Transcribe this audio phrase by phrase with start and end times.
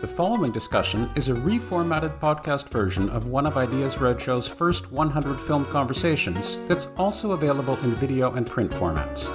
[0.00, 5.40] The following discussion is a reformatted podcast version of one of Ideas Roadshow's first 100
[5.40, 9.30] film conversations that's also available in video and print formats.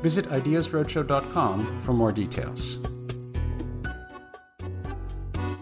[0.00, 2.78] Visit ideasroadshow.com for more details.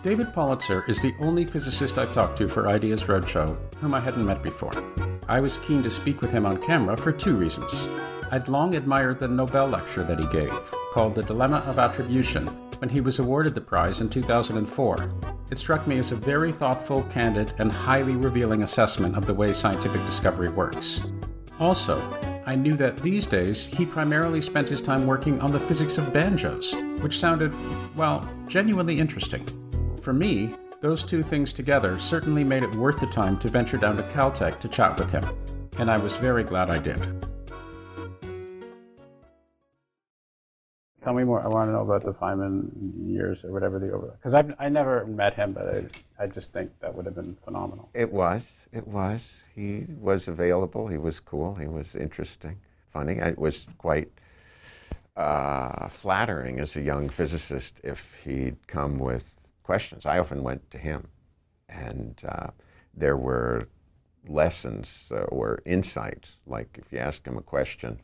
[0.03, 4.25] David Politzer is the only physicist I've talked to for Ideas Roadshow whom I hadn't
[4.27, 4.73] met before.
[5.29, 7.89] I was keen to speak with him on camera for two reasons.
[8.31, 10.53] I'd long admired the Nobel lecture that he gave,
[10.93, 12.49] called The Dilemma of Attribution,
[12.81, 15.13] when he was awarded the prize in 2004.
[15.51, 19.53] It struck me as a very thoughtful, candid, and highly revealing assessment of the way
[19.53, 21.03] scientific discovery works.
[21.59, 22.01] Also,
[22.47, 26.13] I knew that these days he primarily spent his time working on the physics of
[26.13, 27.53] banjos, which sounded,
[27.95, 29.47] well, genuinely interesting.
[30.01, 33.97] For me, those two things together certainly made it worth the time to venture down
[33.99, 35.25] to Caltech to chat with him,
[35.79, 37.30] and I was very glad I did.
[41.03, 41.43] Tell me more.
[41.43, 42.71] I want to know about the Feynman
[43.11, 44.19] years or whatever the over.
[44.23, 47.89] Because I never met him, but I, I just think that would have been phenomenal.
[47.95, 48.51] It was.
[48.71, 49.43] It was.
[49.55, 50.89] He was available.
[50.89, 51.55] He was cool.
[51.55, 52.61] He was interesting,
[52.93, 53.15] funny.
[53.15, 54.11] It was quite
[55.17, 60.05] uh, flattering as a young physicist if he'd come with questions.
[60.05, 61.09] I often went to him,
[61.69, 62.49] and uh,
[62.93, 63.69] there were
[64.29, 66.37] lessons uh, or insights.
[66.47, 68.01] Like if you ask him a question,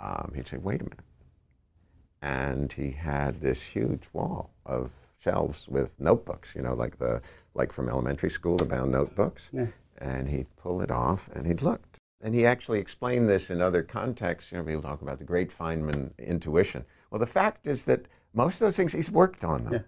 [0.00, 1.05] um, he'd say, "Wait a minute."
[2.26, 7.22] And he had this huge wall of shelves with notebooks, you know, like the
[7.54, 9.50] like from elementary school, the bound notebooks.
[9.52, 9.66] Yeah.
[9.98, 11.98] And he'd pull it off and he'd looked.
[12.20, 14.50] And he actually explained this in other contexts.
[14.50, 16.84] You know, people talk about the great Feynman intuition.
[17.10, 19.80] Well, the fact is that most of those things he's worked on them yeah.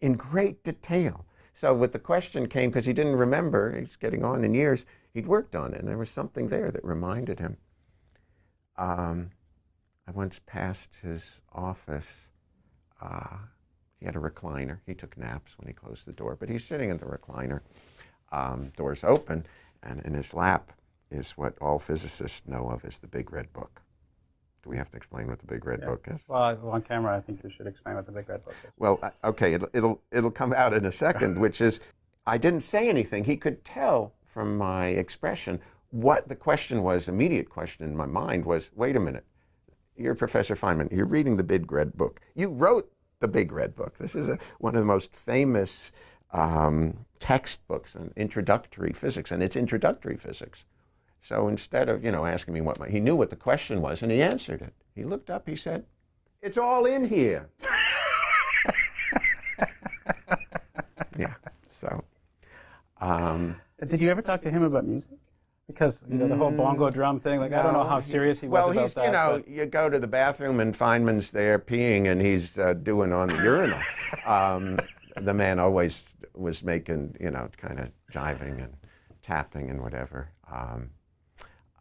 [0.00, 1.24] in great detail.
[1.54, 5.26] So, with the question came because he didn't remember, he's getting on in years, he'd
[5.26, 7.56] worked on it, and there was something there that reminded him.
[8.76, 9.30] Um,
[10.06, 12.28] I once passed his office.
[13.00, 13.38] Uh,
[13.98, 14.78] he had a recliner.
[14.86, 17.60] He took naps when he closed the door, but he's sitting in the recliner.
[18.32, 19.46] Um, doors open,
[19.82, 20.72] and in his lap
[21.10, 23.82] is what all physicists know of as the Big Red Book.
[24.62, 25.86] Do we have to explain what the Big Red yeah.
[25.86, 26.24] Book is?
[26.28, 28.70] Well, on camera, I think you should explain what the Big Red Book is.
[28.76, 31.80] Well, okay, it'll, it'll, it'll come out in a second, which is
[32.26, 33.24] I didn't say anything.
[33.24, 38.44] He could tell from my expression what the question was, immediate question in my mind
[38.44, 39.24] was wait a minute,
[39.96, 40.92] you're Professor Feynman.
[40.92, 42.20] You're reading the Big Red Book.
[42.34, 42.90] You wrote
[43.20, 43.96] the Big Red Book.
[43.98, 45.92] This is a, one of the most famous
[46.32, 50.64] um, textbooks on introductory physics, and it's introductory physics.
[51.22, 54.02] So instead of you know asking me what my, he knew what the question was,
[54.02, 54.74] and he answered it.
[54.94, 55.48] He looked up.
[55.48, 55.84] He said,
[56.42, 57.48] "It's all in here."
[61.18, 61.34] yeah.
[61.68, 62.04] So.
[63.00, 63.56] Um,
[63.86, 65.18] Did you ever talk to him about music?
[65.66, 67.40] Because you know the whole bongo mm, drum thing.
[67.40, 69.04] Like no, I don't know how serious he was well, about he's, that.
[69.06, 69.48] you know, but...
[69.48, 73.36] you go to the bathroom and Feynman's there peeing, and he's uh, doing on the
[73.36, 73.80] urinal.
[74.24, 74.78] Um,
[75.20, 76.04] the man always
[76.34, 78.76] was making, you know, kind of jiving and
[79.22, 80.30] tapping and whatever.
[80.50, 80.90] Um,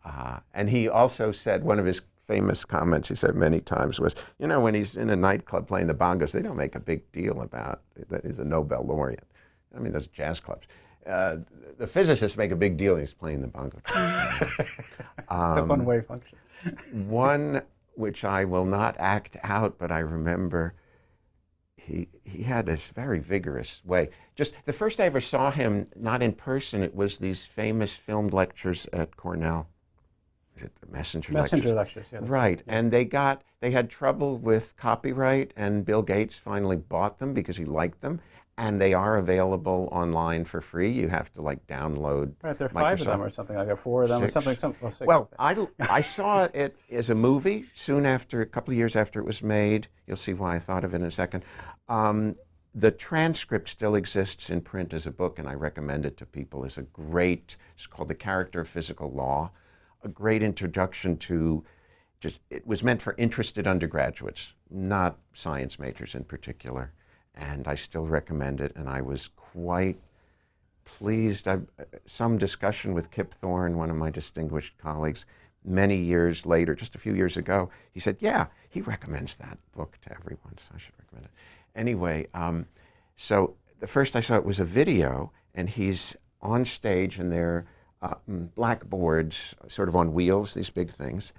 [0.03, 4.15] uh, and he also said one of his famous comments he said many times was,
[4.39, 7.11] you know, when he's in a nightclub playing the bongos, they don't make a big
[7.11, 9.27] deal about that he's a Nobel laureate.
[9.75, 10.67] I mean, those jazz clubs.
[11.07, 11.37] Uh,
[11.77, 13.79] the physicists make a big deal he's playing the bongo.
[15.29, 16.37] um, it's a one-way function.
[17.07, 17.61] one
[17.95, 20.73] which I will not act out, but I remember
[21.77, 24.09] he he had this very vigorous way.
[24.35, 28.33] Just the first I ever saw him, not in person, it was these famous filmed
[28.33, 29.67] lectures at Cornell.
[30.57, 32.07] Is it the messenger, messenger lectures?
[32.11, 32.77] lectures yeah, right, yeah.
[32.77, 37.57] and they got they had trouble with copyright, and Bill Gates finally bought them because
[37.57, 38.21] he liked them,
[38.57, 40.91] and they are available online for free.
[40.91, 42.33] You have to like download.
[42.41, 44.31] Right, there are five of them or something like that, four of them six.
[44.31, 44.55] or something.
[44.55, 45.67] Some, well, well I,
[45.97, 49.43] I saw it as a movie soon after, a couple of years after it was
[49.43, 49.87] made.
[50.07, 51.43] You'll see why I thought of it in a second.
[51.89, 52.35] Um,
[52.73, 56.63] the transcript still exists in print as a book, and I recommend it to people.
[56.63, 57.57] It's a great.
[57.75, 59.51] It's called The Character of Physical Law,
[60.03, 61.63] a great introduction to.
[62.21, 66.93] Just it was meant for interested undergraduates, not science majors in particular
[67.35, 68.73] and I still recommend it.
[68.75, 69.99] And I was quite
[70.85, 71.47] pleased.
[71.47, 71.59] I,
[72.05, 75.25] some discussion with Kip Thorne, one of my distinguished colleagues,
[75.63, 79.97] many years later, just a few years ago, he said, "Yeah, he recommends that book
[80.03, 81.31] to everyone, so I should recommend it."
[81.75, 82.67] Anyway, um,
[83.15, 87.65] so the first I saw it was a video, and he's on stage, and they're
[88.01, 91.33] uh, mm, blackboards, sort of on wheels, these big things.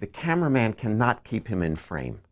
[0.00, 2.22] The cameraman cannot keep him in frame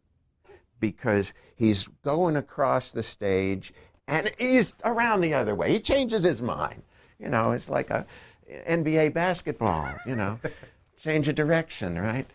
[0.81, 3.73] because he's going across the stage
[4.09, 5.73] and he's around the other way.
[5.73, 6.83] He changes his mind.
[7.19, 8.07] You know, it's like a
[8.69, 10.41] NBA basketball, you know,
[11.03, 12.27] change of direction, right?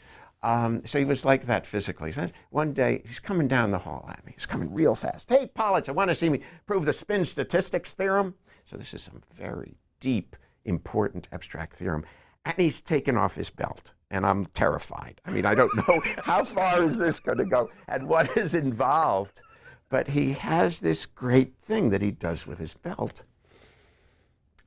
[0.43, 2.11] Um, so he was like that physically.
[2.11, 4.33] So one day he's coming down the hall at me.
[4.35, 5.27] He's coming real fast.
[5.27, 8.35] Hey, Politz, I want to see me prove the spin statistics theorem.
[8.63, 12.05] So this is some very deep, important abstract theorem.
[12.45, 13.94] And he's taken off his belt.
[14.11, 15.19] And I'm terrified.
[15.25, 18.53] I mean, I don't know how far is this going to go and what is
[18.53, 19.41] involved.
[19.89, 23.23] But he has this great thing that he does with his belt.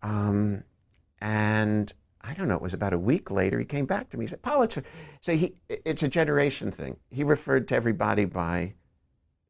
[0.03, 0.65] Um,
[1.21, 4.25] and I don't know, it was about a week later, he came back to me.
[4.25, 4.83] He said, Paul, it's a,
[5.21, 6.97] so he, it's a generation thing.
[7.11, 8.75] He referred to everybody by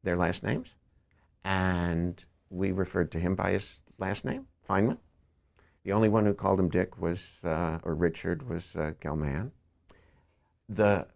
[0.03, 0.69] their last names,
[1.43, 4.99] and we referred to him by his last name, Feynman.
[5.83, 9.51] The only one who called him Dick was, uh, or Richard, was uh, Gell-Mann.
[10.69, 11.07] The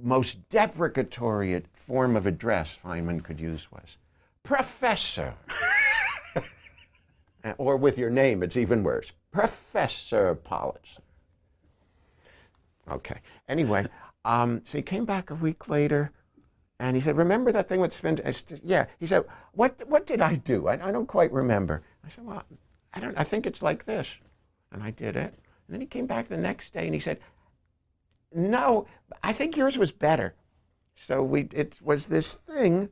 [0.00, 3.96] most deprecatory form of address Feynman could use was
[4.44, 5.34] Professor.
[7.58, 9.12] or with your name, it's even worse.
[9.32, 10.98] Professor Politz.
[12.88, 13.20] Okay.
[13.48, 13.86] Anyway,
[14.24, 16.12] um, so he came back a week later,
[16.78, 18.20] and he said, "Remember that thing with spin?"
[18.64, 18.86] Yeah.
[18.98, 19.86] He said, "What?
[19.88, 20.68] What did I do?
[20.68, 22.42] I, I, don't quite remember." I said, "Well,
[22.92, 23.16] I don't.
[23.18, 24.08] I think it's like this,"
[24.72, 25.34] and I did it.
[25.66, 27.20] And then he came back the next day, and he said,
[28.32, 28.86] "No,
[29.22, 30.34] I think yours was better."
[30.94, 32.90] So we, it was this thing.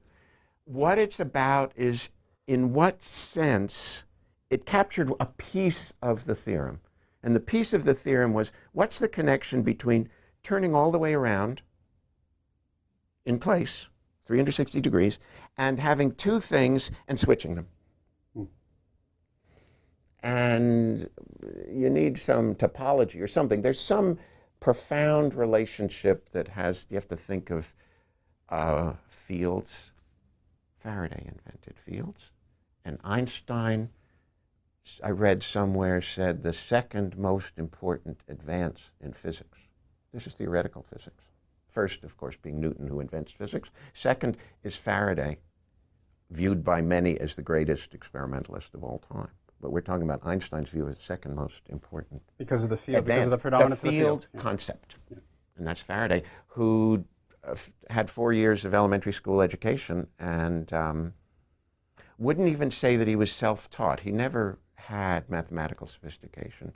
[0.64, 2.10] What it's about is,
[2.46, 4.04] in what sense
[4.50, 6.80] it captured a piece of the theorem.
[7.22, 10.08] And the piece of the theorem was what's the connection between
[10.42, 11.62] turning all the way around
[13.26, 13.86] in place,
[14.24, 15.18] 360 degrees,
[15.56, 17.68] and having two things and switching them?
[18.34, 18.44] Hmm.
[20.20, 21.10] And
[21.70, 23.60] you need some topology or something.
[23.60, 24.18] There's some
[24.60, 27.74] profound relationship that has, you have to think of
[28.48, 29.92] uh, fields.
[30.78, 32.30] Faraday invented fields,
[32.84, 33.90] and Einstein
[35.02, 39.58] I read somewhere said the second most important advance in physics.
[40.12, 41.24] This is theoretical physics.
[41.68, 43.70] First, of course, being Newton, who invents physics.
[43.92, 45.38] Second is Faraday,
[46.30, 49.30] viewed by many as the greatest experimentalist of all time.
[49.60, 52.22] But we're talking about Einstein's view as second most important.
[52.38, 54.96] Because of the field, because of the predominance the field of the field concept.
[55.10, 55.18] Yeah.
[55.56, 57.04] And that's Faraday, who
[57.44, 57.56] uh,
[57.90, 61.14] had four years of elementary school education and um,
[62.18, 64.00] wouldn't even say that he was self taught.
[64.00, 66.74] He never had mathematical sophistication,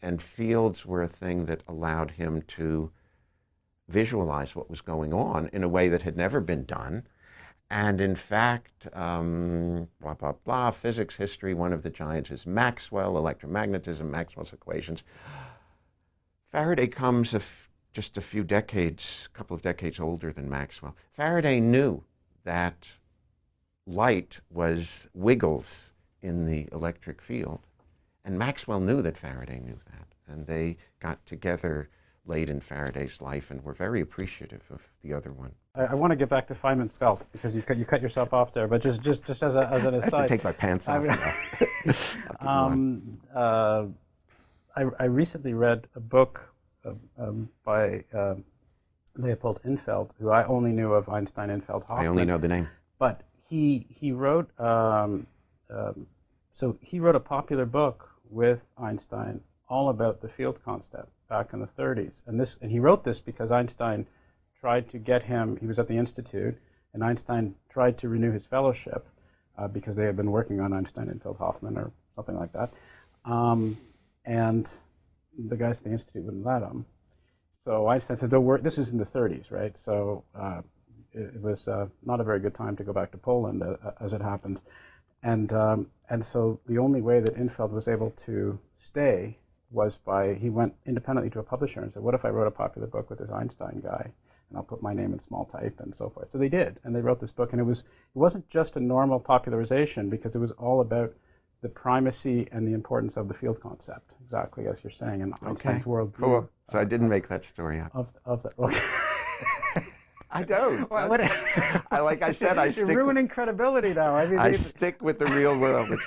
[0.00, 2.90] and fields were a thing that allowed him to
[3.88, 7.06] visualize what was going on in a way that had never been done.
[7.72, 13.14] And in fact, um, blah, blah, blah, physics history, one of the giants is Maxwell,
[13.14, 15.02] electromagnetism, Maxwell's equations.
[16.50, 17.40] Faraday comes a
[17.94, 20.94] just a few decades, a couple of decades older than Maxwell.
[21.14, 22.04] Faraday knew
[22.44, 22.86] that
[23.86, 27.60] light was wiggles in the electric field.
[28.22, 30.08] And Maxwell knew that Faraday knew that.
[30.28, 31.88] And they got together
[32.26, 35.54] late in Faraday's life and were very appreciative of the other one.
[35.74, 38.32] I, I want to get back to Feynman's belt because you cut, you cut yourself
[38.32, 38.68] off there.
[38.68, 40.14] But just, just, just as, a, as an aside.
[40.14, 40.96] I have to take my pants off.
[40.96, 41.96] I, mean,
[42.40, 43.84] um, uh,
[44.76, 46.40] I, I, recently read a book
[46.84, 48.34] uh, um, by uh,
[49.16, 52.04] Leopold Infeld, who I only knew of Einstein, Infeld, Hoffmann.
[52.04, 52.68] I only know the name.
[52.98, 55.26] But he, he wrote um,
[55.72, 56.06] um,
[56.52, 61.60] so he wrote a popular book with Einstein all about the field concept back in
[61.60, 62.22] the 30s.
[62.26, 64.06] And this, and he wrote this because Einstein
[64.62, 65.58] tried to get him.
[65.60, 66.56] He was at the institute,
[66.94, 69.08] and Einstein tried to renew his fellowship
[69.58, 72.70] uh, because they had been working on Einstein Infeld Hoffmann or something like that.
[73.24, 73.76] Um,
[74.24, 74.70] and
[75.36, 76.86] the guys at the institute wouldn't let him.
[77.64, 79.76] So Einstein said, "Don't worry." This is in the 30s, right?
[79.76, 80.62] So uh,
[81.12, 83.90] it, it, was uh, not a very good time to go back to Poland, uh,
[84.00, 84.60] as it happened.
[85.24, 89.38] And, um, and so the only way that Infeld was able to stay
[89.70, 92.50] was by, he went independently to a publisher and said, what if I wrote a
[92.50, 94.10] popular book with this Einstein guy?
[94.52, 96.30] And I'll put my name in small type and so forth.
[96.30, 97.52] So they did, and they wrote this book.
[97.52, 101.14] And it, was, it wasn't just a normal popularization because it was all about
[101.62, 105.82] the primacy and the importance of the field concept, exactly as you're saying, in Einstein's
[105.82, 105.90] okay.
[105.90, 106.12] world.
[106.18, 106.50] Cool.
[106.70, 107.92] So I didn't make that story up.
[107.94, 108.78] Of, of the, okay.
[110.30, 110.82] I don't.
[110.90, 111.20] What, what,
[111.90, 112.94] I, like I said, I You're stick.
[112.94, 114.16] ruining credibility now.
[114.16, 115.98] I mean, I stick with the real world.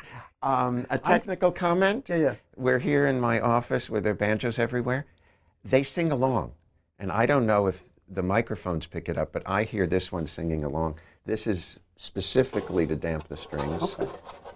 [0.44, 2.06] Um, a technical I, comment.
[2.10, 2.36] Yeah, yeah.
[2.56, 5.08] We're here in my office where there are banjos everywhere.
[5.64, 6.52] They sing along,
[7.00, 10.28] and I don't know if the microphones pick it up, but I hear this one
[10.28, 11.00] singing along.
[11.26, 14.12] This is specifically to damp the strings, okay.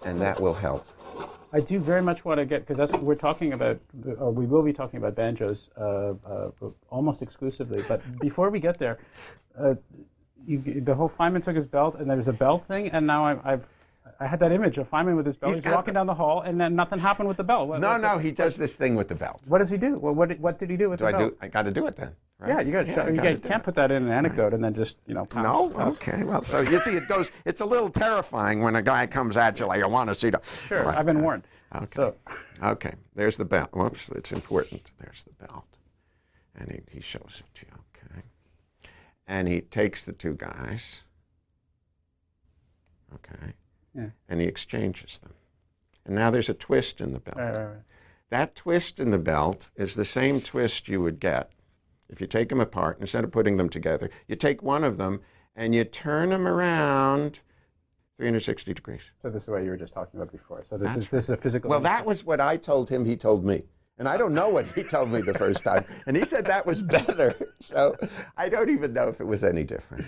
[0.06, 0.88] and that will help.
[1.52, 3.80] I do very much want to get because that's what we're talking about,
[4.20, 6.52] or we will be talking about banjos uh, uh,
[6.90, 7.84] almost exclusively.
[7.88, 9.00] But before we get there,
[9.58, 9.74] uh,
[10.46, 13.54] you, the whole Feynman took his belt, and there's a belt thing, and now I,
[13.54, 13.68] I've
[14.22, 15.56] I had that image of Feynman with his belt.
[15.56, 17.70] He's He's, walking the- down the hall, and then nothing happened with the belt.
[17.70, 19.42] What, No, what, no, he does this thing with the belt.
[19.46, 19.98] What does he do?
[19.98, 21.32] Well, what, did- what did he do with Do the I belt?
[21.32, 21.38] do?
[21.42, 22.12] I got to do it then.
[22.38, 22.50] Right?
[22.50, 22.88] Yeah, you got.
[23.06, 25.26] I you gotta can't, put that in an anecdote and then just you know.
[25.26, 25.98] Pounce, No, pounce.
[25.98, 26.24] okay.
[26.24, 27.32] Well, so you see, it goes.
[27.44, 30.30] It's a little terrifying when a guy comes at you like, "I want to see
[30.30, 30.98] the." Sure, Right.
[30.98, 31.44] I've been warned.
[31.76, 31.86] Okay.
[31.94, 32.16] So,
[32.64, 32.94] Okay.
[33.14, 33.70] There's the belt.
[33.74, 34.92] Whoops, it's important.
[35.02, 35.66] There's the belt,
[36.56, 37.74] and he, he shows it to you.
[37.94, 38.22] Okay.
[39.28, 41.02] And he takes the two guys.
[43.16, 43.54] Okay.
[43.96, 44.10] Yeah.
[44.28, 45.34] And he exchanges them.
[46.06, 47.38] And now there's a twist in the belt.
[47.38, 47.84] right, right, right.
[48.30, 51.52] That twist in the belt is the same twist you would get
[52.10, 52.98] if you take them apart.
[53.00, 55.22] Instead of putting them together, you take one of them
[55.56, 57.40] and you turn them around
[58.18, 59.02] 360 degrees.
[59.22, 60.64] So this is what you were just talking about before.
[60.64, 61.70] So this That's is this is a physical.
[61.70, 63.06] Well, that was what I told him.
[63.06, 63.64] He told me.
[63.98, 65.84] And I don't know what he told me the first time.
[66.08, 67.36] And he said that was better.
[67.62, 67.98] So
[68.38, 70.06] I don't even know if it was any different.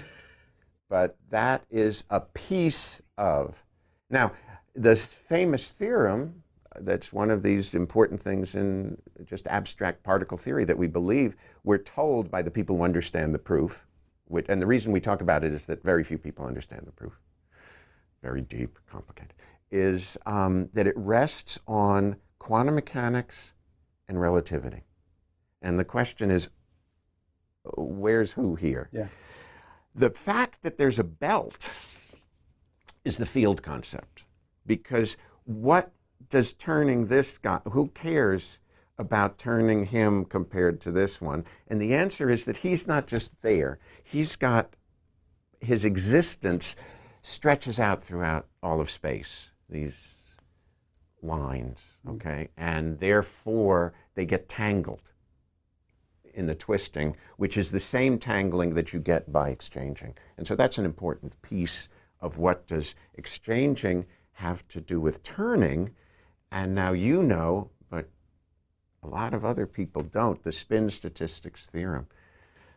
[0.90, 3.64] But that is a piece of.
[4.12, 4.34] Now,
[4.76, 6.44] the famous theorem
[6.80, 11.78] that's one of these important things in just abstract particle theory that we believe we're
[11.78, 13.86] told by the people who understand the proof.
[14.26, 16.92] Which, and the reason we talk about it is that very few people understand the
[16.92, 17.20] proof
[18.22, 19.34] very deep, complicated,
[19.72, 23.54] is um, that it rests on quantum mechanics
[24.08, 24.84] and relativity.
[25.62, 26.50] And the question is,
[27.66, 28.90] uh, where's who here?
[28.92, 29.08] Yeah.
[29.96, 31.74] The fact that there's a belt
[33.04, 34.24] is the field concept.
[34.66, 35.92] Because what
[36.30, 38.60] does turning this guy, who cares
[38.98, 41.44] about turning him compared to this one?
[41.68, 44.76] And the answer is that he's not just there, he's got
[45.60, 46.76] his existence
[47.22, 50.16] stretches out throughout all of space, these
[51.22, 52.16] lines, mm-hmm.
[52.16, 52.50] okay?
[52.58, 55.12] And therefore, they get tangled
[56.34, 60.16] in the twisting, which is the same tangling that you get by exchanging.
[60.38, 61.90] And so that's an important piece
[62.22, 65.92] of what does exchanging have to do with turning.
[66.52, 68.08] And now you know, but
[69.04, 72.08] a lot of other people don't, the spin statistics theorem.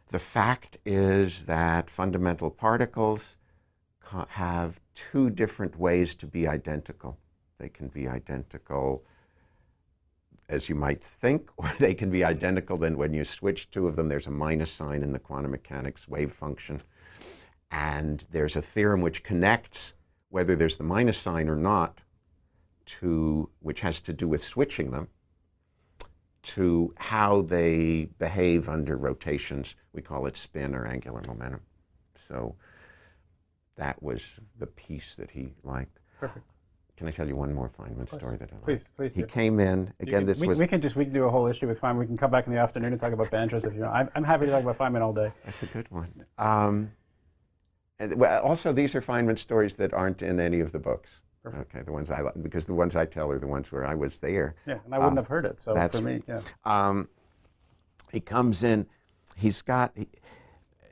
[0.09, 3.37] The fact is that fundamental particles
[4.29, 7.19] have two different ways to be identical.
[7.59, 9.05] They can be identical
[10.49, 12.77] as you might think, or they can be identical.
[12.77, 16.07] Then, when you switch two of them, there's a minus sign in the quantum mechanics
[16.09, 16.83] wave function.
[17.75, 19.95] And there's a theorem which connects
[20.29, 21.99] whether there's the minus sign or not
[22.87, 25.09] to, which has to do with switching them
[26.45, 29.75] to how they behave under rotations.
[29.93, 31.63] We call it spin or angular momentum.
[32.29, 32.55] So
[33.75, 35.99] that was the piece that he liked.
[36.21, 36.47] Perfect.
[36.97, 38.65] Can I tell you one more Feynman story that I like?
[38.65, 39.27] Please, please He do.
[39.27, 40.21] came in again.
[40.21, 41.99] can- This we, was we can just we can do a whole issue with Feynman.
[41.99, 43.95] We can come back in the afternoon and talk about banjos if you want.
[43.95, 45.33] I'm, I'm happy to talk about Feynman all day.
[45.45, 46.25] that's a good one.
[46.39, 46.93] Um,
[47.99, 51.21] and also, these are Feynman stories that aren't in any of the books.
[51.43, 51.75] Perfect.
[51.75, 54.19] Okay, the ones I because the ones I tell are the ones where I was
[54.19, 54.55] there.
[54.67, 55.61] Yeah, and I wouldn't Um, have heard it.
[55.61, 56.41] So that's- for me, yeah.
[56.65, 57.09] um,
[58.11, 58.87] he comes in,
[59.37, 60.09] he's got, he,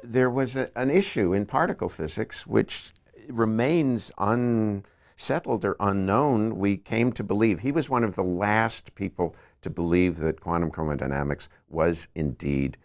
[0.05, 2.93] there was a, an issue in particle physics which
[3.29, 6.59] remains unsettled or unknown.
[6.59, 10.71] We came to believe, he was one of the last people to believe that quantum
[10.71, 12.77] chromodynamics was indeed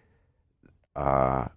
[0.95, 1.47] uh,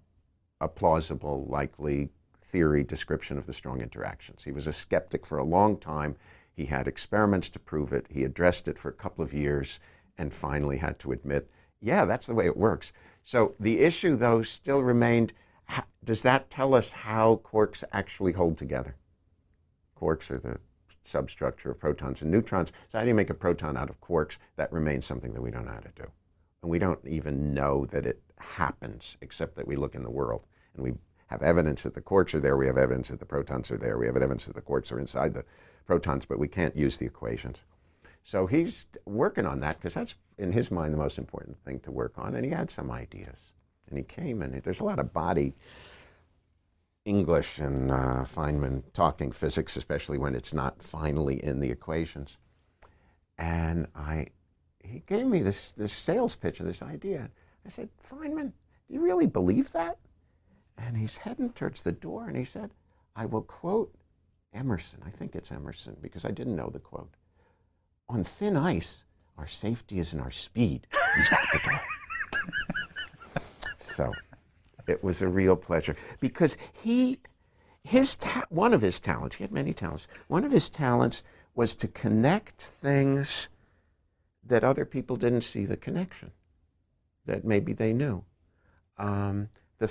[0.61, 2.09] a plausible, likely
[2.51, 4.43] theory description of the strong interactions.
[4.45, 6.17] He was a skeptic for a long time.
[6.53, 8.07] He had experiments to prove it.
[8.11, 9.79] He addressed it for a couple of years
[10.19, 12.93] and finally had to admit, yeah, that's the way it works.
[13.25, 15.33] So the issue, though, still remained
[16.05, 18.97] does that tell us how quarks actually hold together?
[19.97, 20.59] Quarks are the
[21.03, 22.73] substructure of protons and neutrons.
[22.89, 24.39] So, how do you make a proton out of quarks?
[24.57, 26.11] That remains something that we don't know how to do.
[26.63, 30.47] And we don't even know that it happens, except that we look in the world
[30.75, 30.95] and we
[31.31, 32.57] have evidence that the quarks are there.
[32.57, 33.97] We have evidence that the protons are there.
[33.99, 35.45] We have evidence that the quarks are inside the
[35.87, 37.61] protons, but we can't use the equations.
[38.25, 41.93] So he's working on that because that's, in his mind, the most important thing to
[41.93, 42.35] work on.
[42.35, 43.37] And he had some ideas.
[43.89, 45.55] And he came and there's a lot of body
[47.05, 52.39] English and uh, Feynman talking physics, especially when it's not finally in the equations.
[53.39, 54.27] And I,
[54.83, 57.31] he gave me this, this sales pitch of this idea.
[57.65, 58.53] I said, Feynman,
[58.89, 59.97] do you really believe that?
[60.87, 62.71] And he's heading towards the door and he said,
[63.15, 63.95] I will quote
[64.53, 65.01] Emerson.
[65.05, 67.15] I think it's Emerson because I didn't know the quote.
[68.09, 69.05] On thin ice,
[69.39, 70.87] our safety is in our speed.
[71.17, 71.81] He's out the door.
[73.79, 74.13] so
[74.87, 77.21] it was a real pleasure because he,
[77.85, 78.17] his
[78.49, 81.23] one of his talents, he had many talents, one of his talents
[81.55, 83.49] was to connect things
[84.45, 86.31] that other people didn't see the connection,
[87.27, 88.25] that maybe they knew.
[88.99, 89.91] Um, the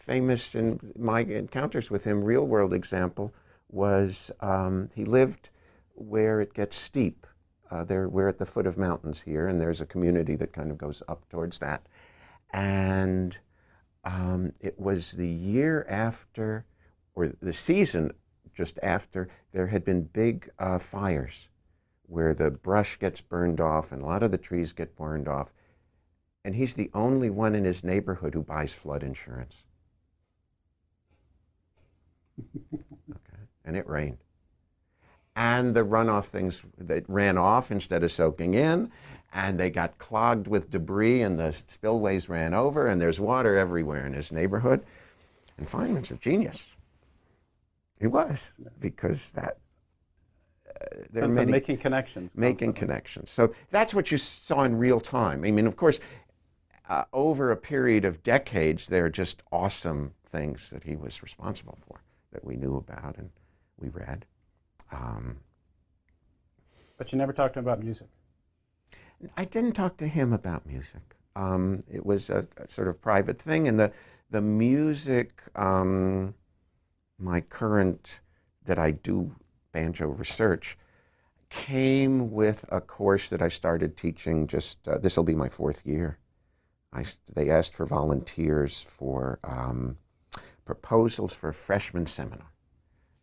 [0.00, 3.32] famous, in my encounters with him, real world example
[3.68, 5.50] was um, he lived
[5.94, 7.26] where it gets steep.
[7.70, 10.70] Uh, there, we're at the foot of mountains here, and there's a community that kind
[10.70, 11.86] of goes up towards that.
[12.52, 13.38] And
[14.02, 16.64] um, it was the year after,
[17.14, 18.12] or the season
[18.52, 21.48] just after, there had been big uh, fires
[22.06, 25.52] where the brush gets burned off and a lot of the trees get burned off.
[26.44, 29.64] And he's the only one in his neighborhood who buys flood insurance.
[32.74, 33.42] Okay.
[33.64, 34.18] And it rained.
[35.36, 38.90] And the runoff things that ran off instead of soaking in,
[39.32, 44.06] and they got clogged with debris, and the spillways ran over, and there's water everywhere
[44.06, 44.84] in his neighborhood.
[45.56, 46.64] And Feynman's a genius.
[48.00, 49.58] He was, because that
[51.16, 52.32] are many, making connections.
[52.34, 52.80] Making constantly.
[52.80, 53.30] connections.
[53.30, 55.44] So that's what you saw in real time.
[55.44, 56.00] I mean, of course,
[56.88, 61.78] uh, over a period of decades, there are just awesome things that he was responsible
[61.86, 62.00] for
[62.32, 63.30] that we knew about and
[63.78, 64.26] we read.
[64.92, 65.38] Um,
[66.96, 68.08] but you never talked to him about music.
[69.36, 71.16] I didn't talk to him about music.
[71.36, 73.92] Um, it was a, a, sort of private thing, and the
[74.30, 76.34] the music, um,
[77.18, 78.20] my current
[78.64, 79.34] that I do
[79.72, 80.78] banjo research
[81.48, 85.84] came with a course that I started teaching just, uh, this will be my fourth
[85.84, 86.18] year.
[86.92, 89.98] I, they asked for volunteers for um,
[90.70, 92.52] proposals for a freshman seminar.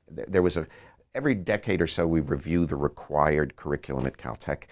[0.10, 0.68] There, was a,
[1.16, 4.64] every decade or so we review the required curriculum at Caltech.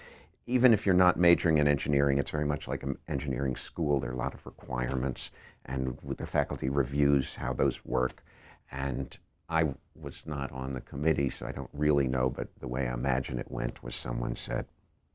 [0.45, 4.01] Even if you're not majoring in engineering, it's very much like an engineering school.
[4.01, 5.31] There are a lot of requirements,
[5.65, 8.25] and the faculty reviews how those work.
[8.69, 9.17] And
[9.47, 12.93] I was not on the committee, so I don't really know, but the way I
[12.93, 14.65] imagine it went was someone said,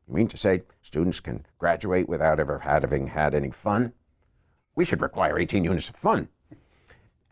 [0.08, 3.92] You mean to say students can graduate without ever having had any fun?
[4.74, 6.30] We should require 18 units of fun.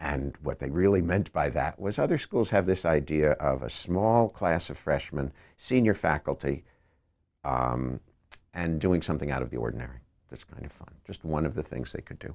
[0.00, 3.70] And what they really meant by that was other schools have this idea of a
[3.70, 6.64] small class of freshmen, senior faculty,
[7.44, 8.00] um,
[8.54, 9.98] and doing something out of the ordinary.
[10.30, 10.94] That's kind of fun.
[11.06, 12.34] Just one of the things they could do.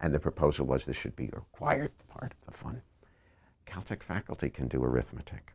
[0.00, 2.82] And the proposal was this should be a required part of the fun.
[3.66, 5.54] Caltech faculty can do arithmetic.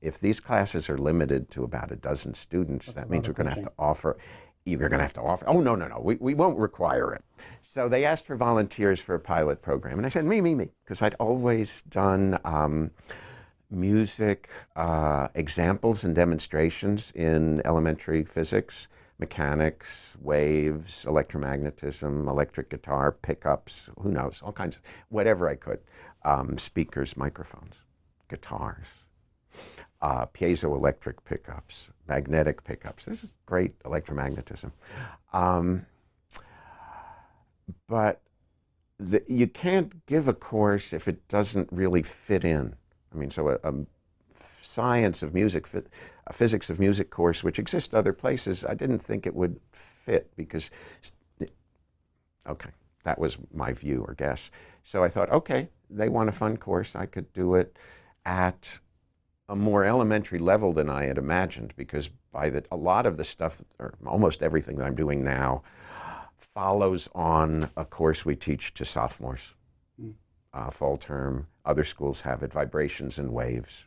[0.00, 3.48] If these classes are limited to about a dozen students, That's that means we're going
[3.48, 4.16] to have to offer,
[4.64, 7.24] you're going to have to offer, oh, no, no, no, we, we won't require it.
[7.62, 9.98] So they asked for volunteers for a pilot program.
[9.98, 12.90] And I said, me, me, me, because I'd always done um,
[13.70, 24.10] music uh, examples and demonstrations in elementary physics, mechanics, waves, electromagnetism, electric guitar, pickups, who
[24.10, 25.80] knows, all kinds of, whatever I could
[26.24, 27.74] um, speakers, microphones,
[28.28, 29.04] guitars,
[30.02, 33.04] uh, piezoelectric pickups, magnetic pickups.
[33.04, 34.72] This is great electromagnetism.
[35.32, 35.86] Um,
[37.88, 38.20] but
[38.98, 42.74] the, you can't give a course if it doesn't really fit in.
[43.14, 43.72] I mean, so a, a
[44.60, 45.68] science of music,
[46.26, 50.30] a physics of music course, which exists other places, I didn't think it would fit
[50.36, 50.70] because,
[52.48, 52.70] okay,
[53.04, 54.50] that was my view or guess.
[54.82, 56.96] So I thought, okay, they want a fun course.
[56.96, 57.76] I could do it
[58.24, 58.80] at
[59.52, 63.24] a more elementary level than I had imagined because by the, a lot of the
[63.24, 65.62] stuff, or almost everything that I'm doing now,
[66.54, 69.52] follows on a course we teach to sophomores,
[70.02, 70.14] mm.
[70.54, 71.48] uh, fall term.
[71.66, 73.84] Other schools have it, vibrations and waves.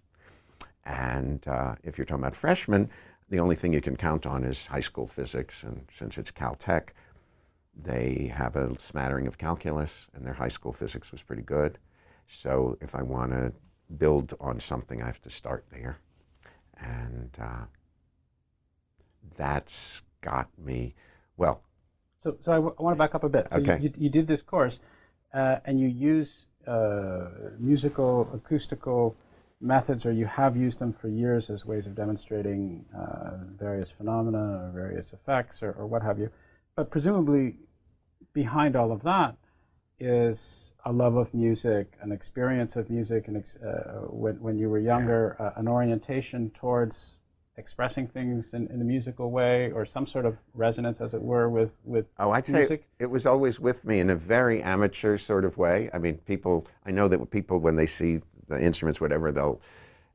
[0.84, 2.88] And uh, if you're talking about freshmen,
[3.30, 5.64] the only thing you can count on is high school physics.
[5.64, 6.90] And since it's Caltech,
[7.76, 11.80] they have a smattering of calculus, and their high school physics was pretty good.
[12.28, 13.52] So if I want to
[13.98, 15.98] build on something, I have to start there.
[16.78, 17.66] And uh,
[19.38, 20.96] that's got me,
[21.38, 21.62] well.
[22.20, 23.48] So, so I, w- I want to back up a bit.
[23.52, 23.78] So okay.
[23.78, 24.80] you, you, you did this course,
[25.34, 27.28] uh, and you use uh,
[27.60, 29.16] musical, acoustical
[29.62, 34.66] methods, or you have used them for years as ways of demonstrating uh, various phenomena
[34.66, 36.30] or various effects or, or what have you.
[36.76, 37.58] But presumably,
[38.34, 39.38] behind all of that
[40.00, 43.72] is a love of music, an experience of music, and uh,
[44.10, 47.18] when, when you were younger, uh, an orientation towards
[47.58, 51.50] expressing things in, in, a musical way, or some sort of resonance, as it were,
[51.50, 52.82] with with oh, I'd music.
[52.82, 55.90] Say it was always with me in a very amateur sort of way.
[55.94, 56.68] I mean, people.
[56.86, 59.62] I know that people when they see the instruments, whatever, they'll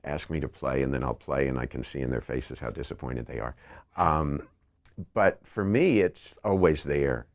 [0.04, 2.58] ask me to play, and then I'll play, and I can see in their faces
[2.58, 3.54] how disappointed they are.
[3.96, 4.42] Um,
[5.14, 7.26] but for me, it's always there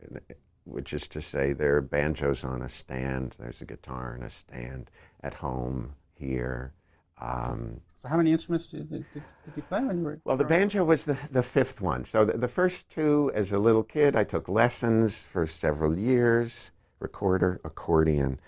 [0.66, 4.30] which is to say there are banjos on a stand, there's a guitar on a
[4.30, 6.74] stand at home, here.
[7.22, 9.24] Um, So how many instruments did, did, did
[9.56, 10.20] you play when you were?
[10.26, 12.04] well, the banjo was the, the fifth one.
[12.04, 16.72] So the, the first two, as a little kid, I took lessons for several years.
[17.00, 18.40] Recorder, accordion.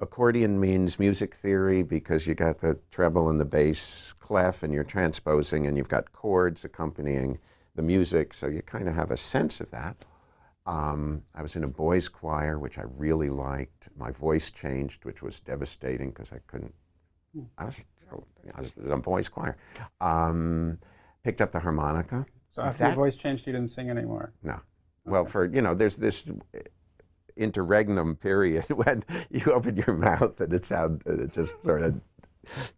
[0.00, 4.84] Accordion means music theory because you got the treble and the bass clef, and you're
[4.84, 7.38] transposing, and you've got chords accompanying
[7.74, 9.96] the music, so you kind of have a sense of that.
[10.66, 13.88] Um, I was in a boys' choir, which I really liked.
[13.96, 16.74] My voice changed, which was devastating because I couldn't.
[17.58, 17.84] I was,
[18.54, 19.56] I was in a boys' choir.
[20.00, 20.78] Um,
[21.22, 22.26] picked up the harmonica.
[22.48, 24.32] So after that- your voice changed, you didn't sing anymore.
[24.42, 24.60] No.
[25.04, 26.32] Well, for, you know, there's this
[27.36, 32.00] interregnum period when you open your mouth and it sounds, it just sort of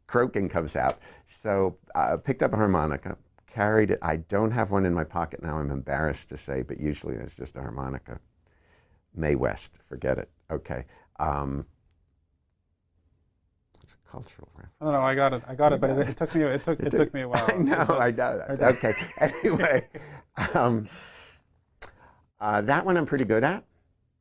[0.07, 0.98] croaking comes out.
[1.27, 3.16] So I picked up a harmonica,
[3.48, 3.98] carried it.
[4.02, 7.34] I don't have one in my pocket now, I'm embarrassed to say, but usually there's
[7.34, 8.20] just a harmonica.
[9.14, 10.30] Mae West, forget it.
[10.50, 10.84] Okay.
[11.18, 11.66] Um,
[13.82, 14.74] it's a cultural reference.
[14.80, 15.00] I don't know.
[15.00, 15.42] I got it.
[15.48, 16.42] I got it, but got it, it took me.
[16.44, 16.78] It took.
[16.80, 17.44] It, It took me a while.
[17.48, 18.56] I know, So- I know.
[18.56, 18.62] that.
[18.76, 18.94] Okay.
[19.18, 19.88] Anyway,
[20.54, 20.88] um,
[22.40, 23.64] uh, that one I'm pretty good at.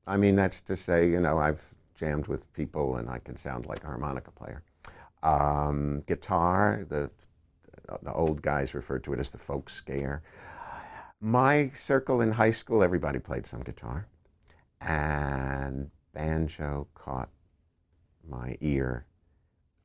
[0.07, 1.63] I mean, that's to say, you know, I've
[1.95, 4.63] jammed with people and I can sound like a harmonica player.
[5.21, 7.11] Um, guitar, the
[8.01, 10.21] the old guys referred to it as the folk scare.
[11.19, 14.07] My circle in high school, everybody played some guitar,
[14.81, 17.29] and banjo caught
[18.27, 19.05] my ear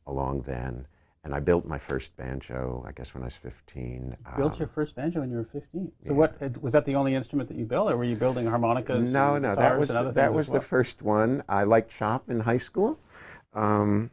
[0.06, 0.86] along then.
[1.24, 4.16] And I built my first banjo, I guess, when I was 15.
[4.36, 5.86] Built Um, your first banjo when you were 15.
[5.86, 6.12] So yeah.
[6.12, 9.12] what was that the only instrument that you built, or were you building harmonicas?
[9.12, 11.44] No, no, that was the, that was as the first one.
[11.48, 12.98] I liked shop in high school.
[13.54, 14.10] Um,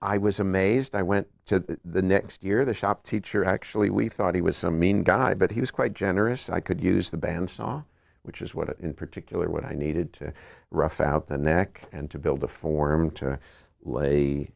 [0.00, 0.94] I was amazed.
[0.94, 2.64] I went to the, next year.
[2.64, 5.94] The shop teacher actually, we thought he was some mean guy, but he was quite
[5.94, 6.50] generous.
[6.50, 7.84] I could use the bandsaw,
[8.22, 10.32] which is what, in particular, what I needed to
[10.70, 13.38] rough out the neck and to build a form to
[13.82, 14.48] lay,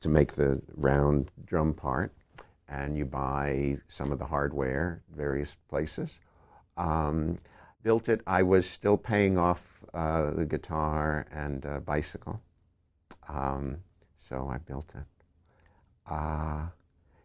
[0.00, 2.12] to make the round drum part.
[2.68, 6.18] And you buy some of the hardware, various places.
[6.76, 7.38] Um,
[7.82, 8.20] built it.
[8.26, 12.42] I was still paying off uh, the guitar and uh, bicycle.
[13.28, 13.78] Um,
[14.18, 15.04] so I built it.
[16.08, 16.66] Uh,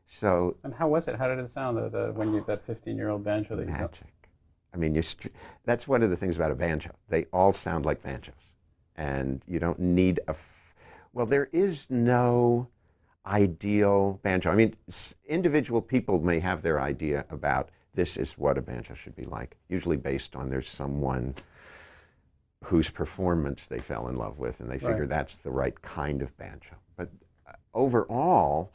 [0.06, 1.16] so And how was it?
[1.16, 1.78] How did it sound?
[1.78, 4.08] The, the, when you that 15-year-old banjo that magic.
[4.74, 5.02] I mean, you
[5.66, 6.92] that's one of the things about a banjo.
[7.10, 8.56] They all sound like banjos,
[8.96, 10.32] and you don't need a.
[10.32, 10.76] F-
[11.14, 12.68] well, there is no
[13.26, 14.50] ideal banjo.
[14.50, 18.94] I mean, s- individual people may have their idea about this is what a banjo
[18.94, 19.58] should be like.
[19.68, 21.36] Usually based on there's someone
[22.66, 25.10] whose performance they fell in love with, and they figure Right.
[25.10, 26.76] that's the right kind of banjo.
[26.96, 27.10] But
[27.74, 28.72] overall,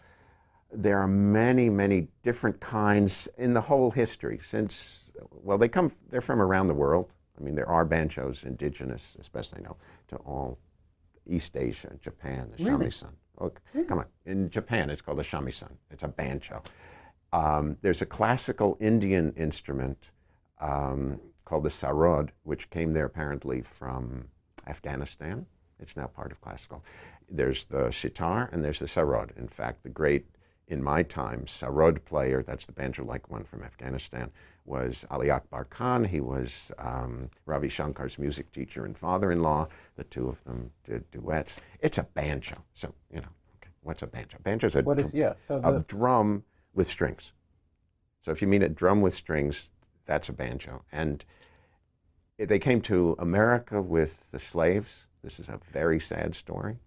[0.73, 6.21] there are many, many different kinds in the whole history since, well, they come, they're
[6.21, 7.11] from around the world.
[7.39, 9.77] I mean, there are banjos indigenous, especially I know,
[10.09, 10.59] to all
[11.29, 12.87] East Asia, Japan, the Really?
[12.87, 13.11] shamisen.
[13.39, 14.07] Oh, c- come on.
[14.25, 15.71] In Japan, it's called a shamisen.
[15.91, 16.63] It's a banjo.
[17.33, 20.11] Um, there's a classical Indian instrument
[20.61, 24.29] um, called the sarod, which came there apparently from
[24.67, 25.45] Afghanistan.
[25.79, 26.83] It's now part of classical.
[27.29, 29.37] There's the sitar and there's the sarod.
[29.37, 30.27] In fact, the great,
[30.69, 34.31] in my time, sarod player, that's the banjo-like one from Afghanistan,
[34.65, 36.05] was Ali Akbar Khan.
[36.05, 39.69] He was um, Ravi Shankar's music teacher and father-in-law.
[39.97, 41.57] The two of them did duets.
[41.81, 42.57] It's a banjo.
[42.75, 44.39] So, you know, okay, what's a banjo?
[44.43, 45.35] Banjo's a What dr- yeah?
[45.47, 47.33] So a drum with strings.
[48.25, 49.71] So if you mean a drum with strings,
[50.05, 50.83] that's a banjo.
[50.91, 51.25] And
[52.39, 55.07] they came to America with the slaves.
[55.23, 56.79] This is a very sad story.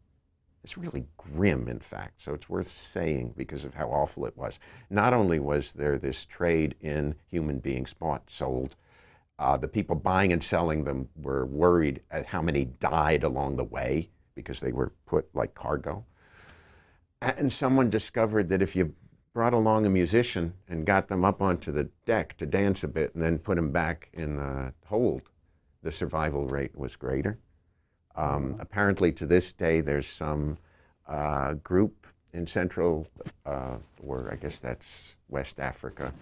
[0.63, 4.59] It's really grim, in fact, so it's worth saying because of how awful it was.
[4.89, 8.75] Not only was there this trade in human beings bought, sold,
[9.39, 13.63] uh, the people buying and selling them were worried at how many died along the
[13.63, 16.05] way because they were put like cargo.
[17.21, 18.93] And someone discovered that if you
[19.33, 23.13] brought along a musician and got them up onto the deck to dance a bit
[23.13, 25.21] and then put them back in the hold,
[25.83, 27.39] the survival rate was greater.
[28.15, 30.57] Um, apparently, to this day, there's some
[31.07, 33.07] uh, group in Central,
[33.45, 36.13] uh, or I guess that's West Africa,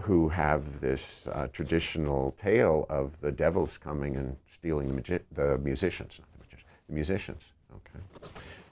[0.00, 5.58] who have this uh, traditional tale of the devils coming and stealing the, magi- the
[5.58, 7.42] musicians, not the, magicians, the musicians.
[7.74, 8.04] Okay,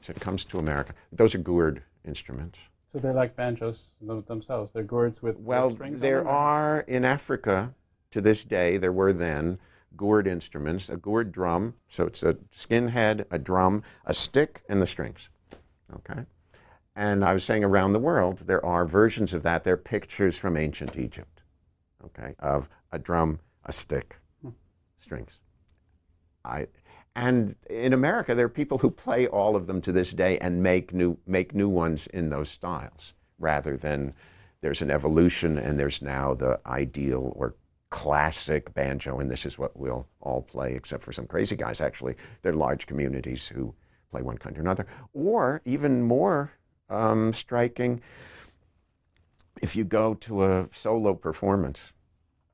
[0.03, 0.95] so it comes to America.
[1.13, 2.59] Those are gourd instruments.
[2.91, 3.89] so they're like banjos
[4.27, 4.73] themselves.
[4.73, 5.97] They're gourds with Well, strings.
[5.97, 7.75] on there are in Africa
[8.13, 9.59] to this day, there were then
[9.97, 14.81] gourd instruments, a gourd drum, so it's a skin head, a drum, a stick, and
[14.81, 15.29] the strings.
[15.95, 16.25] Okay?
[16.97, 19.65] And I was saying around the world, there are versions of that.
[19.65, 21.43] They're pictures from ancient Egypt,
[22.05, 24.51] okay, of a drum, a stick, hmm.
[24.99, 25.33] strings.
[26.45, 26.67] I,
[27.15, 30.63] And in America, there are people who play all of them to this day and
[30.63, 34.13] make new, make new ones in those styles rather than
[34.61, 37.55] there's an evolution and there's now the ideal or
[37.91, 41.81] classic banjo, and this is what we'll all play, except for some crazy guys.
[41.81, 43.75] Actually, They're large communities who
[44.11, 44.87] play one kind or another.
[45.13, 46.53] Or even more
[46.89, 48.01] um, striking,
[49.63, 51.93] if you go to a solo performance,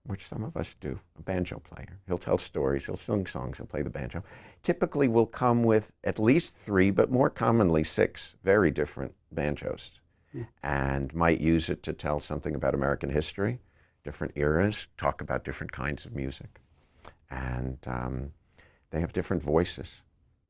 [0.04, 1.98] which some of us do, a banjo player.
[2.06, 4.22] He'll tell stories, he'll sing songs, he'll play the banjo.
[4.62, 9.90] Typically will come with at least three, but more commonly six very different banjos.
[10.32, 10.44] Yeah.
[10.62, 13.60] And might use it to tell something about American history,
[14.06, 16.60] different eras, talk about different kinds of music.
[17.30, 18.32] And um,
[18.90, 19.88] they have different voices.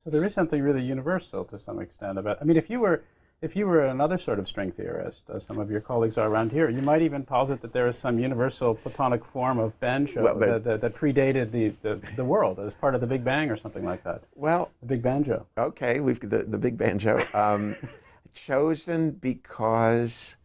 [0.05, 2.39] So there is something really universal to some extent about.
[2.41, 3.03] I mean, if you were
[3.43, 6.53] if you were another sort of string theorist, as some of your colleagues are around
[6.53, 10.39] here, you might even posit that there is some universal Platonic form of banjo well,
[10.39, 13.57] that, that, that, predated the, the, the, world as part of the Big Bang or
[13.57, 14.23] something like that.
[14.35, 15.47] Well, the Big Banjo.
[15.59, 17.23] Okay, we've the, the Big Banjo.
[17.35, 17.77] Um,
[18.33, 20.37] chosen because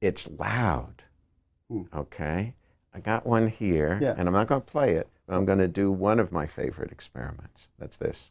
[0.00, 1.03] it's loud.
[1.74, 1.98] Hmm.
[1.98, 2.54] Okay,
[2.94, 4.14] I got one here, yeah.
[4.16, 6.46] and I'm not going to play it, but I'm going to do one of my
[6.46, 7.66] favorite experiments.
[7.80, 8.30] That's this.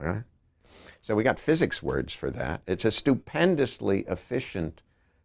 [0.00, 0.24] Right?
[1.02, 2.62] So we got physics words for that.
[2.66, 4.80] It's a stupendously efficient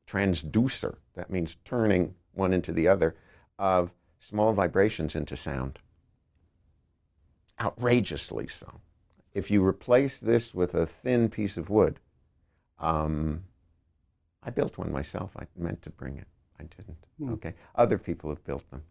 [0.07, 0.97] transducer.
[1.15, 3.15] That means turning one into the other
[3.57, 5.79] of small vibrations into sound.
[7.59, 8.81] Outrageously so.
[9.33, 11.99] If you replace this with a thin piece of wood,
[12.79, 13.43] um,
[14.43, 15.31] I built one myself.
[15.37, 16.27] I meant to bring it.
[16.59, 16.97] I didn't.
[17.19, 17.33] Mm.
[17.33, 17.53] Okay.
[17.75, 18.83] Other people have built them.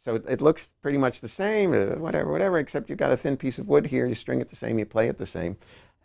[0.00, 3.16] So it, it, looks pretty much the same, uh, whatever, whatever, except you've got a
[3.16, 5.56] thin piece of wood here, you string it the same, you play it the same,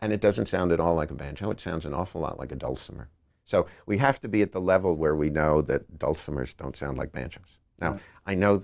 [0.02, 1.50] and it doesn't sound at all like a banjo.
[1.50, 3.10] It sounds an awful lot like a dulcimer.
[3.46, 6.98] So we have to be at the level where we know that dulcimers don't sound
[6.98, 7.58] like banjos.
[7.80, 8.02] Now, right.
[8.26, 8.64] I know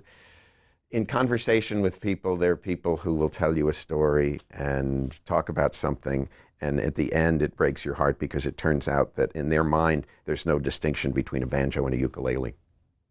[0.93, 5.49] in conversation with people, there are people who will tell you a story and talk
[5.49, 6.29] about something,
[6.61, 9.63] and at the end, it breaks your heart because it turns out that in their
[9.63, 12.53] mind, there's no distinction between a banjo and a ukulele.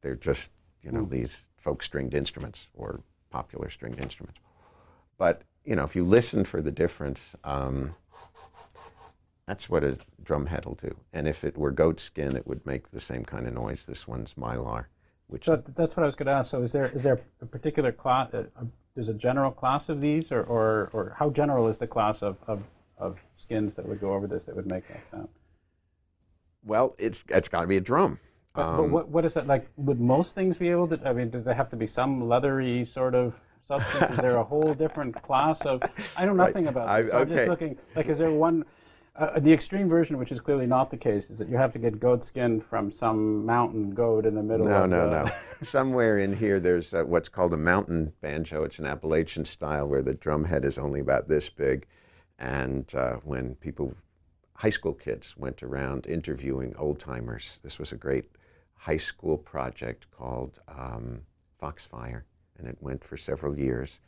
[0.00, 1.10] They're just, you know, mm.
[1.10, 4.38] these folk stringed instruments or popular stringed instruments.
[5.18, 7.96] But you know, if you listen for the difference, um,
[9.48, 10.96] that's what a drum head will do.
[11.12, 13.82] And if it were goat skin, it would make the same kind of noise.
[13.86, 14.86] This one's mylar.
[15.32, 16.50] Which so that's what I was going to ask.
[16.50, 18.34] So is there is there a particular class?
[18.34, 18.44] Uh,
[18.94, 22.38] there's a general class of these, or, or, or how general is the class of,
[22.46, 22.62] of,
[22.98, 25.28] of skins that would go over this that would make that sound?
[26.62, 28.18] Well, it's it's got to be a drum.
[28.54, 29.66] But, um, but what, what is it like?
[29.78, 31.00] Would most things be able to?
[31.08, 34.10] I mean, do they have to be some leathery sort of substance?
[34.10, 35.82] is there a whole different class of?
[36.14, 36.72] I know nothing right.
[36.72, 37.10] about this.
[37.10, 37.30] So okay.
[37.30, 37.78] I'm just looking.
[37.96, 38.66] Like, is there one?
[39.14, 41.78] Uh, the extreme version, which is clearly not the case, is that you have to
[41.78, 45.32] get goat skin from some mountain goat in the middle no, of No, no, no.
[45.62, 48.64] Somewhere in here, there's uh, what's called a mountain banjo.
[48.64, 51.86] It's an Appalachian style where the drum head is only about this big.
[52.38, 53.94] And uh, when people,
[54.54, 58.30] high school kids, went around interviewing old timers, this was a great
[58.78, 61.20] high school project called um,
[61.60, 62.24] Foxfire,
[62.58, 64.00] and it went for several years.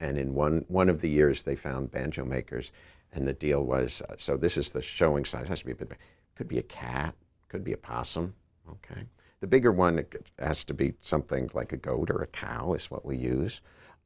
[0.00, 2.70] And in one, one of the years, they found banjo makers,
[3.16, 5.74] and the deal was uh, so this is the showing size, has to be a
[5.74, 5.98] bit big.
[6.36, 7.14] Could be a cat,
[7.48, 8.34] could be a possum,
[8.70, 9.02] okay?
[9.40, 10.04] The bigger one
[10.38, 13.60] has to be something like a goat or a cow, is what we use.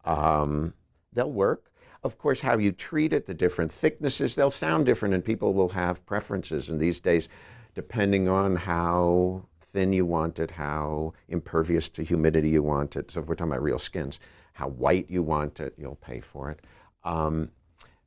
[0.04, 0.74] Um,
[1.12, 1.70] they'll work.
[2.02, 5.68] Of course, how you treat it, the different thicknesses, they'll sound different, and people will
[5.70, 6.68] have preferences.
[6.68, 7.28] And these days,
[7.74, 13.10] depending on how thin you want it, how impervious to humidity you want it.
[13.10, 14.18] So if we're talking about real skins,
[14.52, 16.60] how white you want it, you'll pay for it.
[17.04, 17.50] Um,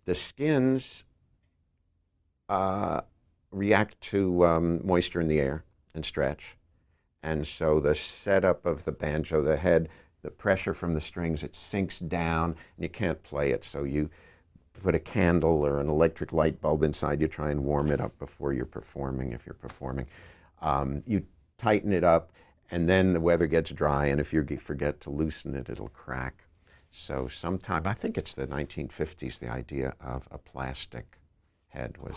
[0.06, 1.04] the skins
[2.50, 3.02] uh,
[3.52, 5.64] react to um, moisture in the air
[5.94, 6.58] and stretch.
[7.22, 9.90] And so the setup of the banjo, the head,
[10.22, 13.64] the pressure from the strings, it sinks down and you can't play it.
[13.64, 14.10] So you
[14.82, 18.18] put a candle or an electric light bulb inside, you try and warm it up
[18.20, 20.08] before you're performing, if you're performing.
[20.62, 21.26] Um, you
[21.58, 22.32] tighten it up,
[22.72, 26.46] and then the weather gets dry, and if you forget to loosen it, it'll crack.
[26.94, 31.18] So sometime, I think it's the 1950s, the idea of a plastic
[31.70, 32.16] head was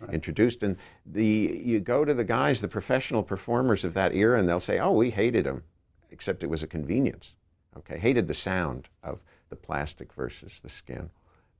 [0.00, 0.14] right.
[0.14, 0.62] introduced.
[0.62, 4.58] And the, you go to the guys, the professional performers of that era, and they'll
[4.58, 5.64] say, oh, we hated them,
[6.10, 7.34] except it was a convenience.
[7.76, 11.10] Okay, hated the sound of the plastic versus the skin,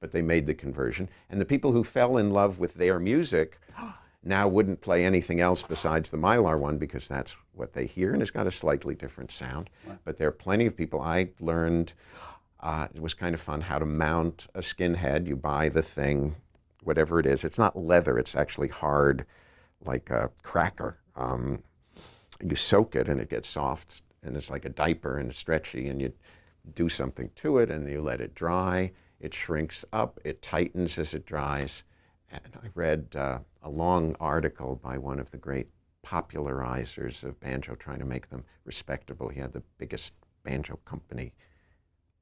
[0.01, 1.11] but they made the conversion.
[1.29, 3.61] And the people who fell in love with their music,
[4.23, 8.21] now wouldn't play anything else besides the Mylar one because that's what they hear and
[8.21, 9.71] it's got a slightly different sound.
[9.87, 9.99] Right.
[10.05, 11.01] But there are plenty of people.
[11.01, 11.93] I learned,
[12.67, 15.29] uh, it was kind of fun, how to mount a skin head.
[15.29, 16.35] You buy the thing,
[16.83, 17.45] whatever it is.
[17.45, 19.25] It's not leather, it's actually hard,
[19.85, 20.99] like a cracker.
[21.15, 21.63] Um,
[22.45, 25.87] you soak it and it gets soft and it's like a diaper and it's stretchy
[25.87, 26.13] and you
[26.75, 28.91] do something to it and you let it dry.
[29.21, 31.85] It shrinks up, it tightens as it dries.
[32.33, 35.69] And I read uh, a long article by one of the great
[36.05, 39.29] popularizers of banjo, trying to make them respectable.
[39.29, 41.33] He had the biggest banjo company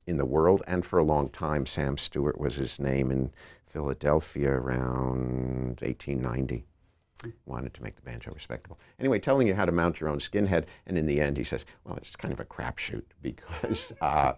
[0.07, 3.31] in the world, and for a long time, Sam Stewart was his name in
[3.67, 6.65] Philadelphia around 1890.
[7.47, 8.79] Wanted to make the banjo respectable.
[9.01, 11.65] Anyway, telling you how to mount your own skinhead, and in the end, he says,
[11.85, 14.35] "Well, it's kind of a crapshoot because uh,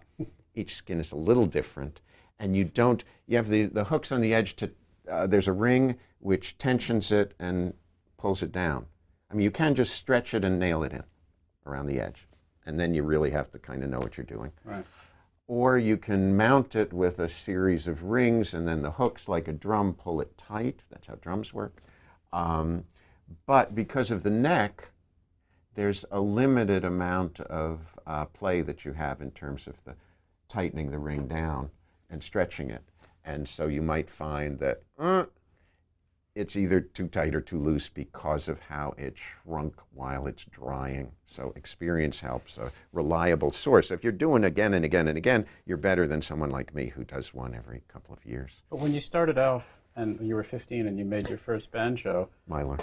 [0.55, 1.99] each skin is a little different,
[2.39, 3.03] and you don't.
[3.25, 4.71] You have the, the hooks on the edge to.
[5.09, 7.73] Uh, there's a ring which tensions it and
[8.17, 8.85] pulls it down.
[9.29, 11.03] I mean, you can just stretch it and nail it in
[11.65, 12.25] around the edge,
[12.65, 14.51] and then you really have to kind of know what you're doing.
[14.63, 14.85] Right.
[15.47, 19.47] Or you can mount it with a series of rings, and then the hooks, like
[19.47, 20.83] a drum, pull it tight.
[20.89, 21.81] That's how drums work.
[22.33, 22.83] Um,
[23.45, 24.89] but because of the neck,
[25.75, 29.95] there's a limited amount of uh, play that you have in terms of the
[30.49, 31.69] tightening the ring down
[32.09, 32.83] and stretching it.
[33.23, 35.25] And so you might find that uh,
[36.37, 41.11] it's either too tight or too loose because of how it shrunk while it's drying.
[41.25, 42.59] So experience helps.
[42.59, 43.89] A reliable source.
[43.89, 47.03] If you're doing again and again and again, you're better than someone like me who
[47.03, 48.61] does one every couple of years.
[48.69, 52.29] But when you started off and you were 15 and you made your first banjo,
[52.49, 52.79] Mylar.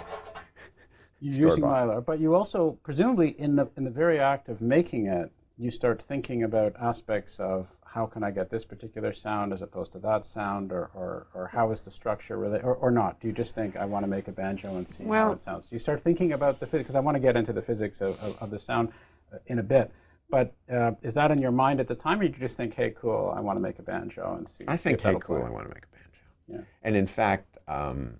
[1.21, 5.07] you're using mylar, but you also presumably in the in the very act of making
[5.07, 9.61] it, you start thinking about aspects of how can I get this particular sound as
[9.61, 13.21] opposed to that sound, or or, or how is the structure really, or, or not?
[13.21, 15.67] Do you just think I want to make a banjo and see how it sounds?
[15.67, 16.87] Do you start thinking about the physics?
[16.87, 18.89] Because I want to get into the physics of, of, of the sound
[19.33, 19.91] uh, in a bit.
[20.29, 22.89] But uh, is that in your mind at the time, or you just think, "Hey,
[22.89, 24.65] cool, I want to make a banjo and see"?
[24.67, 25.45] I see think, if hey, cool, play?
[25.45, 26.19] I want to make a banjo.
[26.47, 26.61] Yeah.
[26.83, 28.15] And in fact, um,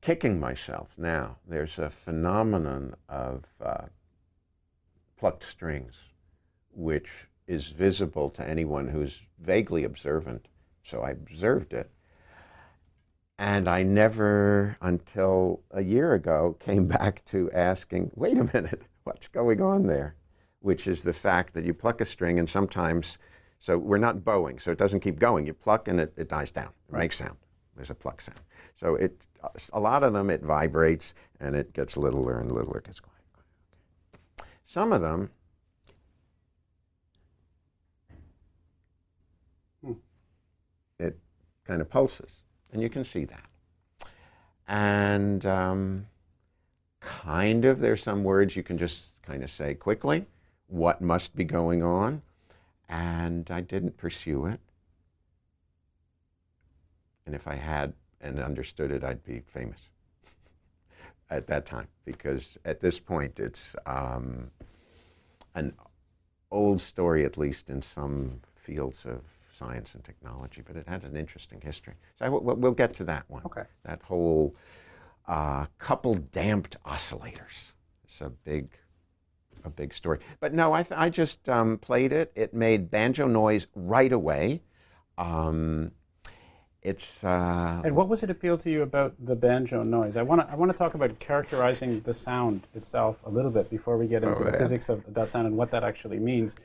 [0.00, 3.86] kicking myself now, there's a phenomenon of uh,
[5.18, 5.94] plucked strings,
[6.72, 7.08] which
[7.46, 10.48] is visible to anyone who's vaguely observant.
[10.84, 11.90] So I observed it.
[13.38, 19.28] And I never, until a year ago, came back to asking, wait a minute, what's
[19.28, 20.14] going on there?
[20.60, 23.18] Which is the fact that you pluck a string and sometimes,
[23.60, 25.46] so we're not bowing, so it doesn't keep going.
[25.46, 27.36] You pluck and it, it dies down, it makes sound.
[27.76, 28.40] There's a pluck sound.
[28.76, 29.24] So it,
[29.72, 33.17] a lot of them, it vibrates and it gets littler and littler, it gets quiet.
[34.68, 35.30] Some of them,
[40.98, 41.18] it
[41.64, 42.30] kind of pulses,
[42.70, 43.46] and you can see that.
[44.68, 46.06] And um,
[47.00, 50.26] kind of, there's some words you can just kind of say quickly
[50.66, 52.20] what must be going on,
[52.90, 54.60] and I didn't pursue it.
[57.24, 59.78] And if I had and understood it, I'd be famous
[61.30, 64.50] at that time because at this point it's um,
[65.54, 65.74] an
[66.50, 69.20] old story, at least in some fields of
[69.54, 71.94] science and technology, but it had an interesting history.
[72.18, 73.42] So I, we'll we'll get to that one.
[73.44, 73.64] Okay.
[73.84, 74.54] That whole
[75.26, 77.72] uh, coupled damped oscillators.
[78.04, 78.70] It's a big,
[79.64, 80.20] a big story.
[80.40, 82.32] But no, I, th- I just um, played it.
[82.34, 84.62] It made banjo noise right away.
[85.18, 85.92] Um,
[86.82, 90.16] it's uh, And what was it appeal to you about the banjo noise?
[90.16, 93.68] I want to I want to talk about characterizing the sound itself a little bit
[93.68, 94.58] before we get into Oh, the yeah.
[94.58, 96.56] physics of that sound and what that actually means.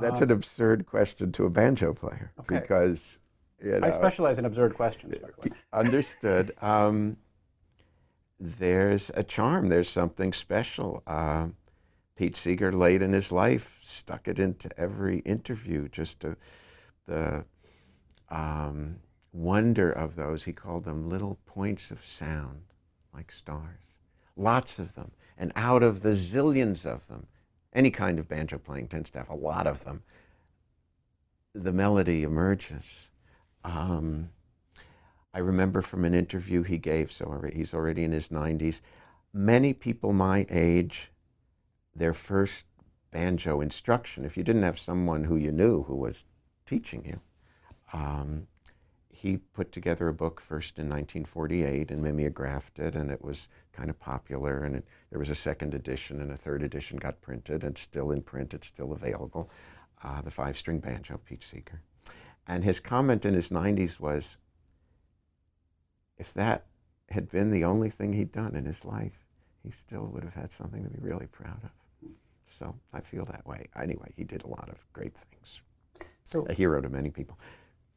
[0.00, 2.60] that's an absurd question to a banjo player Okay.
[2.60, 3.18] because
[3.62, 5.14] you know, I specialize in absurd questions.
[5.18, 5.56] By the way.
[5.72, 6.52] Understood.
[6.62, 7.18] Um,
[8.38, 9.68] there's a charm.
[9.68, 11.02] There's something special.
[11.06, 11.48] Uh,
[12.16, 15.88] Pete Seeger, late in his life, stuck it into every interview.
[15.88, 16.36] Just to,
[17.06, 17.44] the
[18.30, 18.96] um,
[19.32, 20.44] wonder of those.
[20.44, 22.62] He called them little points of sound,
[23.14, 23.96] like stars.
[24.36, 27.26] Lots of them, and out of the zillions of them,
[27.72, 30.02] any kind of banjo playing tends to have a lot of them.
[31.54, 33.08] The melody emerges.
[33.64, 34.30] Um,
[35.32, 38.80] I remember from an interview he gave, so he's already in his 90s.
[39.32, 41.12] Many people my age,
[41.94, 42.64] their first
[43.10, 46.24] banjo instruction, if you didn't have someone who you knew who was
[46.66, 47.20] teaching you,
[47.92, 48.46] um,
[49.20, 53.90] he put together a book first in 1948 and mimeographed it, and it was kind
[53.90, 54.64] of popular.
[54.64, 58.12] And it, there was a second edition, and a third edition got printed, and still
[58.12, 59.50] in print, it's still available.
[60.02, 61.82] Uh, the five string banjo, Pete Seeger.
[62.48, 64.38] And his comment in his 90s was
[66.16, 66.64] if that
[67.10, 69.26] had been the only thing he'd done in his life,
[69.62, 72.10] he still would have had something to be really proud of.
[72.58, 73.66] So I feel that way.
[73.78, 75.60] Anyway, he did a lot of great things.
[76.24, 77.38] So A hero to many people.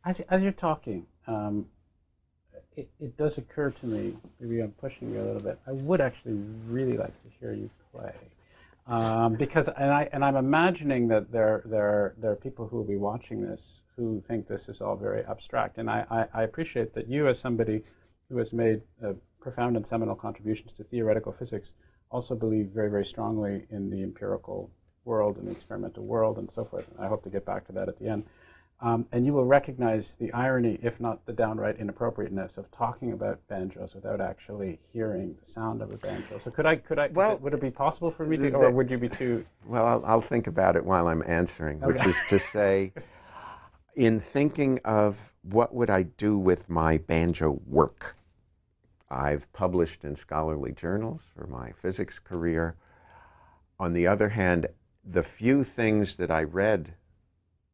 [0.05, 1.67] As, as you're talking, um,
[2.75, 5.59] it, it does occur to me, maybe I'm pushing you a little bit.
[5.67, 6.33] I would actually
[6.67, 8.13] really like to hear you play.
[8.85, 12.75] Um, because and I and I'm imagining that there there are, there are people who
[12.75, 16.43] will be watching this who think this is all very abstract, and I, I, I
[16.43, 17.83] appreciate that you, as somebody
[18.27, 21.71] who has made uh, profound and seminal contributions to theoretical physics,
[22.11, 24.69] also believe very very strongly in the empirical
[25.05, 26.85] world and the experimental world and so forth.
[26.89, 28.25] And I hope to get back to that at the end.
[28.83, 33.39] Um, and you will recognize the irony, if not the downright inappropriateness, of talking about
[33.47, 36.37] banjos without actually hearing the sound of a banjo.
[36.37, 36.75] So, could I?
[36.75, 37.07] Could I?
[37.07, 39.45] Well, it, would it be possible for me to, or would you be too?
[39.65, 42.91] Well, I'll, I'll think about it while I'm answering, which is to say,
[43.95, 48.17] in thinking of what would I do with my banjo work,
[49.09, 52.75] I've published in scholarly journals for my physics career.
[53.79, 54.67] On the other hand,
[55.05, 56.95] the few things that I read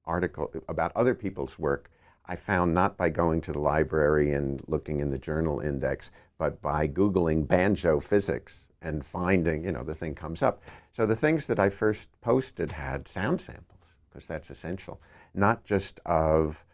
[0.10, 1.90] article about other people's work,
[2.26, 6.62] I found not by going to the library and looking in the journal index, but
[6.62, 10.62] by Googling banjo physics and finding, you know, the thing comes up.
[10.94, 13.80] So the things that I first posted had sound samples,
[14.10, 15.02] because that's essential,
[15.34, 16.66] not just of,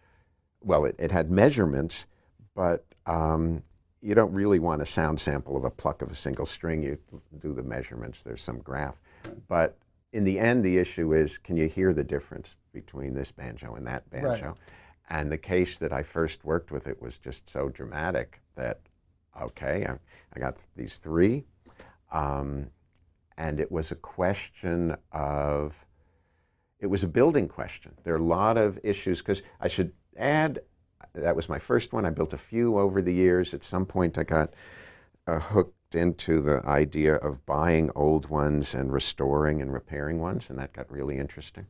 [0.61, 2.05] well, it, it had measurements,
[2.53, 3.61] but um,
[4.01, 6.83] you don't really want a sound sample of a pluck of a single string.
[6.83, 6.97] You
[7.39, 8.99] do the measurements, there's some graph.
[9.47, 9.77] But
[10.13, 13.87] in the end, the issue is can you hear the difference between this banjo and
[13.87, 14.55] that banjo?
[15.09, 18.79] And the case that I first worked with it was just so dramatic that,
[19.41, 19.93] okay, I,
[20.35, 21.45] I got these three.
[22.11, 22.71] Um,
[23.37, 25.85] and it was a question of,
[26.79, 27.91] it was a building question.
[28.03, 30.59] There are a lot of issues, because I should add,
[31.13, 32.05] that was my first one.
[32.05, 33.53] I built a few over the years.
[33.53, 34.53] At some point, I got
[35.27, 40.57] uh, hooked into the idea of buying old ones and restoring and repairing ones, and
[40.59, 41.67] that got really interesting.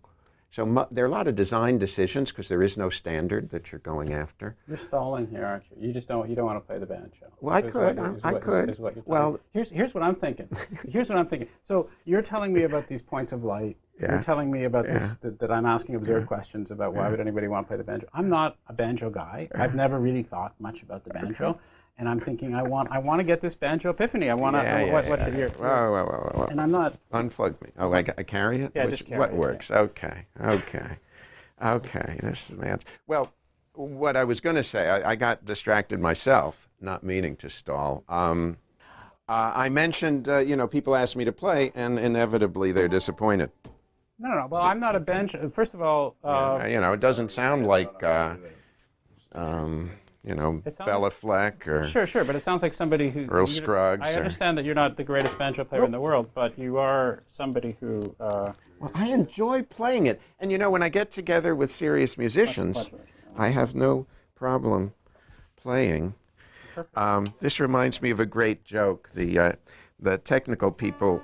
[0.55, 3.73] So mu- there are a lot of design decisions because there is no standard that
[3.73, 4.55] you're going after.
[4.69, 5.87] You're stalling here, aren't you?
[5.87, 6.29] You just don't.
[6.29, 7.25] You don't want to play the banjo.
[7.41, 7.97] Well, I could.
[7.97, 8.69] what- I- is what- is- could.
[8.69, 10.47] is what Well- here's here's what I'm thinking.
[10.89, 11.49] here's what I'm thinking.
[11.63, 13.75] So you're telling me about these points of light.
[13.99, 14.13] Yeah.
[14.13, 17.49] You're telling me about this that, that I'm asking absurd questions about why would anybody
[17.49, 18.07] want to play the banjo.
[18.13, 19.49] I'm not a banjo guy.
[19.53, 21.59] I've never really thought much about the banjo,
[21.97, 24.29] and I'm thinking I want I want to get this banjo epiphany.
[24.29, 24.63] I want to.
[24.63, 25.39] Yeah, yeah, what, yeah, should yeah.
[25.39, 25.49] hear?
[25.49, 26.45] Whoa, whoa, whoa, whoa, whoa.
[26.47, 26.97] And I'm not.
[27.13, 27.69] Unplug me.
[27.77, 28.71] Oh, I, I carry it?
[28.75, 29.39] Yeah, Which- just carry What it, yeah.
[29.39, 29.71] works?
[29.71, 30.97] Okay, okay,
[31.63, 32.19] okay.
[32.21, 32.79] This is man.
[33.07, 33.31] Well,
[33.73, 38.03] what I was going to say, I, I got distracted myself, not meaning to stall.
[38.07, 38.57] Um,
[39.27, 43.51] uh, I mentioned, uh, you know, people ask me to play, and inevitably they're disappointed.
[44.19, 44.47] No, no, no.
[44.47, 45.49] Well, I'm not a banjo.
[45.49, 46.27] First of all, uh,
[46.61, 48.35] Uh, you know, it doesn't sound like, uh,
[49.33, 49.91] um,
[50.25, 51.87] you know, It sounds- Béla Fleck or.
[51.87, 53.25] Sure, sure, but it sounds like somebody who.
[53.27, 56.29] Earl Scruggs I or- understand that you're not the greatest banjo player in the world,
[56.33, 58.15] but you are somebody who.
[58.19, 60.19] Uh, Well, I enjoy playing it.
[60.39, 63.01] And you know, when I get together with serious musicians, much, much,
[63.37, 64.05] I have no
[64.35, 64.93] problem
[65.55, 66.13] playing.
[66.95, 69.09] Um, this reminds me of a great joke.
[69.15, 69.51] The, uh,
[69.99, 71.21] the technical people,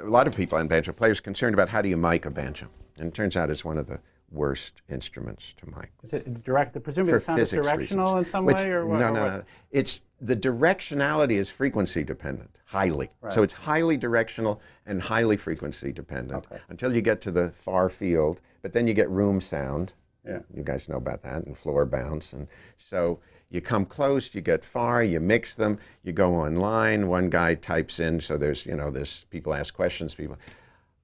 [0.00, 2.68] a lot of people on banjo players, concerned about how do you mic a banjo.
[2.98, 4.00] And it turns out it's one of the
[4.34, 5.90] worst instruments to mic.
[6.02, 6.80] is it direct?
[6.82, 8.26] Presumably, For the sound is directional reasons.
[8.28, 8.98] in some Which- way, or what?
[8.98, 9.42] no, no, no.
[9.70, 13.10] It's the directionality is frequency dependent, highly.
[13.20, 13.32] Right.
[13.32, 16.60] So it's highly directional and highly frequency dependent Okay.
[16.68, 18.40] until you get to the far field.
[18.62, 19.92] But then you get room sound.
[20.26, 20.38] Yeah.
[20.54, 23.20] You guys know about that, and floor bounce, and so
[23.50, 27.08] you come close, you get far, you mix them, you go online.
[27.08, 30.14] One guy types in, so there's you know, there's people ask questions.
[30.14, 30.38] People,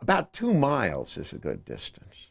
[0.00, 2.30] about two miles is a good distance.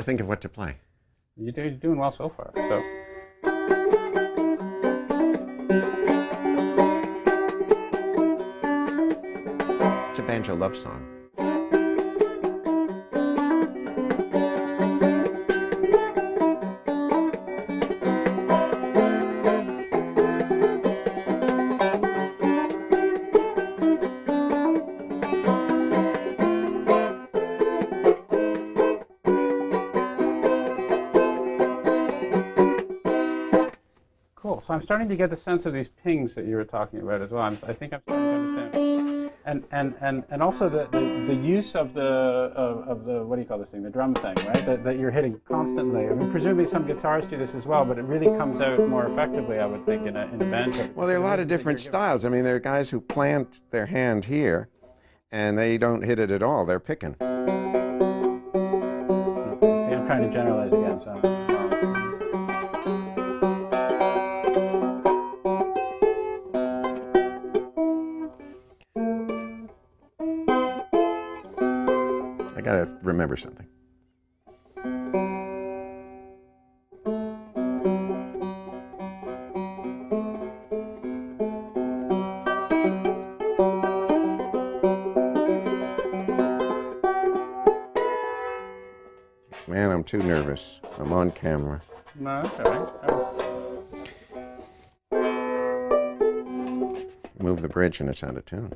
[0.00, 0.76] To think of what to play.
[1.36, 2.52] You're doing well so far.
[2.56, 2.82] So
[10.10, 11.19] It's a banjo love song.
[34.70, 37.22] So I'm starting to get the sense of these pings that you were talking about
[37.22, 37.42] as well.
[37.42, 39.30] I'm, I think I'm starting to understand.
[39.44, 43.34] And and and and also the, the, the use of the of, of the what
[43.34, 43.82] do you call this thing?
[43.82, 44.64] The drum thing, right?
[44.64, 46.06] That, that you're hitting constantly.
[46.06, 49.06] I mean, presumably some guitars do this as well, but it really comes out more
[49.06, 50.88] effectively, I would think, in a in a banjo.
[50.94, 52.24] Well, there are a lot of different styles.
[52.24, 54.68] I mean, there are guys who plant their hand here,
[55.32, 56.64] and they don't hit it at all.
[56.64, 57.14] They're picking.
[57.14, 57.48] Hmm.
[59.58, 61.00] See, I'm trying to generalize again.
[61.00, 61.49] So.
[72.92, 73.66] Gotta remember something.
[89.68, 90.80] Man, I'm too nervous.
[90.98, 91.80] I'm on camera.
[92.16, 92.78] No, okay.
[97.38, 98.74] Move the bridge and it's out of tune.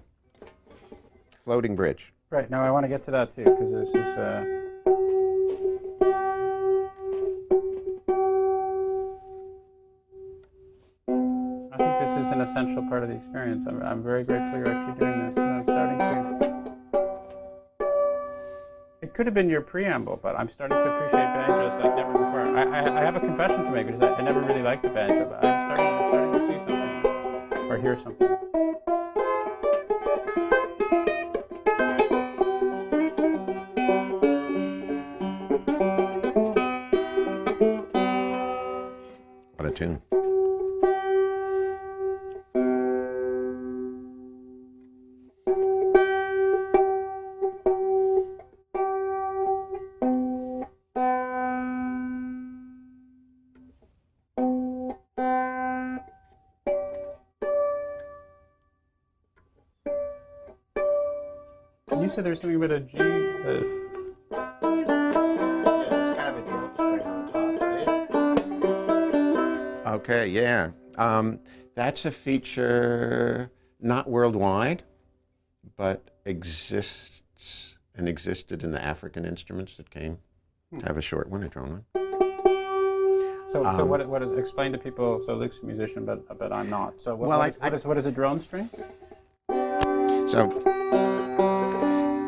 [1.42, 2.12] Floating bridge.
[2.34, 3.94] Right, now I want to get to that too, because this is.
[3.94, 4.44] Uh,
[11.72, 13.66] I think this is an essential part of the experience.
[13.68, 15.38] I'm, I'm very grateful you're actually doing this.
[15.38, 17.04] I'm starting to.
[19.00, 22.56] It could have been your preamble, but I'm starting to appreciate banjos like never before.
[22.56, 24.82] I, I, I have a confession to make, which is I, I never really liked
[24.82, 28.43] the banjo, but I'm starting, I'm starting to see something or hear something.
[62.14, 62.98] Said there was something about a G.
[62.98, 64.64] Uh,
[69.86, 70.70] Okay, yeah.
[70.96, 71.38] Um,
[71.74, 73.50] that's a feature
[73.80, 74.82] not worldwide,
[75.76, 80.18] but exists and existed in the African instruments that came
[80.78, 81.84] to have a short one, a drone one.
[83.50, 85.22] So, so Um, what, what is explain to people?
[85.26, 87.00] So Luke's a musician, but but I'm not.
[87.00, 88.68] So what, Well, what I- is, what I- is what is a drone string?
[90.26, 90.50] So,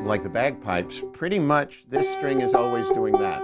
[0.07, 3.43] like the bagpipes, pretty much this string is always doing that.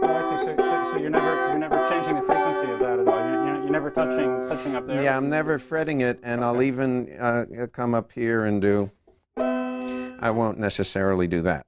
[0.00, 0.44] Oh, I see.
[0.44, 3.30] So, so, so you're never you're never changing the frequency of that at all.
[3.30, 5.02] You're, you're, you're never touching touching up there.
[5.02, 8.90] Yeah, I'm never fretting it, and I'll even uh, come up here and do.
[9.36, 11.62] I won't necessarily do that.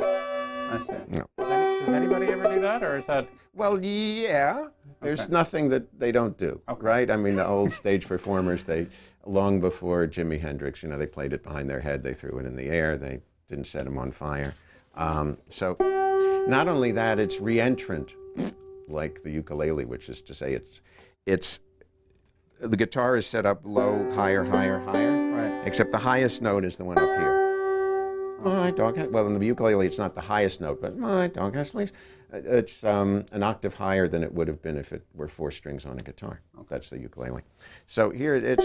[0.00, 0.94] I see.
[1.08, 1.26] No.
[1.36, 3.28] Does, any, does anybody ever do that, or is that?
[3.54, 4.68] Well, yeah.
[5.00, 5.32] There's Okay.
[5.32, 6.82] nothing that they don't do, Okay.
[6.86, 7.10] right?
[7.10, 8.86] I mean, the old stage performers, they
[9.24, 12.46] long before Jimi Hendrix, you know, they played it behind their head, they threw it
[12.46, 14.54] in the air, they didn't set him on fire.
[14.94, 15.76] Um, so,
[16.48, 18.10] not only that, it's reentrant,
[18.88, 20.80] like the ukulele, which is to say, it's
[21.26, 21.58] it's
[22.60, 25.12] the guitar is set up low, higher, higher, higher.
[25.32, 25.66] Right.
[25.66, 28.38] Except the highest note is the one up here.
[28.42, 31.54] My dog has, well, in the ukulele, it's not the highest note, but my dog
[31.54, 31.90] has fleas.
[32.32, 35.86] It's um, an octave higher than it would have been if it were four strings
[35.86, 36.40] on a guitar.
[36.68, 37.42] That's the ukulele.
[37.86, 38.64] So here it's.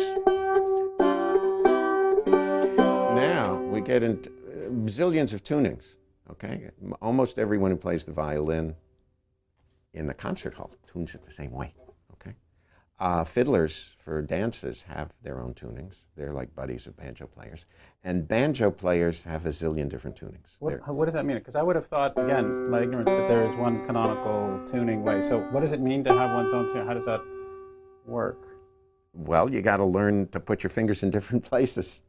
[3.14, 5.84] Now we get into uh, zillions of tunings,
[6.32, 6.72] okay?
[7.02, 8.76] Almost everyone who plays the violin
[9.94, 11.91] in the concert hall tunes it the same way, okay?
[13.02, 15.96] Uh, fiddlers for dances have their own tunings.
[16.16, 17.66] They're like buddies of banjo players.
[18.04, 20.56] And banjo players have a zillion different tunings.
[20.60, 21.38] What, what does that mean?
[21.38, 25.20] Because I would have thought, again, my ignorance, that there is one canonical tuning way.
[25.20, 26.86] So what does it mean to have one's own tune?
[26.86, 27.22] How does that
[28.06, 28.38] work?
[29.14, 32.02] well, you got to learn to put your fingers in different places.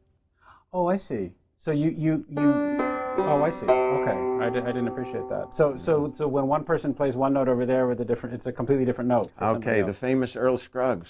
[0.71, 1.31] Oh, I see.
[1.57, 2.82] So you you you.
[3.25, 3.65] Oh, I see.
[3.65, 4.11] Okay,
[4.45, 5.53] I, di- I didn't appreciate that.
[5.55, 8.45] So so so when one person plays one note over there with a different, it's
[8.47, 9.31] a completely different note.
[9.41, 11.09] Okay, the famous Earl Scruggs,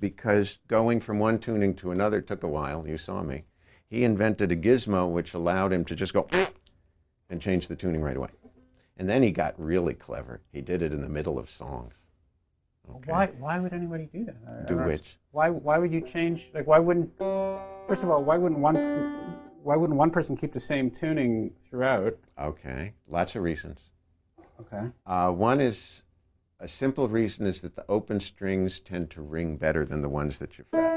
[0.00, 3.44] because going from one tuning to another took a while, you saw me.
[3.88, 6.26] He invented a gizmo which allowed him to just go
[7.30, 8.30] and change the tuning right away.
[8.96, 10.40] And then he got really clever.
[10.52, 11.92] He did it in the middle of songs.
[12.96, 13.10] Okay.
[13.12, 14.36] Why why would anybody do that?
[14.48, 15.18] I- Do which?
[15.32, 16.50] Why why would you change?
[16.54, 17.10] Like why wouldn't?
[17.86, 18.76] First of all, why wouldn't one
[19.62, 22.16] why wouldn't one person keep the same tuning throughout?
[22.40, 23.80] Okay, lots of reasons.
[24.60, 24.86] Okay.
[25.06, 26.02] Uh, one is
[26.60, 30.38] a simple reason is that the open strings tend to ring better than the ones
[30.38, 30.92] that you fret.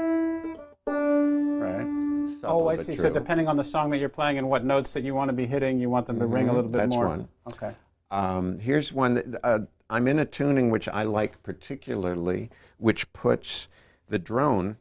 [0.86, 2.28] Right.
[2.40, 2.94] Subtle, oh, I see.
[2.94, 5.32] So depending on the song that you're playing and what notes that you want to
[5.32, 7.08] be hitting, you want them to ring a little bit that's more.
[7.08, 7.28] one.
[7.48, 7.72] Okay.
[8.10, 9.60] Um, here's one that uh,
[9.90, 13.68] I'm in a tuning which I like particularly, which puts
[14.08, 14.76] the drone,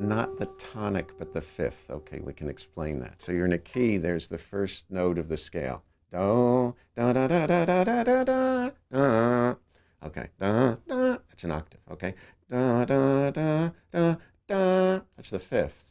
[0.00, 1.90] not the tonic, but the fifth.
[1.90, 3.20] Okay, we can explain that.
[3.22, 5.82] So you're in a key, there's the first note of the scale.
[6.10, 9.54] Do, da, da, da, da, da, da, da, da, da.
[10.02, 12.14] Okay, da, da, that's an octave, okay.
[12.50, 14.16] Da, da, da, da,
[14.48, 15.86] da, that's the fifth.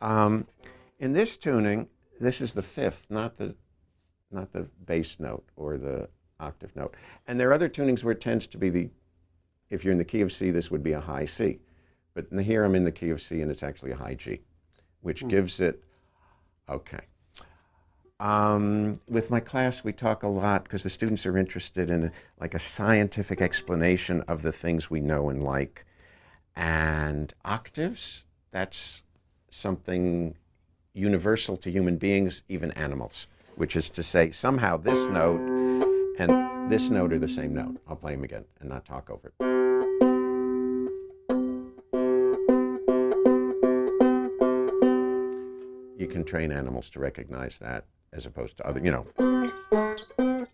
[0.00, 0.46] Um,
[0.98, 1.88] in this tuning,
[2.20, 3.56] this is the fifth, not the
[4.30, 6.08] not the bass note or the
[6.40, 6.94] octave note.
[7.26, 8.88] And there are other tunings where it tends to be the,
[9.70, 11.60] if you're in the key of C, this would be a high C.
[12.14, 14.40] But here I'm in the key of C and it's actually a high G.
[15.02, 15.82] which gives it,
[16.68, 17.00] okay.
[18.20, 22.54] Um, with my class, we talk a lot because the students are interested in like
[22.54, 25.84] a scientific explanation of the things we know and like.
[26.54, 29.02] And octaves, that's
[29.50, 30.34] something
[30.94, 35.40] universal to human beings, even animals, which is to say, somehow this note
[36.18, 37.76] and this note are the same note.
[37.88, 39.61] I'll play them again and not talk over it.
[46.02, 49.06] You can train animals to recognize that as opposed to other, you know,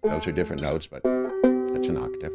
[0.02, 2.32] those are different notes, but that's an octave.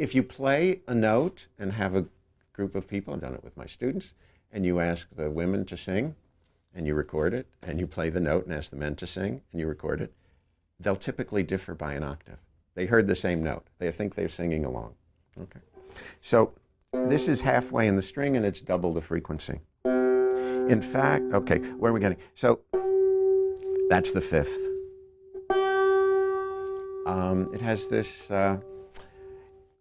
[0.00, 2.04] If you play a note and have a
[2.52, 4.14] group of people, I've done it with my students,
[4.50, 6.16] and you ask the women to sing
[6.74, 9.42] and you record it, and you play the note and ask the men to sing
[9.52, 10.12] and you record it,
[10.80, 12.38] they'll typically differ by an octave.
[12.74, 13.64] They heard the same note.
[13.78, 14.94] They think they're singing along.
[15.40, 15.60] Okay.
[16.20, 16.52] So
[16.92, 19.60] this is halfway in the string and it's double the frequency.
[20.68, 22.18] In fact, okay, where are we getting?
[22.34, 22.60] So
[23.88, 24.56] that's the fifth.
[27.06, 28.58] Um, it has this, uh,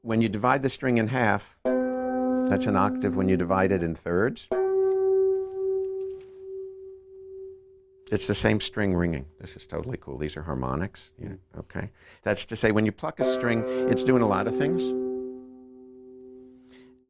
[0.03, 3.95] when you divide the string in half, that's an octave when you divide it in
[3.95, 4.47] thirds.
[8.11, 9.25] It's the same string ringing.
[9.41, 10.19] This is totally cool.
[10.19, 11.09] These are harmonics.
[11.17, 11.89] Yeah, okay.
[12.21, 14.83] That's to say, when you pluck a string, it's doing a lot of things.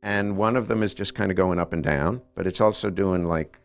[0.01, 2.89] And one of them is just kind of going up and down, but it's also
[2.89, 3.59] doing like,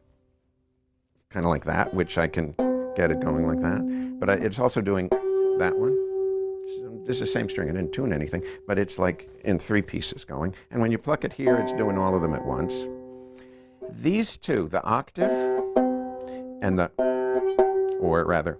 [1.30, 2.54] kind of like that, which I can
[2.96, 4.18] get it going like that.
[4.18, 5.08] But I, it's also doing
[5.58, 5.96] that one.
[7.06, 7.68] This is the same string.
[7.70, 10.54] I didn't tune anything, but it's like in three pieces going.
[10.70, 12.88] And when you pluck it here, it's doing all of them at once.
[13.90, 15.30] These two, the octave
[16.62, 16.90] and the
[18.00, 18.56] or rather,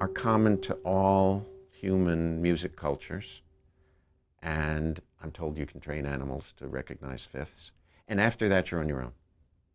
[0.00, 3.42] are common to all human music cultures.
[4.42, 7.72] And I'm told you can train animals to recognize fifths.
[8.06, 9.12] And after that, you're on your own.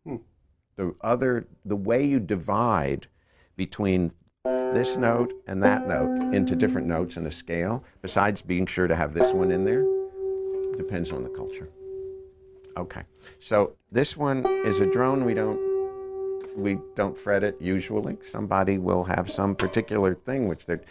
[0.04, 0.16] Hmm.
[0.76, 3.06] The other, the way you divide
[3.56, 4.12] between
[4.44, 8.96] this note and that note into different notes in a scale, besides being sure to
[8.96, 9.84] have this one in there,
[10.76, 11.68] depends on the culture.
[12.76, 13.02] Okay,
[13.38, 15.24] so this one is a drone.
[15.24, 15.60] We don't
[16.56, 18.16] we don't fret it usually.
[18.30, 20.82] Somebody will have some particular thing which they're.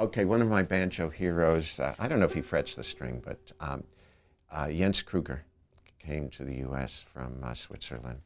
[0.00, 3.20] Okay, one of my banjo heroes, uh, I don't know if he frets the string,
[3.24, 3.82] but um,
[4.50, 5.44] uh, Jens Kruger
[5.98, 7.04] came to the U.S.
[7.12, 8.20] from uh, Switzerland.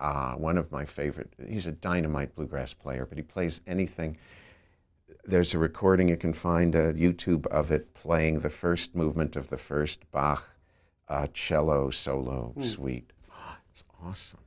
[0.00, 4.16] Uh, one of my favorite, he's a dynamite bluegrass player, but he plays anything.
[5.24, 9.48] There's a recording you can find a YouTube of it playing the first movement of
[9.48, 10.50] the first Bach
[11.08, 12.64] uh, cello solo Mm.
[12.64, 13.12] suite.
[13.74, 14.38] it's awesome.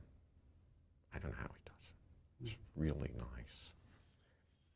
[1.14, 2.46] I don't know how he does it.
[2.52, 3.72] It's really nice.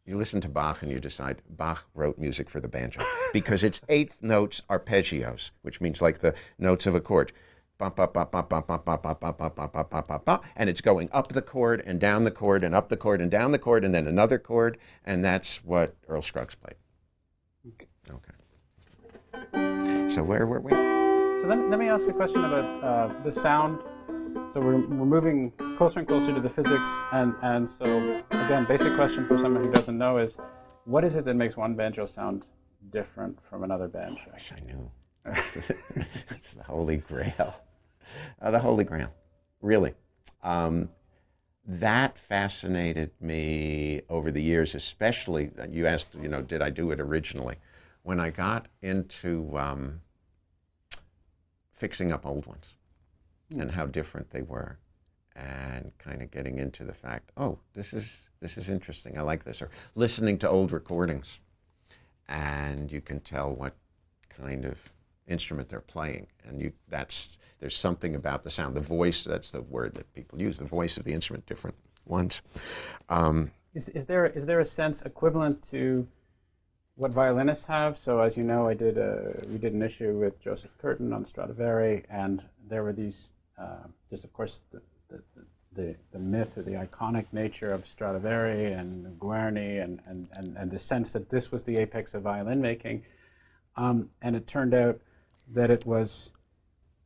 [0.05, 3.01] You listen to Bach and you decide Bach wrote music for the banjo
[3.33, 7.33] because its eighth notes arpeggios, which means like the notes of a chord.
[10.57, 13.31] And it's going up the chord and down the chord and up the chord and
[13.31, 16.77] down the chord and then another chord, and that's what Earl Scruggs played.
[18.11, 18.33] Okay.
[20.15, 20.71] So where were we?
[20.71, 23.81] So let, let me ask a question about uh, the sound.
[24.53, 28.95] So we're, we're moving closer and closer to the physics, and, and so again, basic
[28.95, 30.39] question for someone who doesn't know is,
[30.85, 32.47] what is it that makes one banjo sound
[32.91, 34.23] different from another banjo?
[34.31, 34.91] I wish I knew.
[36.31, 37.55] it's the holy grail.
[38.41, 39.11] Uh, the Holy Grail,
[39.63, 39.95] really.
[40.43, 40.89] Um,
[41.67, 45.51] that fascinated me over the years, especially.
[45.59, 47.57] uh, You asked, you know, did I do it originally?
[48.03, 50.01] When I got into um,
[51.73, 52.75] fixing up old ones
[53.51, 54.79] and how different they were,
[55.35, 59.19] and kind of getting into the fact, oh, this is this is interesting.
[59.19, 59.61] I like this.
[59.61, 61.41] Or listening to old recordings,
[62.29, 63.75] and you can tell what
[64.31, 64.79] kind of
[65.29, 69.63] instrument they're playing and you that's there's something about the sound the voice that's the
[69.63, 72.41] word that people use the voice of the instrument different ones
[73.09, 76.07] um, Is, is there is there a sense equivalent to
[76.97, 77.99] what violinists have?
[77.99, 81.25] So as you know, I did a, we did an issue with Joseph Curtin on
[81.25, 83.33] Stradivari, and there were these.
[83.59, 85.23] Uh, there's of course the, the,
[85.73, 90.71] the, the myth or the iconic nature of Stradivari and Guarni, and, and, and, and
[90.71, 93.03] the sense that this was the apex of violin making.
[93.77, 94.99] Um, and it turned out
[95.53, 96.33] that it was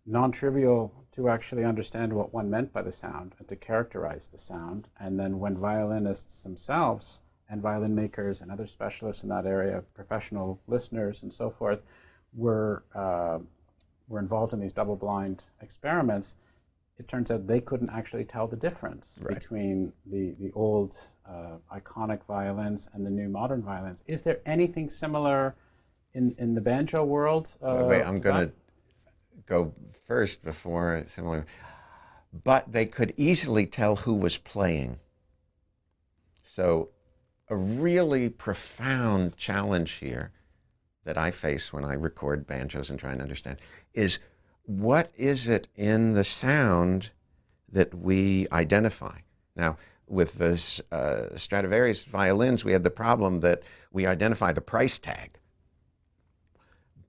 [0.06, 4.88] non-trivial to actually understand what one meant by the sound and to characterize the sound.
[4.98, 10.60] And then when violinists themselves and violin makers and other specialists in that area, professional
[10.66, 11.80] listeners and so forth,
[12.32, 13.38] were uh,
[14.08, 16.34] were involved in these double-blind experiments,
[16.98, 19.34] it turns out they couldn't actually tell the difference Right.
[19.34, 20.96] between the the old
[21.28, 24.02] uh, iconic violins and the new modern violins.
[24.06, 25.54] Is there anything similar
[26.14, 27.54] in in the banjo world?
[27.62, 28.52] Uh, wait i'm going to
[29.46, 29.72] go
[30.06, 31.46] first before similar
[32.32, 34.98] but they could easily tell who was playing.
[36.42, 36.90] So,
[37.48, 40.30] a really profound challenge here
[41.04, 43.58] that I face when I record banjos and try and understand
[43.92, 44.18] is
[44.64, 47.10] what is it in the sound
[47.72, 49.18] that we identify?
[49.56, 54.98] Now, with the uh, Stradivarius violins, we have the problem that we identify the price
[54.98, 55.39] tag.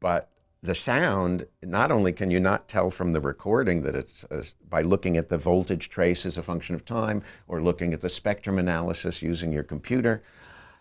[0.01, 0.29] But
[0.61, 4.81] the sound, not only can you not tell from the recording that it's uh, by
[4.81, 8.59] looking at the voltage trace as a function of time or looking at the spectrum
[8.59, 10.21] analysis using your computer,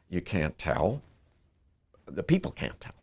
[0.09, 1.01] you can't tell.
[2.07, 2.95] The people can't tell.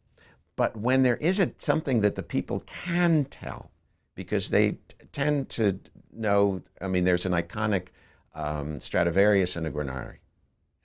[0.57, 3.71] But when there is a, something that the people can tell,
[4.15, 4.79] because they t-
[5.13, 5.79] tend to
[6.11, 7.87] know, I mean, there's an iconic
[8.33, 10.17] um, Stradivarius and a Guarneri,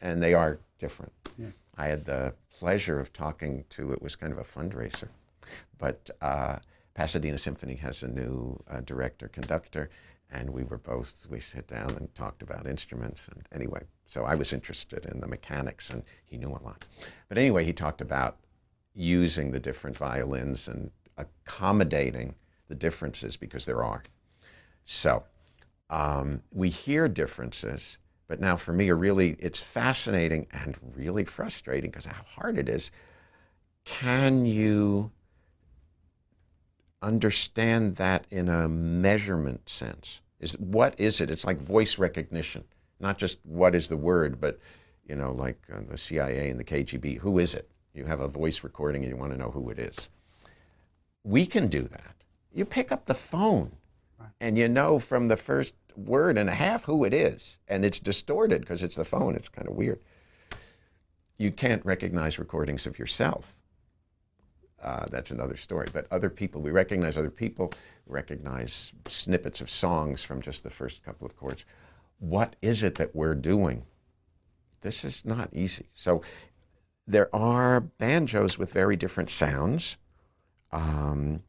[0.01, 1.13] and they are different.
[1.39, 1.49] Yeah.
[1.77, 5.09] I had the pleasure of talking to, it was kind of a fundraiser,
[5.79, 6.57] but uh,
[6.95, 9.91] Pasadena Symphony has a new uh, director conductor,
[10.31, 13.29] and we were both, we sat down and talked about instruments.
[13.29, 16.85] And anyway, so I was interested in the mechanics, and he knew a lot.
[17.29, 18.39] But anyway, he talked about
[18.95, 22.35] using the different violins and accommodating
[22.69, 24.03] the differences because there are.
[24.85, 25.25] So
[25.91, 32.07] um, we hear differences, but now for me, really, it's fascinating and really frustrating because
[32.07, 32.91] how hard it is.
[33.85, 35.11] Can you
[37.03, 40.21] understand that in a measurement sense?
[40.41, 41.31] Is what is it?
[41.31, 42.65] It's like voice recognition,
[43.01, 44.59] not just what is the word, but
[45.07, 47.19] you know, like uh, the CIA and the KGB.
[47.19, 47.69] Who is it?
[47.95, 50.09] You have a voice recording and you want to know who it is.
[51.25, 52.15] We can do that.
[52.53, 53.73] You pick up the phone
[54.41, 57.59] and you know from the first word and a half who it is.
[57.69, 59.35] And it's distorted because it's the phone.
[59.35, 60.01] It's kind of weird.
[61.39, 63.57] You can't recognize recordings of yourself.
[64.83, 65.87] Uh, that's another story.
[65.93, 67.73] But other people, we recognize other people,
[68.07, 71.65] recognize snippets of songs from just the first couple of chords.
[72.19, 73.85] What is it that we're doing?
[74.81, 75.89] This is not easy.
[75.95, 76.23] So
[77.07, 79.97] there are banjos with very different sounds.
[80.73, 81.43] Um,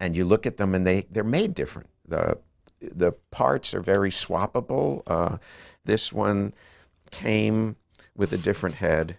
[0.00, 1.88] and you look at them and they, they're made different.
[2.06, 2.38] The,
[2.80, 5.02] the parts are very swappable.
[5.06, 5.38] Uh,
[5.84, 6.54] this one
[7.10, 7.76] came
[8.16, 9.16] with a different head,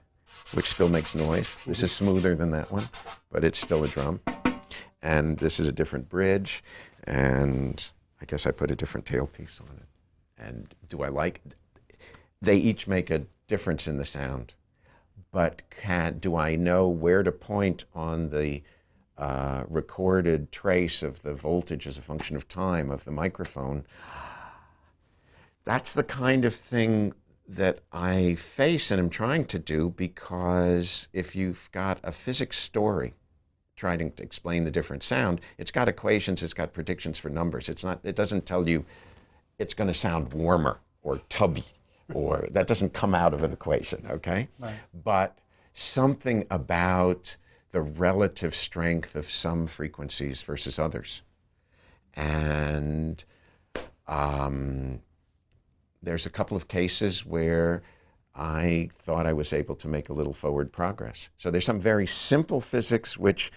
[0.54, 1.56] which still makes noise.
[1.66, 2.90] This is smoother than that one,
[3.32, 4.22] but it's still a drum.
[5.02, 6.64] And this is a different bridge,
[7.04, 7.86] and
[8.22, 9.88] I guess I put a different tailpiece on it.
[10.38, 11.42] And do I like?
[12.42, 14.54] They each make a difference in the sound
[15.36, 18.64] but can, do I know where to point on the
[19.18, 23.86] uh, recorded trace of the voltage as a function of time of the microphone?
[25.66, 27.12] That's the kind of thing
[27.48, 33.14] that I face and am trying to do because if you've got a physics story
[33.76, 37.70] trying to explain the different sound, it's got equations, it's got predictions for numbers.
[37.70, 38.86] It's not, it doesn't tell you
[39.60, 41.66] it's going to sound warmer or tubby
[42.14, 44.48] or that doesn't come out of an equation, okay?
[44.60, 44.76] Right.
[45.04, 45.38] But
[45.74, 47.36] something about
[47.72, 51.22] the relative strength of some frequencies versus others.
[52.16, 53.24] And
[54.08, 55.02] um,
[56.06, 57.82] there's a couple of cases where
[58.36, 61.30] I thought I was able to make a little forward progress.
[61.38, 63.52] So there's some very simple physics which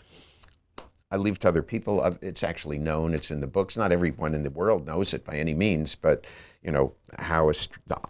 [1.11, 2.05] I leave to other people.
[2.21, 3.15] It's actually known.
[3.15, 3.77] It's in the books.
[3.77, 6.27] Not everyone in the world knows it by any means, but
[6.63, 7.55] you know how a,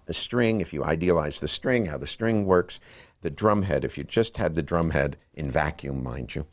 [0.09, 2.81] a string, if you idealize the string, how the string works.
[3.21, 6.47] The drum head, if you just had the drum head in vacuum, mind you,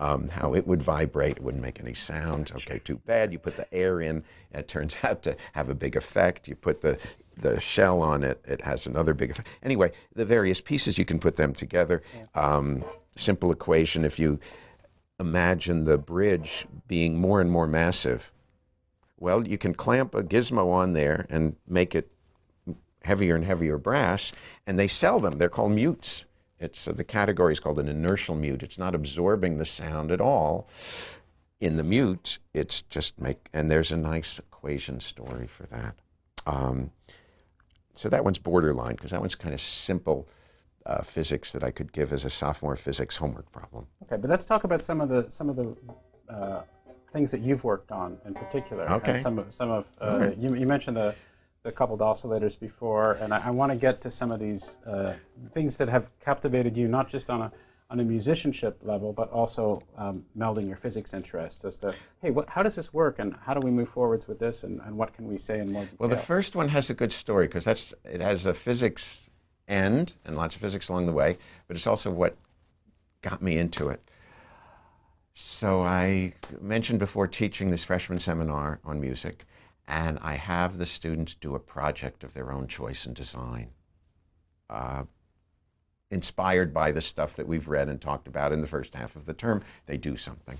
[0.00, 2.50] um, how it would vibrate, it wouldn't make any sound.
[2.56, 3.32] Okay, too bad.
[3.32, 6.48] You put the air in, it turns out to have a big effect.
[6.48, 6.98] You put the
[7.40, 9.48] the shell on it, it has another big effect.
[9.62, 12.02] Anyway, the various pieces you can put them together.
[12.34, 12.84] Um,
[13.16, 14.04] simple equation.
[14.04, 14.38] If you
[15.20, 18.32] imagine the bridge being more and more massive.
[19.18, 22.10] Well, you can clamp a gizmo on there and make it
[23.02, 24.32] heavier and heavier brass,
[24.66, 25.38] and they sell them.
[25.38, 26.24] They're called mutes.
[26.60, 28.62] It's uh, the category is called an inertial mute.
[28.62, 30.68] It's not absorbing the sound at all.
[31.60, 35.96] In the mute, it's just make, and there's a nice equation story for that.
[36.46, 36.90] Um,
[37.98, 40.28] so that one's borderline because that one's kind of simple
[40.86, 43.86] uh, physics that I could give as a sophomore physics homework problem.
[44.04, 45.76] Okay, but let's talk about some of the some of the
[46.32, 46.62] uh,
[47.10, 48.88] things that you've worked on in particular.
[48.92, 49.20] Okay.
[49.20, 50.38] some of some of uh, right.
[50.38, 51.12] you, you, mentioned the
[51.64, 55.14] the coupled oscillators before, and I, I want to get to some of these uh,
[55.52, 57.52] things that have captivated you, not just on a
[57.90, 62.48] on a musicianship level, but also um, melding your physics interests as to, hey, what,
[62.48, 65.14] how does this work, and how do we move forwards with this, and, and what
[65.14, 65.96] can we say in more detail?
[65.98, 69.30] Well, the first one has a good story because that's it has a physics
[69.68, 72.36] end and lots of physics along the way, but it's also what
[73.22, 74.02] got me into it.
[75.32, 79.46] So I mentioned before teaching this freshman seminar on music,
[79.86, 83.70] and I have the students do a project of their own choice and design,
[84.68, 85.04] uh,
[86.10, 89.26] inspired by the stuff that we've read and talked about in the first half of
[89.26, 89.62] the term.
[89.86, 90.58] They do something.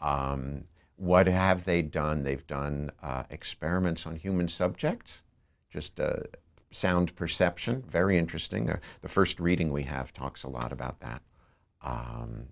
[0.00, 0.64] Um,
[0.96, 2.22] what have they done?
[2.24, 5.22] They've done uh, experiments on human subjects,
[5.72, 6.20] just uh,
[6.70, 8.68] sound perception, very interesting.
[8.68, 11.22] Uh, the first reading we have talks a lot about that.
[11.82, 12.48] Um,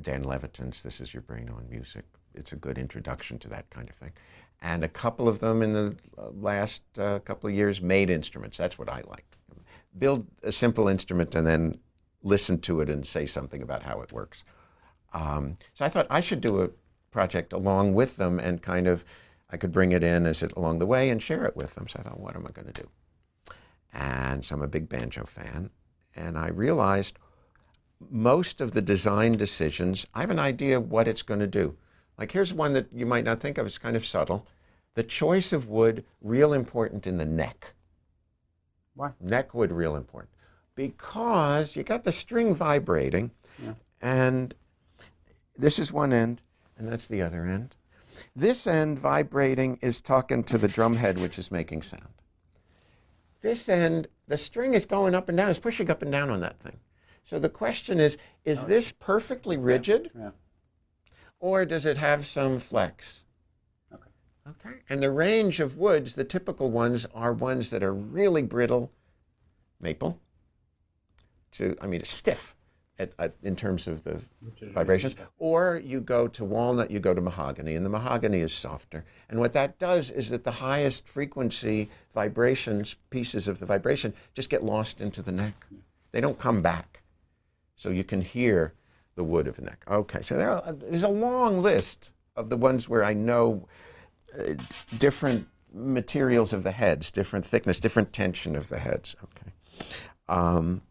[0.00, 2.04] Dan Levitin's This Is Your Brain on Music.
[2.34, 4.12] It's a good introduction to that kind of thing.
[4.60, 8.56] And a couple of them in the uh, last uh, couple of years made instruments.
[8.56, 9.31] That's what I like.
[9.98, 11.78] Build a simple instrument and then
[12.22, 14.44] listen to it and say something about how it works.
[15.12, 16.70] Um, so I thought I should do a
[17.10, 19.04] project along with them and kind of
[19.50, 21.86] I could bring it in as it along the way and share it with them.
[21.88, 22.88] So I thought, what am I going to do?
[23.92, 25.68] And so I'm a big banjo fan,
[26.16, 27.18] and I realized
[28.10, 31.76] most of the design decisions, I have an idea what it's going to do.
[32.18, 33.66] Like here's one that you might not think of.
[33.66, 34.46] It's kind of subtle.
[34.94, 37.74] The choice of wood, real important in the neck.
[38.94, 39.10] Why?
[39.20, 40.30] Neck wood, real important.
[40.74, 43.30] Because you got the string vibrating,
[43.62, 43.74] Yeah.
[44.00, 44.54] and
[45.56, 46.42] this is one end,
[46.78, 47.74] and that's the other end.
[48.34, 52.08] This end vibrating is talking to the drum head, which is making sound.
[53.40, 56.40] This end, the string is going up and down, it's pushing up and down on
[56.40, 56.78] that thing.
[57.24, 60.30] So the question is is oh, this perfectly rigid, Yeah.
[61.38, 63.21] or does it have some flex?
[64.48, 64.68] Okay.
[64.68, 64.78] Okay.
[64.88, 68.90] And the range of woods, the typical ones are ones that are really brittle,
[69.80, 70.18] maple,
[71.52, 72.54] to, I mean, stiff
[72.98, 74.20] at, at, in terms of the
[74.74, 75.14] vibrations.
[75.38, 79.04] Or you go to walnut, you go to mahogany, and the mahogany is softer.
[79.28, 84.50] And what that does is that the highest frequency vibrations, pieces of the vibration, just
[84.50, 85.66] get lost into the neck.
[86.10, 87.02] They don't come back.
[87.76, 88.74] So you can hear
[89.14, 89.84] the wood of the neck.
[89.88, 93.66] Okay, so there are, there's a long list of the ones where I know
[94.38, 94.54] uh,
[94.98, 99.16] different materials of the heads, different thickness, different tension of the heads.
[99.24, 99.52] Okay.
[100.28, 100.82] Um,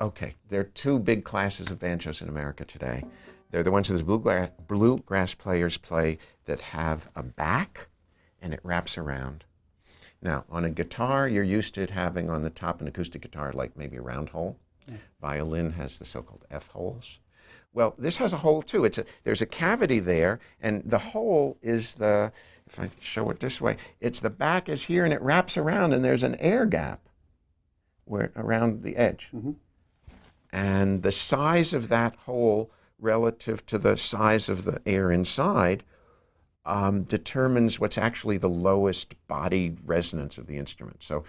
[0.00, 3.04] okay, there are two big classes of banjos in America today.
[3.50, 7.88] They're the ones that the bluegrass, bluegrass players play that have a back
[8.40, 9.44] and it wraps around.
[10.20, 13.52] Now, on a guitar, you're used to it having on the top an acoustic guitar
[13.52, 14.56] like maybe a round hole.
[15.20, 17.18] Violin has the so-called F holes.
[17.72, 18.84] Well, this has a hole too.
[18.84, 22.32] It's a, there's a cavity there, and the hole is the,
[22.66, 25.92] if I show it this way, it's the back is here and it wraps around,
[25.92, 27.00] and there's an air gap
[28.04, 29.30] where around the edge.
[30.52, 35.82] And the size of that hole relative to the size of the air inside
[36.64, 41.02] um, determines what's actually the lowest body resonance of the instrument.
[41.02, 41.24] So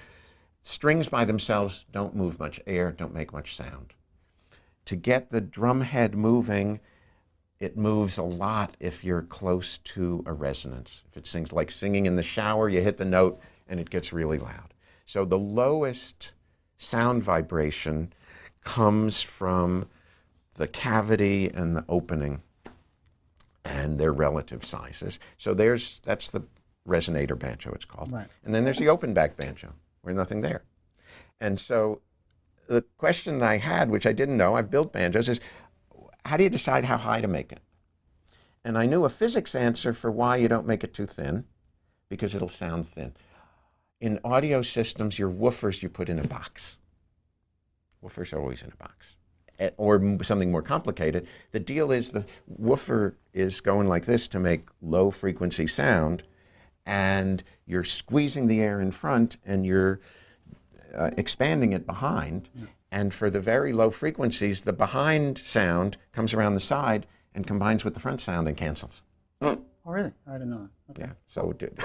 [0.61, 3.93] strings by themselves don't move much air, don't make much sound.
[4.85, 6.79] To get the drumhead moving,
[7.59, 11.03] it moves a lot if you're close to a resonance.
[11.09, 14.11] If it sings like singing in the shower, you hit the note and it gets
[14.11, 14.73] really loud.
[15.05, 16.33] So the lowest
[16.77, 18.11] sound vibration
[18.63, 19.87] comes from
[20.55, 22.41] the cavity and the opening
[23.65, 25.19] and their relative sizes.
[25.37, 26.43] So there's that's the
[26.87, 28.11] resonator banjo it's called.
[28.11, 28.27] Right.
[28.43, 30.63] And then there's the open back banjo where nothing there.
[31.39, 32.01] And so
[32.67, 35.39] the question I had, which I didn't know, I've built banjos, is
[36.25, 37.59] how do you decide how high to make it?
[38.63, 41.45] And I knew a physics answer for why you don't make it too thin,
[42.09, 43.13] because it'll sound thin.
[43.99, 46.77] In audio systems, your woofers you put in a box.
[48.03, 49.17] Woofers are always in a box.
[49.59, 51.27] Eh, Or something more complicated.
[51.51, 56.23] The deal is the woofer is going like this to make low frequency sound,
[56.85, 59.99] and you're squeezing the air in front and you're
[60.93, 62.49] uh, expanding it behind.
[62.91, 67.83] And for the very low frequencies, the behind sound comes around the side and combines
[67.83, 69.01] with the front sound and cancels.
[69.41, 70.11] Oh, really?
[70.27, 70.91] I didn't know that.
[70.91, 71.09] Okay.
[71.09, 71.13] Yeah.
[71.27, 71.83] So d- d-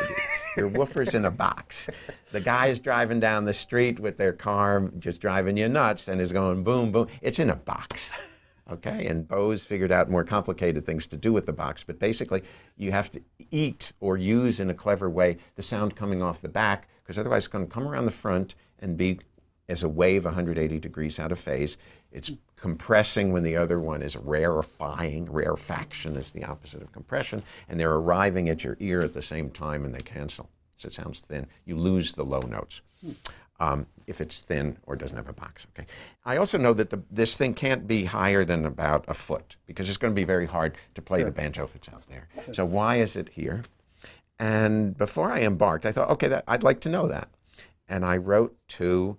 [0.56, 1.88] your woofer's in a box.
[2.30, 6.20] The guy is driving down the street with their car, just driving you nuts, and
[6.20, 7.08] is going boom, boom.
[7.22, 8.12] It's in a box.
[8.70, 9.06] Okay.
[9.06, 12.42] And Bose figured out more complicated things to do with the box, but basically,
[12.76, 16.50] you have to eat or use in a clever way the sound coming off the
[16.50, 19.20] back, because otherwise, it's going to come around the front and be
[19.68, 21.76] as a wave 180 degrees out of phase.
[22.10, 25.28] It's compressing when the other one is rarefying.
[25.30, 29.50] Rarefaction is the opposite of compression, and they're arriving at your ear at the same
[29.50, 30.48] time and they cancel.
[30.78, 31.46] So it sounds thin.
[31.66, 32.80] You lose the low notes
[33.60, 35.66] um, if it's thin or doesn't have a box.
[35.76, 35.86] Okay.
[36.24, 39.88] I also know that the, this thing can't be higher than about a foot because
[39.88, 42.28] it's going to be very hard to play the banjo if it's out there.
[42.52, 43.62] So why is it here?
[44.38, 47.28] And before I embarked, I thought, okay, that, I'd like to know that.
[47.88, 49.16] And I wrote to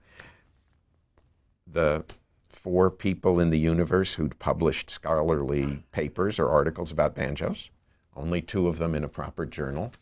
[1.66, 2.06] the
[2.50, 7.70] four people in the universe who'd published scholarly papers or articles about banjos.
[8.16, 9.94] only two of them in a proper journal.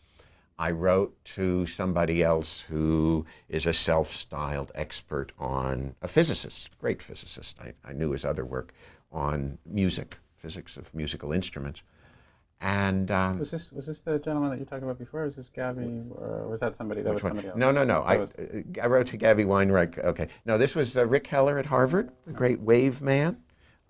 [0.58, 7.00] I wrote to somebody else who is a self styled expert on, a physicist, great
[7.02, 7.60] physicist.
[7.60, 8.74] I, I knew his other work
[9.12, 11.84] on music, physics of musical instruments.
[12.60, 15.26] And um, Was this was this the gentleman that you talked about before?
[15.26, 17.04] Was this Gabby, or was that somebody?
[17.04, 17.32] That was one?
[17.32, 17.58] somebody else.
[17.58, 18.02] No, no, no.
[18.02, 19.98] I, was- uh, I wrote to Gabby Weinreich.
[20.04, 20.28] Okay.
[20.46, 23.38] No, this was uh, Rick Heller at Harvard, a great wave man,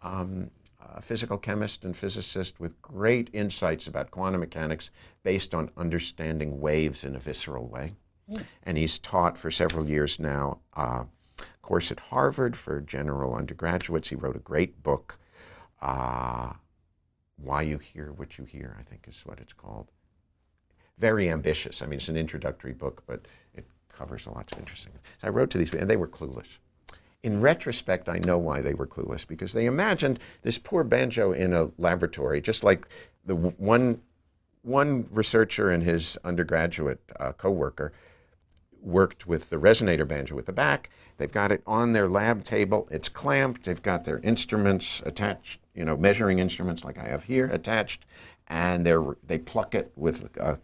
[0.01, 0.51] um,
[0.95, 4.91] a physical chemist and physicist with great insights about quantum mechanics
[5.23, 7.93] based on understanding waves in a visceral way.
[8.63, 11.05] And he's taught for several years now uh,
[11.39, 14.09] a course at Harvard for general undergraduates.
[14.09, 15.17] He wrote a great book,
[15.81, 16.51] uh,
[17.37, 19.87] Why You Hear What You Hear, I think is what it's called
[20.97, 21.81] very ambitious.
[21.81, 23.21] I mean, it's an introductory book, but
[23.53, 24.93] it covers a lot of interesting.
[25.21, 26.57] So I wrote to these, people, and they were clueless.
[27.23, 31.53] In retrospect, I know why they were clueless because they imagined this poor banjo in
[31.53, 32.87] a laboratory, just like
[33.25, 34.01] the one
[34.63, 37.93] one researcher and his undergraduate uh, coworker
[38.87, 40.89] worked with the resonator banjo with the back.
[41.17, 42.87] They've got it on their lab table.
[42.89, 43.65] It's clamped.
[43.65, 48.05] They've got their instruments attached, you know, measuring instruments like I have here attached,
[48.47, 50.59] and they they pluck it with a,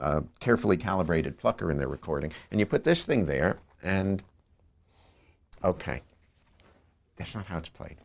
[0.00, 2.32] a carefully calibrated plucker in their recording.
[2.50, 4.22] And you put this thing there, and
[5.62, 6.02] okay,
[7.16, 7.96] that's not how it's played.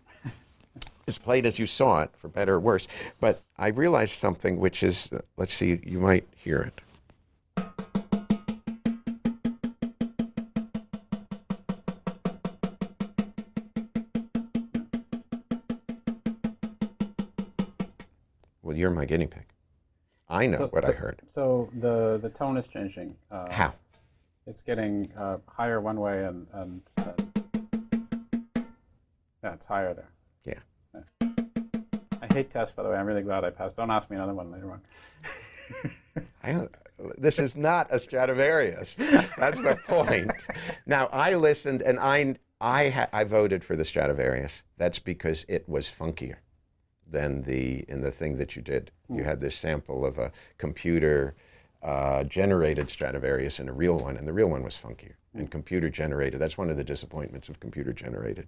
[1.08, 2.88] It's played as you saw it, for better or worse.
[3.20, 6.82] But I realized something, which is, uh, let's see, you might hear it.
[18.80, 19.46] You're my guinea pig.
[20.30, 21.22] I know So- what so- I heard.
[21.28, 23.16] So the the tone is changing.
[23.30, 23.74] Uh, How?
[24.48, 27.12] It's getting uh, higher one way and and uh,
[29.44, 30.10] yeah, it's higher there.
[30.46, 31.02] Yeah.
[32.22, 32.96] I hate tests, by the way.
[32.98, 33.76] I'm really glad I passed.
[33.78, 34.82] Don't ask me another one later on.
[36.44, 36.72] I don't,
[37.18, 38.96] this is not a Stradivarius.
[39.38, 40.32] That's the point.
[40.86, 44.64] Now I listened, and I I ha, I voted for the Stradivarius.
[44.78, 46.38] That's because it was funkier
[47.12, 48.92] than the in the thing that you did.
[49.10, 51.34] You had this sample of a computer
[51.82, 55.14] uh, generated Stradivarius and a real one, and the real one was funkier.
[55.34, 56.40] And computer generated.
[56.42, 58.48] That's one of the disappointments of computer generated.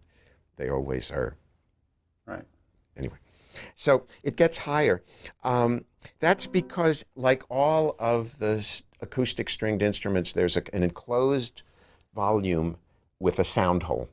[0.58, 1.36] They always are
[2.26, 2.44] Right.
[2.98, 3.18] anyway.
[3.76, 5.02] So it gets higher.
[5.44, 5.86] Um,
[6.20, 8.66] that's because, like all of the
[9.02, 11.62] acoustic stringed instruments, there's a, an enclosed
[12.16, 12.78] volume
[13.20, 14.10] with a sound hole.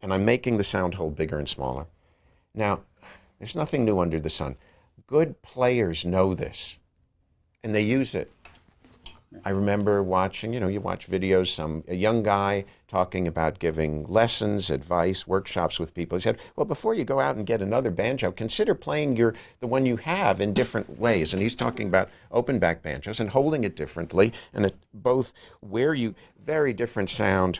[0.00, 1.86] And I'm making the sound hole bigger and smaller.
[2.54, 2.82] Now,
[3.42, 4.54] there's nothing new under the sun.
[5.08, 6.78] Good players know this,
[7.64, 8.30] and they use it.
[9.44, 14.06] I remember watching, you know, you watch videos, some a young guy talking about giving
[14.06, 16.18] lessons, advice, workshops with people.
[16.18, 19.66] He said, "Well, before you go out and get another banjo, consider playing your the
[19.66, 23.64] one you have in different ways." And he's talking about open back banjos and holding
[23.64, 27.58] it differently, and it both where you very different sound.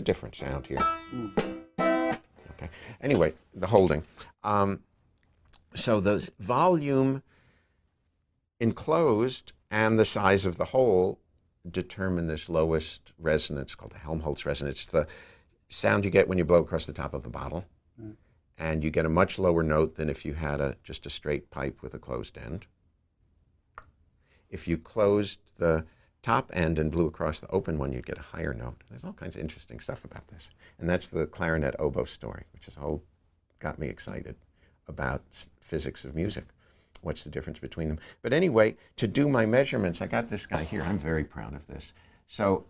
[0.00, 0.84] A different sound here.
[1.78, 2.68] Okay.
[3.00, 4.02] Anyway, the holding.
[4.42, 4.80] Um,
[5.76, 7.22] so the volume
[8.58, 11.20] enclosed and the size of the hole
[11.70, 14.82] determine this lowest resonance called the Helmholtz resonance.
[14.82, 15.06] It's the
[15.68, 17.64] sound you get when you blow across the top of a bottle.
[18.58, 21.50] And you get a much lower note than if you had a, just a straight
[21.50, 22.66] pipe with a closed end.
[24.50, 25.86] If you closed the
[26.22, 28.82] top end and blew across the open one, you'd get a higher note.
[28.90, 30.50] There's all kinds of interesting stuff about this.
[30.78, 33.02] And that's the clarinet oboe story, which is all
[33.58, 34.36] got me excited
[34.88, 35.22] about
[35.60, 36.44] physics of music.
[37.02, 37.98] What's the difference between them?
[38.20, 40.82] But anyway, to do my measurements, I got this guy here.
[40.82, 41.94] I'm very proud of this.
[42.28, 42.66] So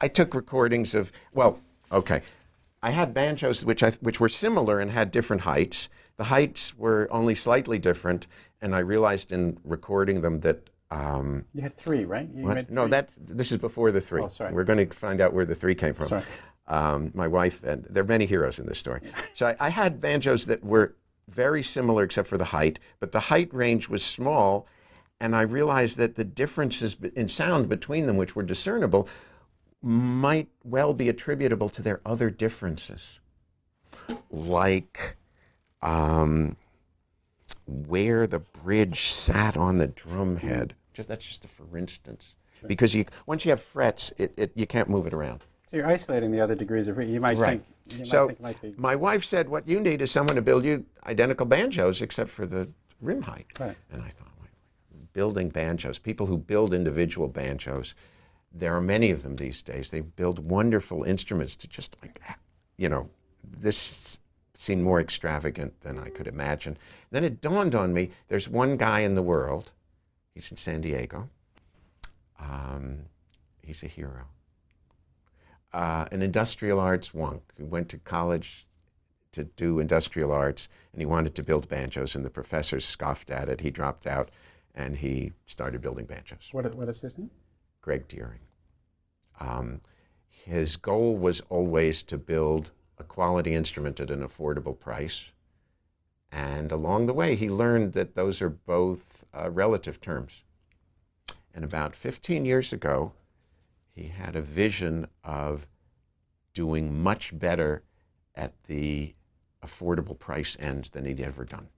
[0.00, 1.60] I took recordings of, well,
[1.92, 2.22] okay.
[2.82, 5.90] I had banjos which, I, which were similar and had different heights.
[6.16, 8.26] The heights were only slightly different,
[8.62, 12.32] and I realized in recording them that um, You had three, right?
[12.32, 14.22] Made No, that this is before the three.
[14.22, 14.52] Oh, sorry.
[14.52, 16.08] We're going to find out where the three came from.
[16.08, 16.24] Sorry.
[16.66, 19.00] Um, my wife and there are many heroes in this story.
[19.34, 20.94] So I, I had banjos that were
[21.28, 24.66] very similar except for the height, but the height range was small,
[25.20, 29.08] and I realized that the differences in sound between them, which were discernible,
[29.82, 33.20] might well be attributable to their other differences,
[34.30, 35.16] like.
[35.82, 36.56] Um,
[37.66, 40.74] where the bridge sat on the drum head.
[41.00, 42.34] Just, that's just a for instance.
[42.66, 45.44] Because you, once you have frets, it, it, you can't move it around.
[45.70, 47.62] So you're isolating the other degrees of you might Right.
[47.86, 50.42] think you So might think the my wife said, "What you need is someone to
[50.42, 52.68] build you identical banjos, except for the
[53.00, 53.76] rim height." Right.
[53.90, 54.30] And I thought,
[55.12, 57.94] building banjos, people who build individual banjos,
[58.52, 59.90] there are many of them these days.
[59.90, 62.20] They build wonderful instruments to just like,
[62.76, 63.08] you know,
[63.42, 64.18] this
[64.54, 66.76] seemed more extravagant than I could imagine.
[67.10, 69.72] Then it dawned on me there's one guy in the world,
[70.34, 71.28] he's in San Diego.
[72.38, 73.00] Um,
[73.62, 74.26] he's a hero.
[75.72, 78.66] Uh, an industrial arts wonk who went to college
[79.32, 83.48] to do industrial arts and he wanted to build banjos, and the professors scoffed at
[83.48, 83.60] it.
[83.60, 84.30] He dropped out
[84.74, 86.48] and he started building banjos.
[86.52, 87.30] What, what is his name?
[87.80, 88.40] Greg Deering.
[89.38, 89.80] Um,
[90.28, 95.22] his goal was always to build a quality instrument at an affordable price.
[96.32, 100.42] And along the way, he learned that those are both uh, relative terms.
[101.54, 103.12] And about 15 years ago,
[103.94, 105.66] he had a vision of
[106.54, 107.82] doing much better
[108.34, 109.14] at the
[109.64, 111.68] affordable price end than he'd ever done.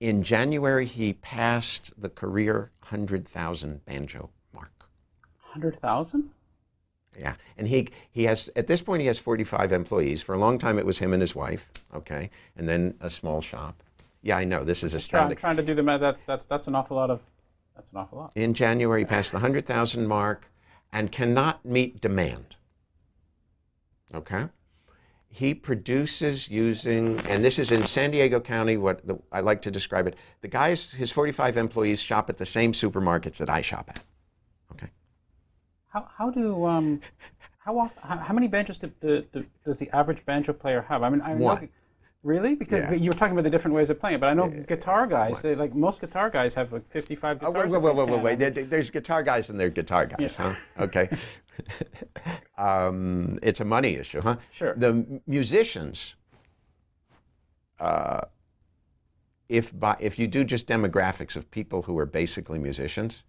[0.00, 4.88] In January, he passed the career 100,000 banjo mark.
[5.52, 6.30] 100,000?
[7.16, 10.22] Yeah, and he he has at this point he has 45 employees.
[10.22, 11.70] For a long time, it was him and his wife.
[11.94, 13.82] Okay, and then a small shop.
[14.22, 16.00] Yeah, I know this is try, I'm trying to do the math.
[16.00, 17.20] That's, that's, that's an awful lot of.
[17.76, 18.32] That's an awful lot.
[18.34, 20.50] In January, he passed the 100,000 mark,
[20.92, 22.56] and cannot meet demand.
[24.14, 24.46] Okay,
[25.28, 28.76] he produces using, and this is in San Diego County.
[28.76, 32.46] What the, I like to describe it: the guys, his 45 employees, shop at the
[32.46, 34.00] same supermarkets that I shop at.
[35.88, 37.00] How, how do um,
[37.58, 38.02] how often?
[38.02, 41.02] How, how many banjos do, do, do, does the average banjo player have?
[41.02, 41.62] I mean, I One.
[41.62, 41.68] know,
[42.22, 42.92] really because Yeah.
[42.92, 45.54] you were talking about the different ways of playing but I know guitar guys, they,
[45.54, 47.54] like most guitar guys, have like 55 Oh, guitars.
[47.70, 48.38] wait, if wait, they wait, wait, wait.
[48.38, 50.54] There- there- There's guitar guys and they're guitar guys, huh?
[50.78, 51.08] Okay.
[52.58, 54.36] um, it's a money issue, huh?
[54.50, 54.74] Sure.
[54.76, 56.14] The musicians,
[57.80, 58.20] uh,
[59.48, 63.22] if by, if you do just demographics of people who are basically musicians,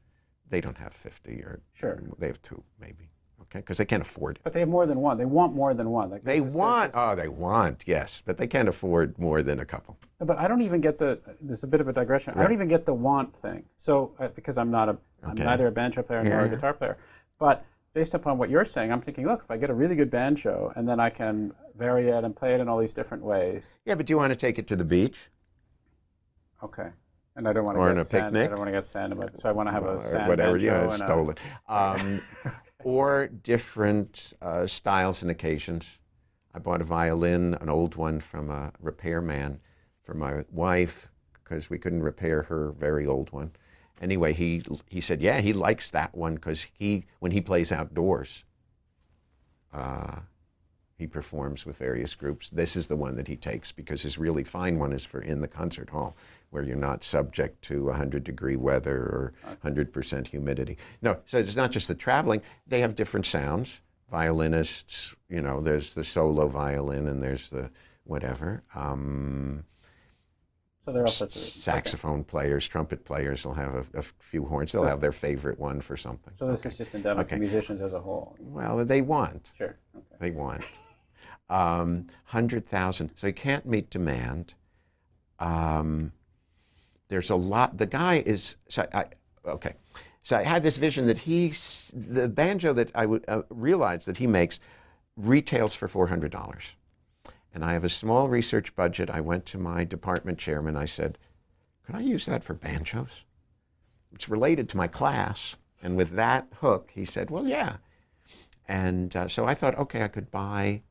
[0.49, 2.01] they don't have 50 or Sure.
[2.17, 3.09] they have two maybe,
[3.43, 3.59] okay?
[3.59, 4.41] Because they can't afford it.
[4.43, 5.17] But they have more than one.
[5.17, 6.09] They want more than one.
[6.09, 9.41] Like They this is- this want, oh, they want, yes, but they can't afford more
[9.43, 9.97] than a couple.
[10.19, 11.19] But I don't even get the.
[11.41, 12.33] There's a bit of a digression.
[12.37, 13.63] I don't even get the want thing.
[13.77, 15.43] So uh, because I'm not a, I'm Okay.
[15.43, 16.97] neither a banjo player nor a guitar player.
[17.37, 20.11] But based upon what you're saying, I'm thinking, look, if I get a really good
[20.11, 23.79] banjo and then I can vary it and play it in all these different ways,
[23.85, 25.29] Yeah, but do you want to take it to the beach?
[26.63, 26.89] okay.
[27.39, 28.33] And I don't want to Or get on a sand.
[28.33, 28.47] picnic?
[28.47, 29.27] I don't want to get sand in my.
[29.39, 31.35] So I want to have or a sand whatever, yeah, and a- stolen.
[31.69, 32.21] Um,
[32.83, 35.99] or different uh, styles and occasions.
[36.53, 39.61] I bought a violin, an old one from a repairman
[40.03, 41.07] for my wife
[41.41, 43.51] because we couldn't repair her very old one.
[44.01, 48.43] Anyway, he he said, yeah, he likes that one because he when he plays outdoors,
[49.73, 50.19] uh,
[50.99, 52.49] he performs with various groups.
[52.49, 55.39] This is the one that he takes because his really fine one is for in
[55.39, 56.13] the concert hall
[56.49, 59.33] where you're not subject to 100 degree weather or
[59.63, 60.77] 100% humidity.
[61.01, 63.79] No, so it's not just the traveling, they have different sounds.
[64.11, 67.69] Violinists, you know, there's the solo violin and there's the
[68.03, 68.61] whatever.
[68.75, 69.63] Um,
[70.83, 71.41] So there are all sorts of.
[71.63, 74.73] saxophone players, trumpet players will have a, a few horns.
[74.73, 76.33] They'll have their favorite one for something.
[76.39, 77.35] So this is just endemic Okay.
[77.35, 78.35] to musicians as a whole.
[78.39, 79.51] Well, they want.
[79.55, 79.77] Sure.
[79.95, 80.05] Okay.
[80.19, 80.65] they want.
[81.49, 83.11] Um, 100,000.
[83.15, 84.53] So he can't meet demand.
[85.39, 86.11] Um,
[87.07, 87.77] there's a lot.
[87.77, 89.05] The guy is, so I,
[89.45, 89.73] okay.
[90.21, 91.53] So I had this vision that he,
[91.91, 94.59] the banjo that I uh, realize that he makes
[95.17, 96.55] retails for $400.
[97.53, 99.09] And I have a small research budget.
[99.09, 100.75] I went to my department chairman.
[100.75, 101.17] I said,
[101.85, 103.23] could I use that for banjos?
[104.13, 105.55] It's related to my class.
[105.81, 107.77] And with that hook, he said, well, yeah.
[108.67, 110.83] And uh, so I thought, okay, I could buy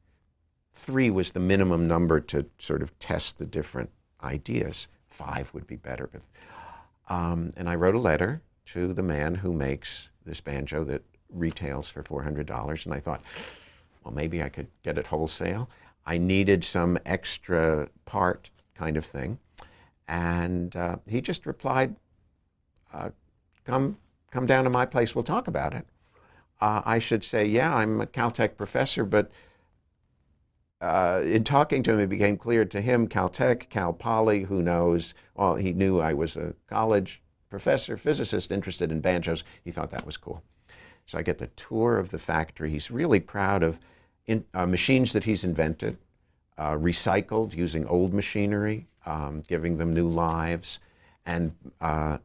[0.79, 3.91] three was the minimum number to sort of test the different
[4.23, 4.89] ideas.
[5.09, 6.09] Five would be better.
[6.11, 6.23] But,
[7.13, 11.89] um, and I wrote a letter to the man who makes this banjo that retails
[11.89, 12.85] for $400.
[12.85, 13.23] And I thought,
[14.05, 15.69] well, maybe I could get it wholesale.
[16.07, 19.39] I needed some extra part kind of thing.
[20.07, 21.97] And uh, he just replied,
[22.93, 23.11] uh,
[23.65, 23.99] come,
[24.31, 25.87] come down to my place, we'll talk about it
[26.61, 29.31] uh, I should say, yeah, I'm a Caltech professor, but
[30.81, 35.15] uh, in talking to him, it became clear to him Caltech, Cal Poly, who knows,
[35.35, 39.43] well, he knew I was a college professor, physicist interested in banjos.
[39.65, 40.43] He thought that was cool.
[41.07, 42.71] So I get the tour of the factory.
[42.71, 43.81] He's really proud of
[44.27, 45.97] in, uh, machines that he's invented,
[46.59, 50.79] uh, recycled using old machinery, um, giving them new lives,
[51.25, 52.19] and uh,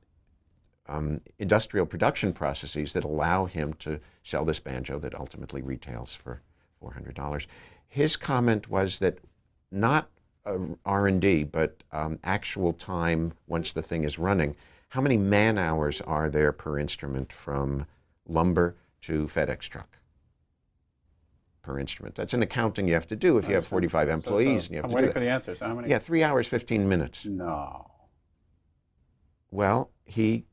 [0.87, 6.41] um, industrial production processes that allow him to sell this banjo that ultimately retails for
[6.83, 7.45] $400.
[7.93, 9.19] His comment was that
[9.71, 10.09] not
[10.47, 14.55] uh, R&D, but um, actual time once the thing is running.
[14.89, 17.85] How many man hours are there per instrument from
[18.27, 19.99] lumber to FedEx truck
[21.61, 22.15] per instrument.
[22.15, 24.77] That's an accounting you have to do if you have 45 employees so and you
[24.77, 25.13] have I'm to do waiting that.
[25.13, 25.53] for the answer.
[25.53, 25.87] So how many?
[25.87, 27.25] Yeah, three hours, 15 minutes.
[27.25, 27.91] No.
[29.51, 30.45] Well, he,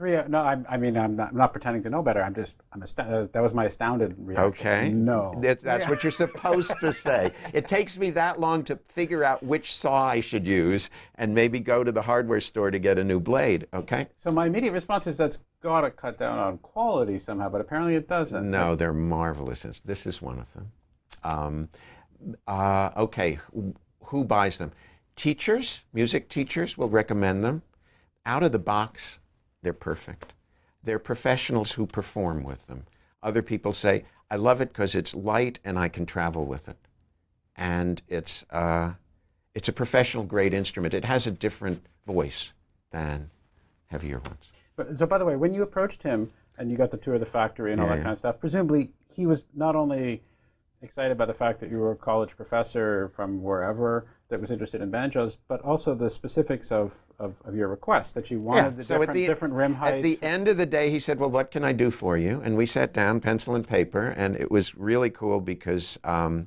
[0.00, 0.18] Three.
[0.28, 2.22] No, I, I mean, I'm not, I'm not pretending to know better.
[2.22, 3.14] I'm just, I'm astounded.
[3.14, 4.44] Uh, that was my astounded reaction.
[4.46, 4.88] okay.
[4.88, 5.38] No.
[5.42, 7.32] That, that's what you're supposed to say.
[7.52, 11.60] It takes me that long to figure out which saw I should use and maybe
[11.60, 14.08] go to the hardware store to get a new blade, okay?
[14.16, 17.94] So my immediate response is that's got to cut down on quality somehow, but apparently
[17.94, 18.50] it doesn't.
[18.50, 19.82] No, they're marvelous.
[19.84, 20.72] This is one of them.
[21.24, 21.68] Um,
[22.48, 23.38] uh, okay,
[24.04, 24.72] who buys them?
[25.16, 27.60] Teachers, music teachers will recommend them.
[28.24, 29.18] Out of the box,
[29.62, 30.32] they're perfect.
[30.82, 32.86] They're professionals who perform with them.
[33.22, 36.76] Other people say, I love it because it's light and I can travel with it.
[37.56, 38.92] And it's, uh,
[39.54, 40.94] it's a professional grade instrument.
[40.94, 42.52] It has a different voice
[42.90, 43.30] than
[43.86, 44.50] heavier ones.
[44.76, 47.20] But, so by the way, when you approached him and you got the tour of
[47.20, 48.02] the factory and all Yeah, that yeah.
[48.04, 50.22] kind of stuff, presumably he was not only
[50.80, 54.80] excited by the fact that you were a college professor from wherever that was interested
[54.80, 58.84] in banjos, but also the specifics of, of, of your request that you wanted the
[58.84, 59.96] so different, at the, different rim heights.
[59.96, 62.40] At the end of the day, he said, Well, what can I do for you?
[62.42, 66.46] And we sat down, pencil and paper, and it was really cool because um,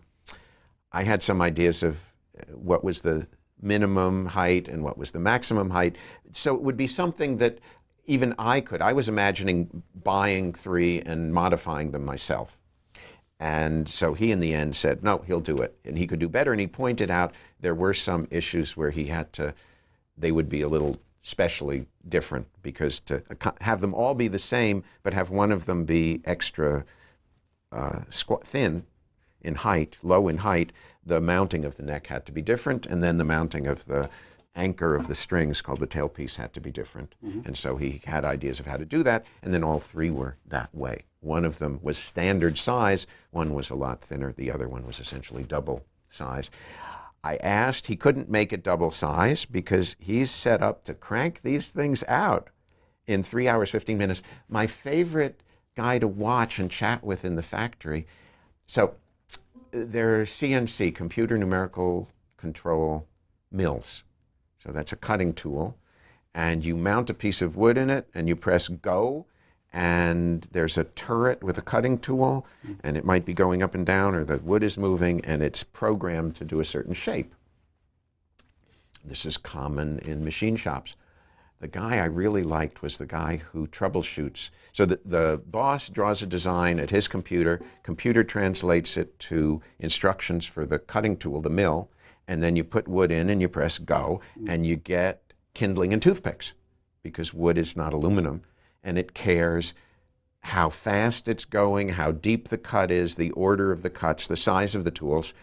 [0.91, 1.97] I had some ideas of
[2.37, 3.27] uh, what was the
[3.61, 5.97] minimum height and what was the maximum height.
[6.31, 7.59] So it would be something that
[8.05, 8.81] even I could.
[8.81, 12.57] I was imagining buying three and modifying them myself.
[13.39, 15.77] And so he, in the end, said, no, he'll do it.
[15.83, 16.51] And he could do better.
[16.51, 17.33] And he pointed out
[17.63, 19.55] there were some issues where he had to,
[20.17, 23.23] they would be a little specially different because to
[23.61, 26.83] have them all be the same, but have one of them be extra
[27.71, 28.01] uh,
[28.43, 28.83] thin
[29.41, 30.73] in height, low in height,
[31.05, 32.85] the mounting of the neck had to be different.
[32.85, 34.09] And then the mounting of the
[34.55, 37.15] anchor of the strings called the tailpiece had to be different.
[37.45, 39.25] And so he had ideas of how to do that.
[39.41, 41.05] And then all three were that way.
[41.21, 44.99] One of them was standard size, one was a lot thinner, the other one was
[44.99, 46.51] essentially double size.
[47.23, 51.69] I asked, he couldn't make it double size because he's set up to crank these
[51.69, 52.49] things out
[53.07, 54.21] in three hours, 15 minutes.
[54.49, 55.41] My favorite
[55.75, 58.05] guy to watch and chat with in the factory.
[58.67, 58.95] So
[59.71, 63.07] they're CNC, computer numerical control
[63.51, 64.03] mills.
[64.61, 65.77] So that's a cutting tool.
[66.35, 69.27] And you mount a piece of wood in it and you press go.
[69.73, 72.45] And there's a turret with a cutting tool,
[72.83, 75.63] and it might be going up and down, or the wood is moving, and it's
[75.63, 77.33] programmed to do a certain shape.
[79.03, 80.95] This is common in machine shops.
[81.59, 84.49] The guy I really liked was the guy who troubleshoots.
[84.73, 90.45] So the, the boss draws a design at his computer, computer translates it to instructions
[90.45, 91.89] for the cutting tool, the mill,
[92.27, 96.01] and then you put wood in and you press go, and you get kindling and
[96.01, 96.53] toothpicks
[97.01, 98.43] because wood is not aluminum,
[98.83, 99.73] and it cares
[100.41, 104.35] how fast it's going, how deep the cut is, the order of the cuts, the
[104.35, 105.33] size of the tools.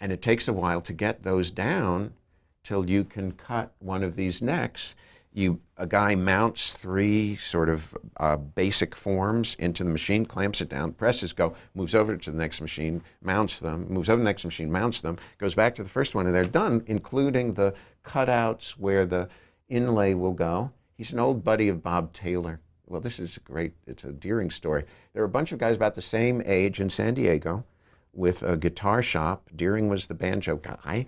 [0.00, 2.14] And it takes a while to get those down
[2.62, 4.94] till you can cut one of these necks.
[5.34, 10.70] You, a guy mounts three sort of uh, basic forms into the machine, clamps it
[10.70, 14.24] down, presses go, moves over to the next machine, mounts them, moves over to the
[14.24, 17.74] next machine, mounts them, goes back to the first one, and they're done, including the
[18.04, 19.28] cutouts where the
[19.68, 20.72] inlay will go.
[20.96, 22.60] He's an old buddy of Bob Taylor.
[22.88, 24.84] Well, this is a great, it's a Deering story.
[25.12, 27.64] There were a bunch of guys about the same age in San Diego
[28.12, 29.50] with a guitar shop.
[29.54, 31.06] Deering was the banjo guy.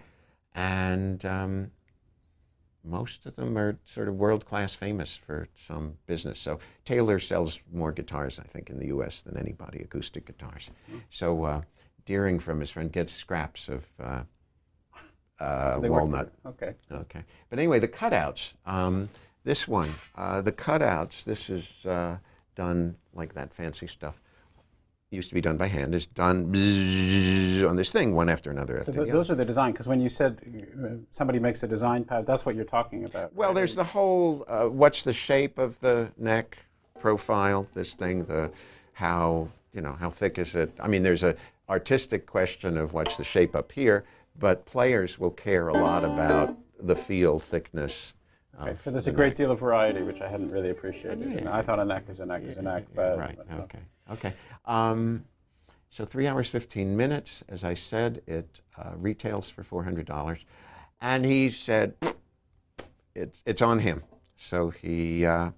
[0.55, 1.71] And um,
[2.85, 6.39] most of them are sort of world class famous for some business.
[6.39, 9.23] So Taylor sells more guitars, I think, in the U.S.
[9.23, 10.71] than anybody, acoustic guitars.
[11.11, 11.63] So uh,
[12.05, 14.23] Deering from his friend gets scraps of uh,
[15.39, 16.33] uh, So walnut.
[16.45, 16.75] Okay.
[16.93, 17.23] Okay.
[17.49, 18.53] But anyway, the cutouts.
[18.67, 19.09] Um,
[19.45, 21.25] this one, uh, the cutouts.
[21.25, 22.17] This is uh,
[22.57, 24.21] done like that fancy stuff.
[25.11, 25.95] Used to be done by hand.
[25.95, 26.45] Is done
[27.69, 30.01] on this thing, one after another So after th- those are the design, because when
[30.01, 30.39] you said
[30.85, 33.35] uh, somebody makes a design pad, that's what you're talking about.
[33.35, 33.57] Well, right?
[33.57, 36.59] there's the whole uh, what's the shape of the neck
[37.01, 38.53] profile, this thing, the
[38.93, 40.71] how, you know, how thick is it?
[40.79, 41.35] I mean, there's a
[41.69, 44.05] artistic question of what's the shape up here,
[44.39, 48.13] but players will care a lot about the feel, thickness.
[48.61, 49.37] Okay, so there's the a great neck.
[49.37, 51.23] deal of variety, which I hadn't really appreciated.
[51.23, 53.63] And I thought a neck is a neck is a neck, but Right, but, uh,
[53.63, 53.79] okay,
[54.13, 54.33] okay.
[54.67, 55.25] Um,
[55.91, 57.43] so three hours, 15 minutes.
[57.49, 60.39] As I said, it uh, retails for $400.
[61.01, 61.95] And he said,
[63.15, 64.03] it's, it's on him.
[64.37, 65.51] So he, uh,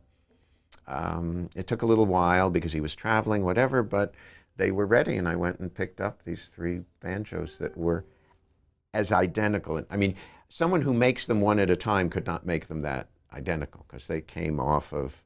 [0.86, 4.14] um, it took a little while because he was traveling, whatever, but
[4.56, 5.16] they were ready.
[5.16, 8.04] And I went and picked up these three banjos that were
[8.94, 9.84] as identical.
[9.90, 10.14] I mean,
[10.52, 14.06] someone who makes them one at a time could not make them that identical because
[14.06, 15.22] they came off of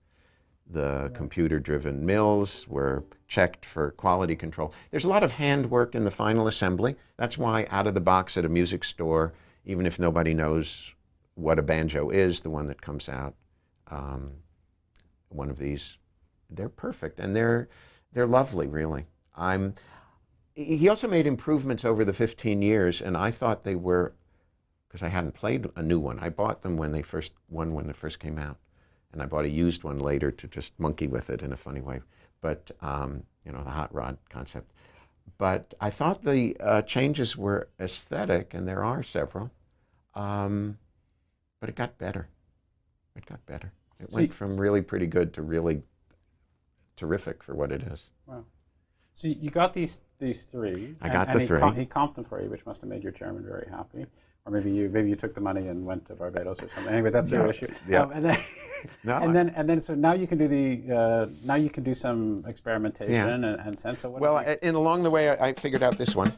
[0.68, 4.72] The computer driven mills were checked for quality control.
[4.90, 6.96] There's a lot of handwork in the final assembly.
[7.16, 9.32] That's why, out of the box at a music store,
[9.64, 10.92] even if nobody knows
[11.34, 13.34] what a banjo is, the one that comes out,
[13.88, 14.32] um,
[15.28, 15.98] one of these,
[16.50, 17.68] they're perfect and they're,
[18.12, 19.06] they're lovely, really.
[19.36, 19.74] I'm,
[20.54, 24.14] he also made improvements over the 15 years, and I thought they were,
[24.96, 26.18] because I hadn't played a new one.
[26.20, 28.56] I bought them when they first, one when they first came out
[29.12, 31.82] and I bought a used one later to just monkey with it in a funny
[31.82, 32.00] way.
[32.40, 34.72] But um, you know, the hot rod concept.
[35.36, 39.50] But I thought the uh, changes were aesthetic, and there are several.
[40.14, 40.78] Um,
[41.60, 42.28] but it got better.
[43.16, 43.72] It got better.
[44.00, 45.82] It So went from really pretty good to really
[46.96, 48.08] terrific for what it is.
[48.24, 48.44] Wow.
[49.14, 50.96] So you got these these three.
[51.02, 51.58] I and- got and the he three.
[51.58, 54.06] com- he comped them for you, which must have made your chairman very happy.
[54.46, 56.92] Or maybe you maybe you took the money and went to Barbados or something.
[56.94, 57.66] Anyway, that's your No, issue.
[57.88, 58.02] yeah.
[58.02, 58.38] Um, and then,
[59.02, 61.82] No, and then and then so now you can do the uh, now you can
[61.82, 63.98] do some experimentation and, and sense.
[64.00, 66.32] So what Well, I- in along the way, I, I figured out this one.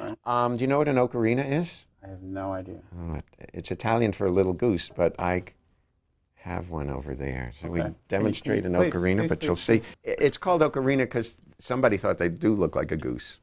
[0.00, 0.18] Right.
[0.24, 1.84] Um, do you know what an ocarina is?
[2.04, 2.80] I have no idea.
[2.98, 3.20] Oh,
[3.54, 5.44] it's Italian for a little goose, but I
[6.34, 7.52] have one over there.
[7.60, 7.82] So Okay.
[7.84, 9.92] we demonstrate an please, ocarina, please, but you'll please, see.
[10.02, 13.36] It's called ocarina because somebody thought they do look like a goose.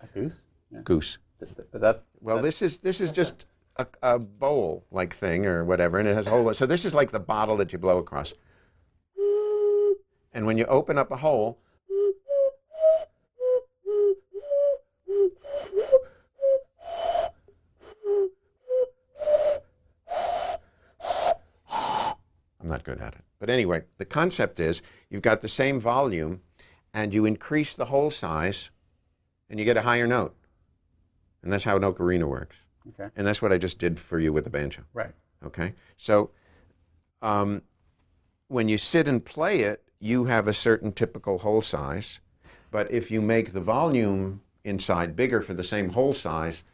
[0.00, 0.34] A goose.
[0.70, 0.82] Yeah.
[0.84, 1.18] Goose.
[1.40, 3.46] Th- th- But that Well, that- this is this is just
[3.76, 6.52] a, a bowl-like thing or whatever, and it has a hole.
[6.54, 8.32] So this is like the bottle that you blow across.
[10.32, 11.58] And when you open up a hole,
[21.70, 23.24] I'm not good at it.
[23.38, 26.40] But anyway, the concept is you've got the same volume
[26.94, 28.70] and you increase the hole size
[29.50, 30.34] and you get a higher note.
[31.46, 32.56] And that's how an ocarina works.
[32.88, 33.08] okay.
[33.14, 34.82] And that's what I just did for you with the banjo.
[34.92, 35.12] Right.
[35.44, 35.74] Okay?
[35.96, 36.30] So
[37.22, 37.62] um,
[38.48, 42.18] when you sit and play it, you have a certain typical hole size.
[42.72, 46.64] But if you make the volume inside bigger for the same hole size,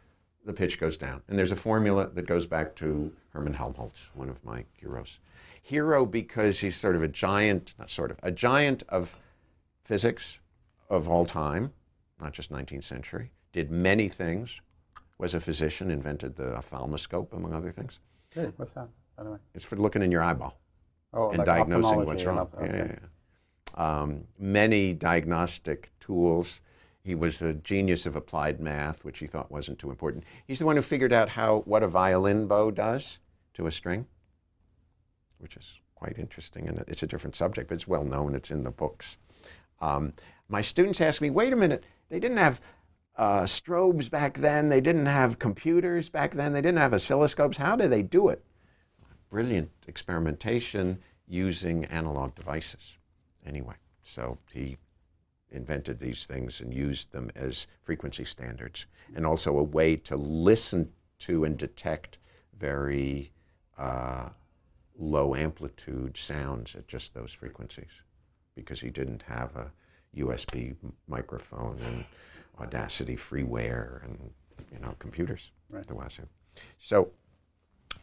[0.43, 1.20] the pitch goes down.
[1.28, 5.19] And there's a formula that goes back to Hermann Helmholtz, one of my heroes.
[5.61, 9.23] Hero because he's sort of a giant, not sort of, a giant of
[9.85, 10.39] physics
[10.89, 11.74] of all time,
[12.19, 14.51] not just 19th century, did many things,
[15.19, 17.99] was a physician, invented the ophthalmoscope, among other things.
[18.35, 18.53] Really?
[18.57, 18.89] What's that?
[19.16, 19.39] By the way.
[19.55, 20.59] It's for looking in your eyeball
[21.12, 22.39] Oh, and like diagnosing what's wrong.
[22.39, 22.97] op- Yeah, yeah,
[23.77, 24.01] yeah.
[24.01, 26.61] Um, many diagnostic tools.
[27.05, 30.24] He was a genius of applied math, which he thought wasn't too important.
[30.47, 33.19] He's the one who figured out how what a violin bow does
[33.55, 34.07] to a string,
[35.39, 38.35] which is quite interesting, and it's a different subject, but it's well known.
[38.35, 39.16] It's in the books.
[39.81, 40.12] Um,
[40.49, 41.85] my students ask me, "Wait a minute!
[42.09, 42.61] They didn't have
[43.16, 44.68] uh, strobes back then.
[44.68, 46.52] They didn't have computers back then.
[46.52, 47.56] They didn't have oscilloscopes.
[47.56, 48.44] How did they do it?"
[49.32, 52.98] brilliant experimentation using analog devices.
[53.47, 54.76] Anyway, so he
[55.51, 58.84] invented these things and used them as frequency standards
[59.16, 62.18] and also a way to listen to and detect
[62.59, 63.32] very
[63.78, 64.28] uh,
[64.98, 68.02] low amplitude sounds at just those frequencies
[68.55, 69.72] because he didn't have a
[70.14, 70.76] USB
[71.09, 72.05] microphone and
[72.61, 74.31] Audacity freeware and
[74.73, 75.51] you know computers.
[75.70, 75.87] Right.
[75.87, 76.29] The Wazoo.
[76.79, 77.11] So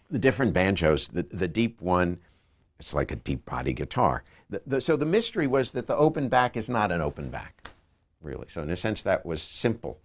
[0.10, 2.18] the different banjos, the, the deep one,
[2.80, 4.24] it's like a deep body guitar.
[4.50, 7.70] The, the, so the mystery was that the open back is not an open back,
[8.22, 8.48] really.
[8.48, 10.00] So in a sense, that was simple.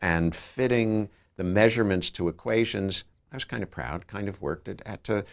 [0.00, 4.68] And fitting the measurements to equations, I was kind of proud, kind of worked.
[4.68, 5.24] It had to,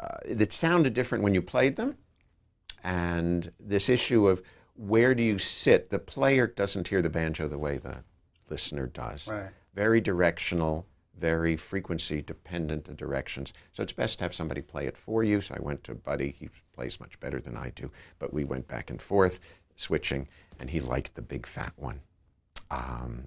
[0.00, 1.96] uh, it sounded different when you played them.
[2.82, 4.42] And this issue of
[4.74, 8.04] where do you sit, the player doesn't hear the banjo the way the
[8.48, 9.50] listener does Right.
[9.74, 10.86] very directional,
[11.18, 13.52] very frequency dependent the directions.
[13.72, 15.40] So it's best to have somebody play it for you.
[15.40, 16.30] So I went to Buddy.
[16.30, 19.40] He plays much better than I do, but we went back and forth,
[19.76, 20.28] switching,
[20.58, 22.00] and he liked the big fat one.
[22.70, 23.26] Um,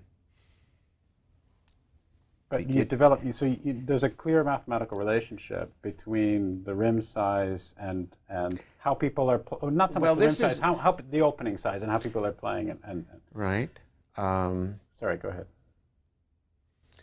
[2.56, 7.76] But you develop, you, so you, there's a clear mathematical relationship between the rim size
[7.78, 10.60] and and how people are, pl- not so much Well, the rim this size, is-
[10.62, 12.70] how, how the opening size and how people are playing.
[12.70, 13.70] And, and, and right.
[14.16, 15.48] Um, sorry, go ahead.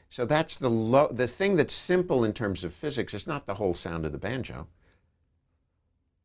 [0.09, 1.09] so that's the low.
[1.13, 4.19] The thing that's simple in terms of physics is not the whole sound of the
[4.19, 4.69] banjo.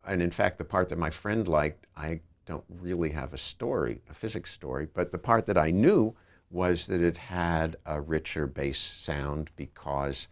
[0.06, 4.00] And in fact, the part that my friend liked, I don't really have a story,
[4.10, 6.16] a physics story, but the part that I knew
[6.50, 10.28] was that it had a richer bass sound because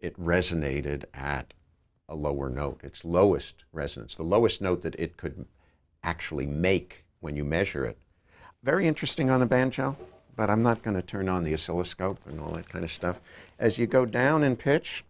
[0.00, 1.52] it resonated at
[2.08, 5.46] a lower note, its lowest resonance, the lowest note that it could
[6.04, 7.98] actually make when you measure it.
[8.62, 9.96] Very interesting on a banjo,
[10.36, 13.20] but I'm not going to turn on the oscilloscope and all that kind of stuff.
[13.58, 15.04] As you go down in pitch,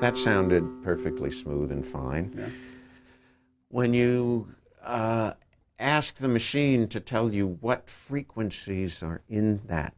[0.00, 2.34] that sounded perfectly smooth and fine.
[2.36, 2.48] Yeah.
[3.68, 4.48] When you
[4.82, 5.34] uh,
[5.78, 9.94] ask the machine to tell you what frequencies are in that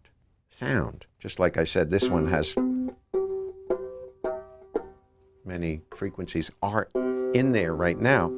[0.51, 2.55] sound, just like I said, this one has
[5.45, 6.89] many frequencies are
[7.35, 8.33] in there right now.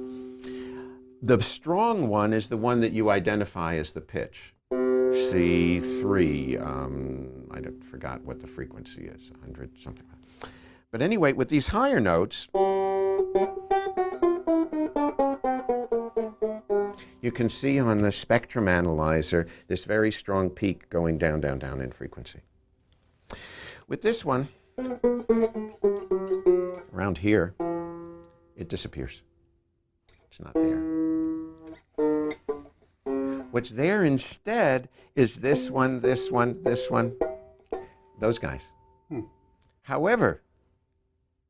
[1.23, 4.55] The strong one is the one that you identify as the pitch.
[4.71, 7.61] C3, um, I
[7.91, 10.07] forgot what the frequency is, 100 something.
[10.91, 12.49] But anyway, with these higher notes,
[17.27, 21.81] you can see on the spectrum analyzer this very strong peak going down, down, down
[21.81, 22.39] in frequency.
[23.89, 24.47] With this one,
[26.94, 27.57] around here,
[28.57, 29.23] it disappears.
[30.31, 30.78] It's not there.
[33.51, 37.16] What's there instead is this one, this one, this one,
[38.20, 38.70] those guys.
[39.09, 39.23] Hmm.
[39.82, 40.43] However,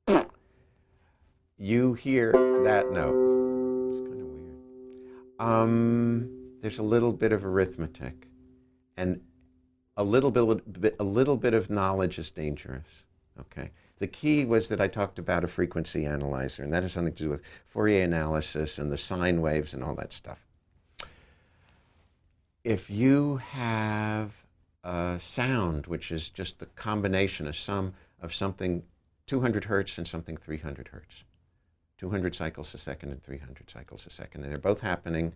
[1.59, 2.33] you hear
[2.65, 3.26] that note.
[5.39, 6.31] Um,
[6.61, 8.29] there's a little bit of arithmetic,
[8.97, 9.21] and
[9.97, 13.05] a little bit, a little bit of knowledge is dangerous.
[13.41, 13.71] Okay.
[13.99, 17.23] The key was that I talked about a frequency analyzer, and that has something to
[17.25, 20.39] do with Fourier analysis and the sine waves and all that stuff.
[22.63, 24.33] If you have
[24.85, 28.83] a sound, which is just the combination, a sum of something
[29.27, 31.25] 200 hertz and something 300 hertz,
[31.99, 35.33] 200 cycles a second and 300 cycles a second, and they're both happening,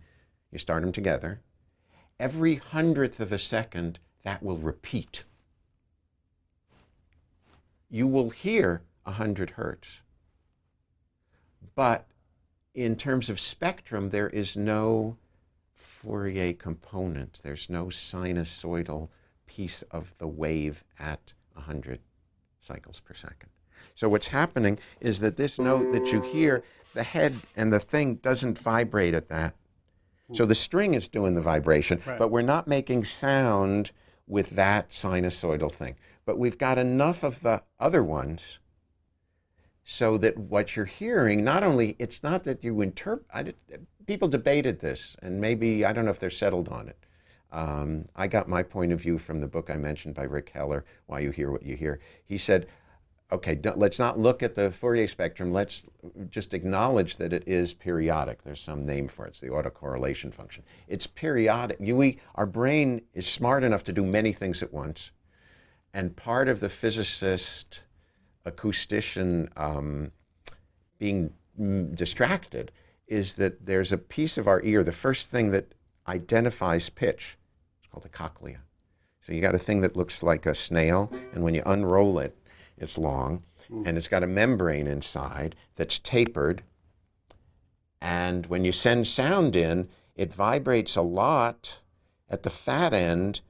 [0.51, 1.41] you start them together.
[2.19, 5.23] Every hundredth of a second, that will repeat
[7.91, 10.01] you will hear 100 hertz.
[11.75, 12.07] But
[12.73, 15.17] in terms of spectrum, there is no
[15.75, 17.41] Fourier component.
[17.43, 19.09] There's no sinusoidal
[19.45, 21.99] piece of the wave at 100
[22.61, 23.49] cycles per second.
[24.01, 26.63] So what's happening is that this note that you hear,
[26.95, 29.53] the head and the thing doesn't vibrate at that.
[30.33, 32.17] So the string is doing the vibration, Right.
[32.17, 33.91] but we're not making sound
[34.25, 35.97] with that sinusoidal thing.
[36.25, 38.57] But we've got enough of the other ones
[39.83, 43.55] so that what you're hearing, not only, it's not that you interpret,
[44.07, 46.97] people debated this, and maybe, I don't know if they're settled on it.
[47.51, 50.85] Um, I got my point of view from the book I mentioned by Eric Heller,
[51.05, 51.99] Why You Hear What You Hear.
[52.25, 52.65] He said,
[53.31, 55.53] okay, let's not look at the Fourier spectrum.
[55.53, 55.83] Let's
[56.29, 58.43] just acknowledge that it is periodic.
[58.43, 59.29] There's some name for it.
[59.29, 60.63] It's the autocorrelation function.
[60.87, 61.77] It's periodic.
[61.79, 65.11] You, we, our brain is smart enough to do many things at once.
[65.93, 67.83] And part of the physicist,
[68.45, 70.11] acoustician um,
[70.99, 72.71] being mm, distracted
[73.07, 75.73] is that there's a piece of our ear, the first thing that
[76.07, 77.37] identifies pitch,
[77.79, 78.59] it's called the cochlea.
[79.21, 82.35] So you got a thing that looks like a snail, and when you unroll it,
[82.81, 83.43] it's long,
[83.85, 86.63] and it's got a membrane inside that's tapered.
[88.01, 91.79] And when you send sound in, it vibrates a lot
[92.29, 93.41] at the fat end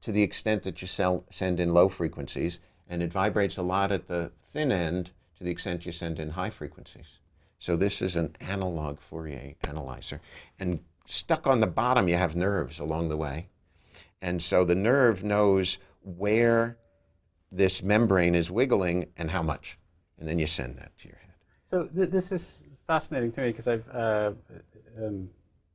[0.00, 3.92] to the extent that you sell, send in low frequencies, and it vibrates a lot
[3.92, 7.18] at the thin end to the extent you send in high frequencies.
[7.58, 10.20] So this is an analog Fourier analyzer.
[10.58, 13.48] And stuck on the bottom, you have nerves along the way.
[14.20, 16.76] And so the nerve knows where
[17.54, 19.78] this membrane is wiggling and how much.
[20.18, 21.34] And then you send that to your head.
[21.70, 24.32] So th- this is fascinating to me because I've uh,
[24.98, 25.30] um,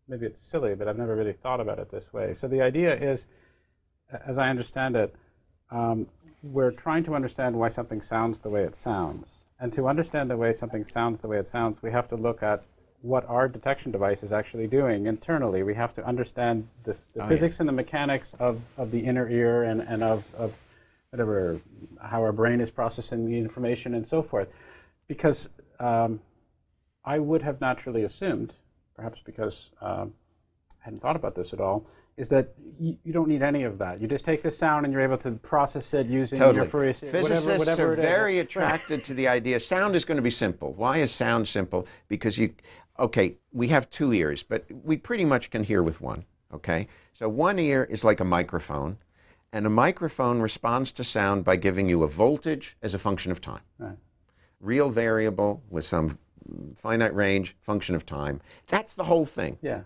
[0.07, 2.33] maybe it's silly, but I've never really thought about it this way.
[2.33, 3.27] So the idea is,
[4.25, 5.15] as I understand it,
[5.71, 6.07] um,
[6.41, 10.37] we're trying to understand why something sounds the way it sounds, and to understand the
[10.37, 12.63] way something sounds the way it sounds, we have to look at
[13.01, 15.63] what our detection device is actually doing internally.
[15.63, 19.29] We have to understand the, the Oh, physics and the mechanics of, of the inner
[19.29, 20.53] ear and, and of, of
[21.11, 21.59] whatever,
[22.01, 24.47] how our brain is processing the information and so forth.
[25.07, 25.49] Because
[25.79, 26.19] um,
[27.03, 28.53] I would have naturally assumed,
[28.95, 30.13] perhaps because um,
[30.81, 31.87] I hadn't thought about this at all,
[32.17, 34.01] is that you, you don't need any of that.
[34.01, 36.57] You just take the sound and you're able to process it using Totally.
[36.57, 39.59] your Fourier se- Physicists whatever, whatever are very attracted to the idea.
[39.59, 40.73] Sound is going to be simple.
[40.73, 41.87] Why is sound simple?
[42.07, 42.53] Because you,
[42.99, 46.25] okay, we have two ears, but we pretty much can hear with one.
[46.51, 48.97] Okay, so one ear is like a microphone,
[49.51, 53.41] and a microphone responds to sound by giving you a voltage as a function of
[53.41, 53.61] time.
[53.77, 53.97] Right.
[54.59, 56.17] Real variable with some
[56.75, 58.41] finite range, function of time.
[58.67, 59.57] That's the whole thing.
[59.61, 59.81] Yeah.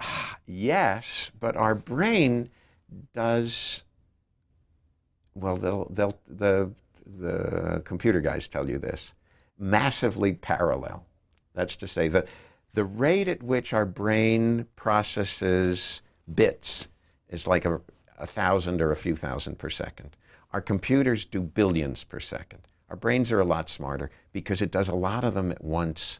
[0.52, 2.50] Yes, but our brain
[3.14, 3.84] does.
[5.36, 6.72] Well, they'll, they'll, the,
[7.06, 9.14] the computer guys tell you this
[9.60, 11.06] massively parallel.
[11.54, 12.26] That's to say, the,
[12.74, 16.02] the rate at which our brain processes
[16.34, 16.88] bits
[17.30, 17.80] is like a,
[18.18, 20.16] a thousand or a few thousand per second.
[20.52, 22.60] Our computers do billions per second.
[22.90, 26.18] Our brains are a lot smarter because it does a lot of them at once.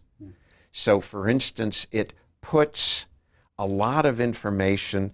[0.73, 3.07] So, for instance, it puts
[3.59, 5.13] a lot of information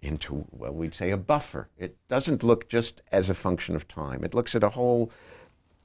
[0.00, 1.68] into, well, we'd say a buffer.
[1.78, 5.10] It doesn't look just as a function of time, it looks at a whole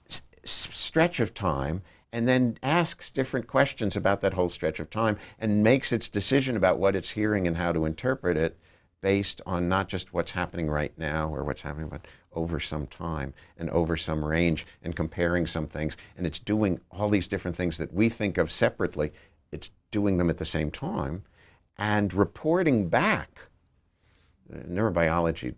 [0.10, 1.82] s- stretch of time
[2.14, 6.58] and then asks different questions about that whole stretch of time and makes its decision
[6.58, 8.58] about what it's hearing and how to interpret it
[9.02, 13.34] based on not just what's happening right now or what's happening, but over some time
[13.58, 15.98] and over some range and comparing some things.
[16.18, 19.12] And it's doing all these different things that we think of separately.
[19.52, 21.24] It's doing them at the same time
[21.78, 23.48] and reporting back.
[24.54, 25.56] Uh, neurobiology,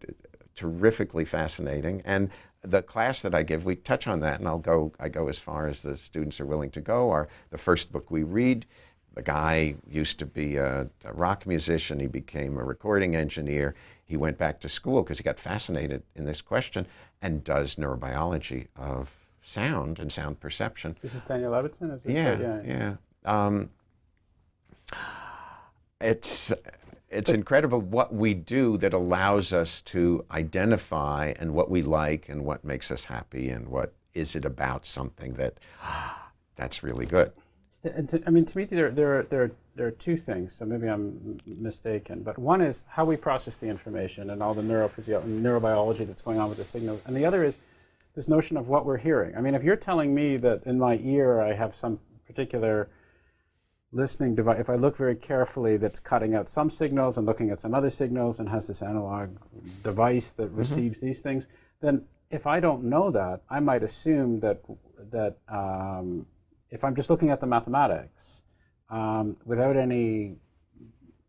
[0.55, 2.01] terrifically fascinating.
[2.05, 2.29] And
[2.61, 4.93] the class that I give, we touch on that, and I'll go.
[4.99, 7.09] I go as far as the students are willing to go.
[7.09, 8.65] Our the first book we read
[9.13, 11.99] the guy used to be a, a, rock musician.
[11.99, 13.75] He became a recording engineer.
[14.03, 16.87] He went back to school because he got fascinated in this question
[17.21, 19.11] and does neurobiology of
[19.43, 20.95] sound and sound perception.
[21.01, 21.95] This is Daniel Levitin?
[21.95, 22.95] Is yeah, yeah, yeah.
[23.25, 23.69] Um,
[26.01, 26.51] it's
[27.09, 32.43] it's incredible what we do that allows us to identify and what we like and
[32.43, 35.59] what makes us happy and what is it about something that
[36.55, 37.31] that's really good.
[37.85, 40.55] I mean, to me, there, there, there, there are two things.
[40.55, 44.61] So maybe I'm mistaken, but one is how we process the information and all the
[44.61, 47.57] neurophysio- neurobiology that's going on with the signals, and the other is
[48.15, 49.35] this notion of what we're hearing.
[49.35, 52.89] I mean, if you're telling me that in my ear I have some particular
[53.91, 57.59] listening device, if I look very carefully, that's cutting out some signals and looking at
[57.59, 59.37] some other signals and has this analog
[59.83, 60.57] device that mm-hmm.
[60.57, 61.47] receives these things,
[61.81, 64.61] then if I don't know that, I might assume that
[65.11, 66.27] that um,
[66.73, 68.41] if I'm just looking at the mathematics
[68.89, 70.37] um, without any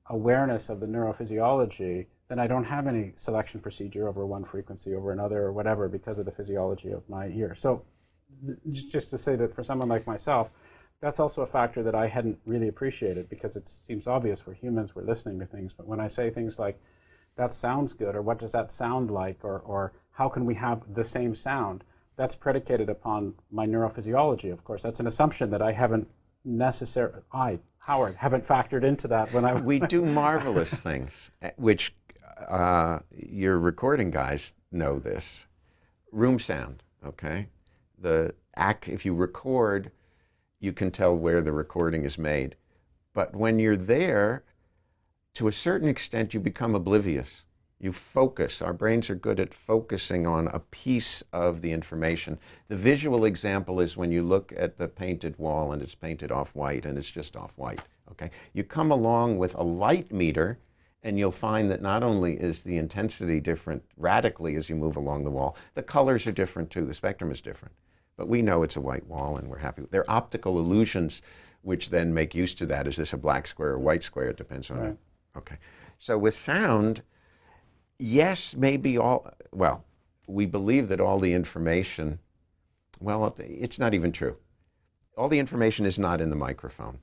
[0.08, 5.12] awareness of the neurophysiology, then I don't have any selection procedure over one frequency over
[5.12, 7.54] another or whatever because of the physiology of my ear.
[7.54, 7.84] So,
[8.46, 10.50] th- just to say that for someone like myself,
[11.02, 14.94] that's also a factor that I hadn't really appreciated because it seems obvious we're humans,
[14.94, 15.74] we're listening to things.
[15.74, 16.80] But when I say things like,
[17.36, 20.94] that sounds good, or what does that sound like, or, or how can we have
[20.94, 21.84] the same sound?
[22.16, 24.82] That's predicated upon my neurophysiology, of course.
[24.82, 26.08] That's an assumption that I haven't
[26.44, 29.60] necessarily, I, Howard, haven't factored into that when I.
[29.60, 31.94] we do marvelous things, eh, which
[32.48, 35.46] uh, your recording guys know this.
[36.12, 37.48] Room sound, okay?
[37.98, 39.90] The act, if you record,
[40.60, 42.56] you can tell where the recording is made.
[43.12, 44.44] But when you're there,
[45.34, 47.44] to a certain extent, you become oblivious
[47.80, 48.62] you focus.
[48.62, 52.38] Our brains are good at focusing on a piece of the information.
[52.68, 56.54] The visual example is when you look at the painted wall and it's painted off
[56.54, 57.80] white and it's just off white.
[58.10, 58.30] Okay?
[58.52, 60.58] You come along with a light meter
[61.02, 65.24] and you'll find that not only is the intensity different radically as you move along
[65.24, 66.86] the wall, the colors are different too.
[66.86, 67.74] The spectrum is different.
[68.16, 69.82] But we know it's a white wall and we're happy.
[69.90, 71.20] They're optical illusions
[71.62, 72.86] which then make use to that.
[72.86, 74.28] Is this a black square or white square?
[74.28, 74.90] It depends on right.
[74.90, 74.98] it.
[75.36, 75.56] Okay.
[75.98, 77.02] So with sound,
[78.04, 79.84] yes, maybe all, well,
[80.26, 82.18] we believe that all the information,
[83.00, 84.36] well, it's not even true.
[85.16, 86.98] All the information is not in the microphone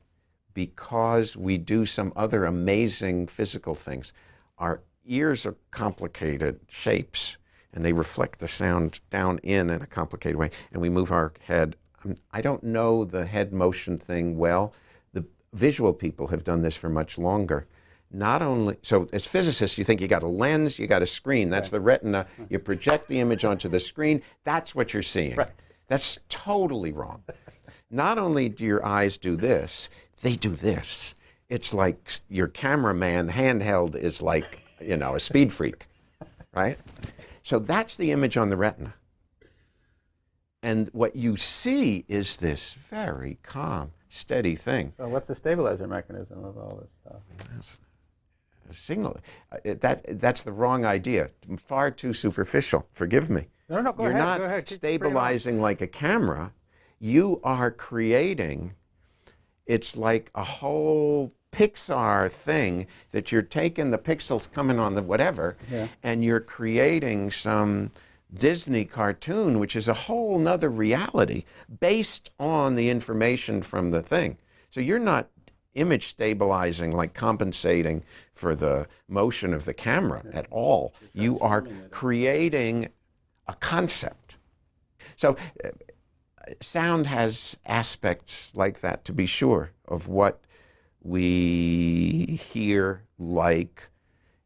[0.53, 4.13] because we do some other amazing physical things.
[4.59, 7.37] Our ears are complicated shapes
[7.73, 11.31] and they reflect the sound down in in a complicated way, and we move our
[11.39, 11.77] head.
[12.03, 14.73] Um, I don't know the head motion thing well.
[15.13, 15.23] The
[15.53, 17.65] visual people have done this for much longer
[18.13, 21.49] not only so as physicists you think you got a lens you got a screen.
[21.49, 21.77] That's right.
[21.77, 22.27] the retina.
[22.49, 24.21] You project the image onto the screen.
[24.43, 25.35] That's what you're seeing.
[25.35, 25.51] Right.
[25.87, 27.23] that's totally wrong.
[27.89, 29.89] Not only do your eyes do this
[30.21, 31.15] they do this.
[31.49, 35.85] It's like your cameraman handheld is like you know a speed freak
[36.53, 36.77] right?
[37.43, 38.93] So that's the image on the retina.
[40.63, 44.91] And what you see is this very calm steady thing.
[44.95, 47.21] So what's the stabilizer mechanism of all this stuff?
[47.55, 47.77] Yes
[48.71, 49.17] signal.
[49.51, 51.29] Uh, that, that's the wrong idea.
[51.57, 52.87] Far too superficial.
[52.93, 53.47] Forgive me.
[53.69, 54.23] No, no, go You're ahead.
[54.23, 54.69] not go ahead.
[54.69, 56.53] stabilizing like a camera.
[56.99, 58.73] You are creating,
[59.65, 65.57] it's like a whole Pixar thing that you're taking the pixels coming on the whatever,
[65.69, 65.87] yeah.
[66.01, 67.91] and you're creating some
[68.33, 71.43] Disney cartoon, which is a whole nother reality
[71.81, 74.37] based on the information from the thing.
[74.69, 75.29] So you're not
[75.73, 78.03] image stabilizing, like compensating
[78.33, 80.93] for the motion of the camera at all.
[81.13, 82.89] You are creating
[83.47, 84.35] a concept.
[85.15, 85.69] So, uh,
[86.61, 90.41] sound has aspects like that, to be sure, of what
[91.01, 93.89] we hear, like,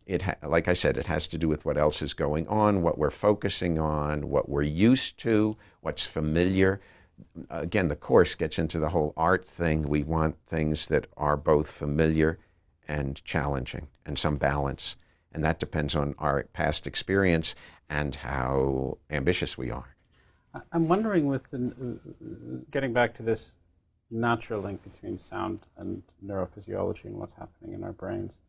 [0.06, 2.84] It ha- like I said, it has to do with what else is going on,
[2.84, 6.80] what we're focusing on, what we're used to, what's familiar.
[7.50, 9.84] Again, the course gets into the whole art thing.
[9.84, 12.40] We want things that are both familiar
[12.88, 14.96] and challenging, and some balance.
[15.32, 17.56] And that depends on our past experience
[17.90, 19.96] and how ambitious we are.
[20.72, 22.00] I'm wondering, with the,
[22.72, 23.58] getting back to this
[24.10, 28.40] natural link between sound and neurophysiology and what's happening in our brains,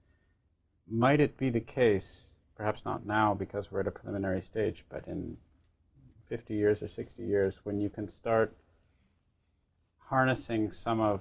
[0.88, 5.06] might it be the case, perhaps not now because we're at a preliminary stage, but
[5.08, 5.36] in
[6.28, 8.54] 50 years or 60 years, when you can start
[9.98, 11.20] harnessing some of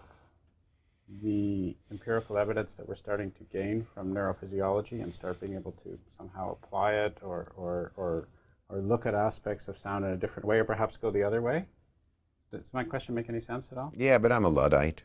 [1.22, 5.99] the empirical evidence that we're starting to gain from neurophysiology and start being able to
[6.18, 8.27] somehow apply it or, or, or,
[8.69, 11.41] or look at aspects of sound in a different way or perhaps go the other
[11.41, 11.65] way?
[12.52, 13.91] Does my question make any sense at all?
[13.95, 15.03] Yeah, but I'm a Luddite.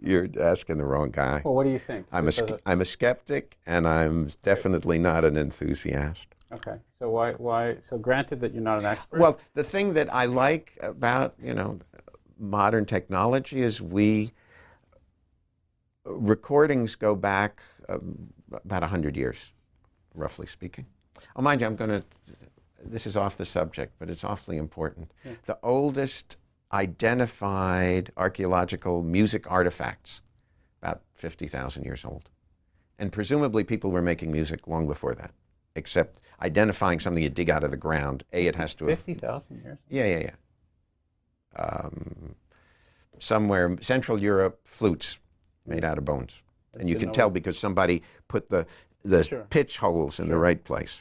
[0.00, 1.42] You're asking the wrong guy.
[1.44, 2.06] Well, what do you think?
[2.10, 6.26] I'm a, So sk- that- I'm a skeptic, and I'm definitely not an enthusiast.
[6.54, 6.76] Okay.
[6.98, 9.18] So why why so granted that you're not an expert?
[9.20, 11.78] Well, the thing that I like about you know
[12.38, 14.32] modern technology is we
[16.04, 19.52] recordings go back um, about hundred years,
[20.14, 20.86] roughly speaking.
[21.36, 22.04] Oh, mind you, I'm going to.
[22.84, 25.12] This is off the subject, but it's awfully important.
[25.46, 26.36] The oldest
[26.72, 30.20] identified archaeological music artifacts,
[30.82, 32.28] about fifty thousand years old,
[32.98, 35.32] and presumably people were making music long before that.
[35.74, 38.24] Except identifying something you dig out of the ground.
[38.32, 39.78] A, it has to have 50,000 years?
[39.88, 40.30] yeah, yeah, yeah.
[41.56, 42.34] Um,
[43.18, 45.18] somewhere, Central Europe, flutes
[45.66, 46.34] made out of bones.
[46.74, 48.66] And you can tell because somebody put the,
[49.04, 49.46] the Sure.
[49.50, 51.00] pitch holes in the right place.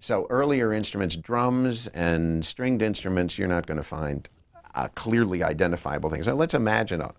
[0.00, 4.28] So earlier instruments, drums and stringed instruments, you're not going to find
[4.74, 6.26] uh, clearly identifiable things.
[6.26, 7.10] Now let's imagine uh,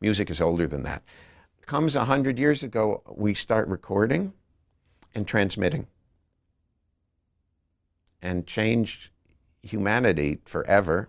[0.00, 1.02] music is older than that.
[1.66, 4.32] Comes a hundred years ago, we start recording
[5.14, 5.86] and transmitting,
[8.22, 9.12] and change
[9.62, 11.08] humanity forever.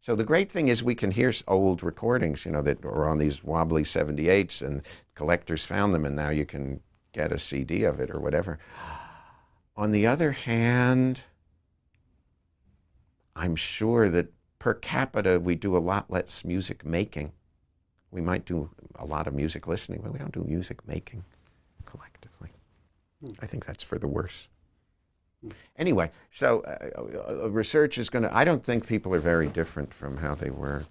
[0.00, 3.18] So the great thing is we can hear old recordings, you know, that are on
[3.18, 4.82] these wobbly 78s, and
[5.14, 6.80] collectors found them, and now you can
[7.12, 8.58] get a CD of it or whatever.
[9.76, 11.22] On the other hand,
[13.36, 17.32] I'm sure that per capita we do a lot less music making.
[18.10, 21.24] We might do a lot of music listening, but we don't do music making
[21.84, 22.50] collectively.
[23.20, 23.32] Hmm.
[23.40, 24.48] I think that's for the worse.
[25.76, 29.94] Anyway, so uh, uh, research is going to, I don't think people are very different
[29.94, 30.84] from how they were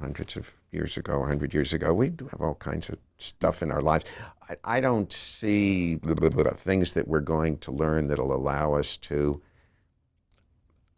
[0.00, 1.94] hundreds of years ago, 100 years ago.
[1.94, 4.04] We do have all kinds of stuff in our lives.
[4.48, 8.74] I, I don't see blah, blah, blah, things that we're going to learn that'll allow
[8.74, 9.40] us to.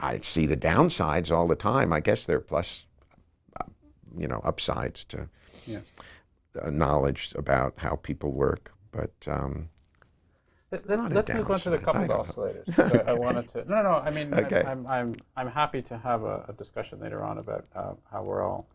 [0.01, 1.93] I see the downsides all the time.
[1.93, 2.87] I guess there are plus,
[3.61, 3.65] uh,
[4.19, 5.29] you know, upsides to
[5.67, 5.81] Yeah.
[6.61, 8.73] uh, knowledge about how people work.
[8.91, 9.69] But um,
[10.71, 12.09] Let, let, Not a let's move on to the downside.
[12.09, 12.19] couple I
[12.53, 12.75] oscillators.
[12.75, 13.65] So I, I wanted to.
[13.69, 13.89] No, no, no.
[13.97, 14.61] I mean, Okay.
[14.61, 18.23] I'm, I'm, I'm, I'm happy to have a, a discussion later on about uh, how
[18.23, 18.69] we're all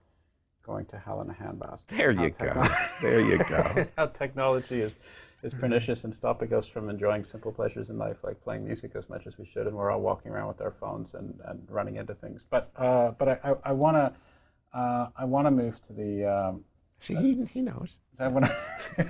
[0.65, 1.87] going to hell in a handbasket.
[1.89, 2.63] there you go.
[3.01, 3.85] there you go.
[3.97, 4.95] how technology is,
[5.43, 9.07] is pernicious and stopping us from enjoying simple pleasures in life, like playing music as
[9.09, 11.95] much as we should, and we're all walking around with our phones and, and running
[11.97, 12.43] into things.
[12.49, 16.25] But uh, but I, I, I want to uh, I want to move to the
[16.25, 16.63] um,
[16.99, 17.99] See, he, he knows.
[18.19, 18.45] I want
[18.95, 19.05] to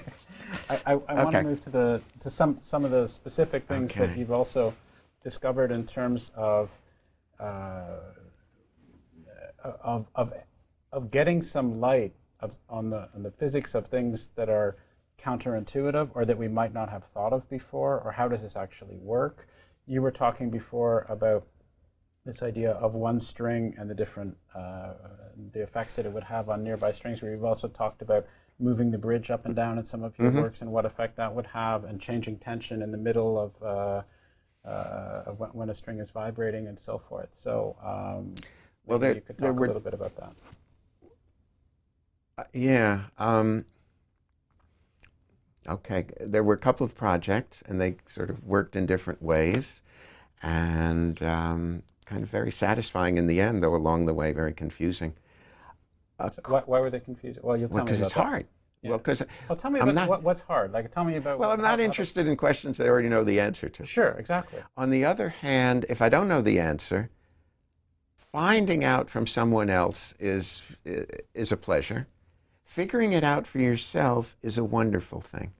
[0.69, 1.41] I, I, I want to Okay.
[1.43, 4.73] move to the to some some of the specific things that you've also
[5.23, 6.81] discovered in terms of
[7.39, 7.97] uh,
[9.83, 10.33] of, of
[10.91, 14.75] of getting some light of, on the on the physics of things that are
[15.19, 18.97] counterintuitive or that we might not have thought of before or how does this actually
[18.97, 19.47] work
[19.87, 21.45] you were talking before about
[22.25, 24.93] this idea of one string and the different uh,
[25.51, 27.21] the effects that it would have on nearby strings.
[27.21, 28.25] We've also talked about
[28.59, 31.35] moving the bridge up and down in some of your works and what effect that
[31.35, 34.01] would have, and changing tension in the middle of, uh,
[34.67, 37.29] uh, of when, a string is vibrating and so forth.
[37.33, 38.33] So, um,
[38.85, 40.33] Well, there- you could there talk were- a little bit about that.
[42.37, 43.05] Uh, yeah.
[43.17, 43.65] Um,
[45.67, 46.05] okay.
[46.21, 49.81] There were a couple of projects, and they sort of worked in different ways,
[50.41, 55.13] and um, kind of very satisfying in the end, though along the way very confusing.
[56.19, 57.39] Uh, So why, why were they confused?
[57.41, 58.23] Well, you'll tell me because it's that.
[58.23, 58.47] hard.
[58.81, 58.91] Yeah.
[58.91, 60.71] Well, because Well, tell me I'm about not- what, what's hard.
[60.71, 61.39] Like, tell me about.
[61.39, 63.85] well, what- I'm not how- interested in questions that I already know the answer to.
[63.85, 64.59] Sure, exactly.
[64.77, 67.09] On the other hand, if I don't know the answer,
[68.15, 70.61] finding out from someone else is
[71.33, 72.07] is a pleasure.
[72.63, 75.53] Figuring it out for yourself is a wonderful thing.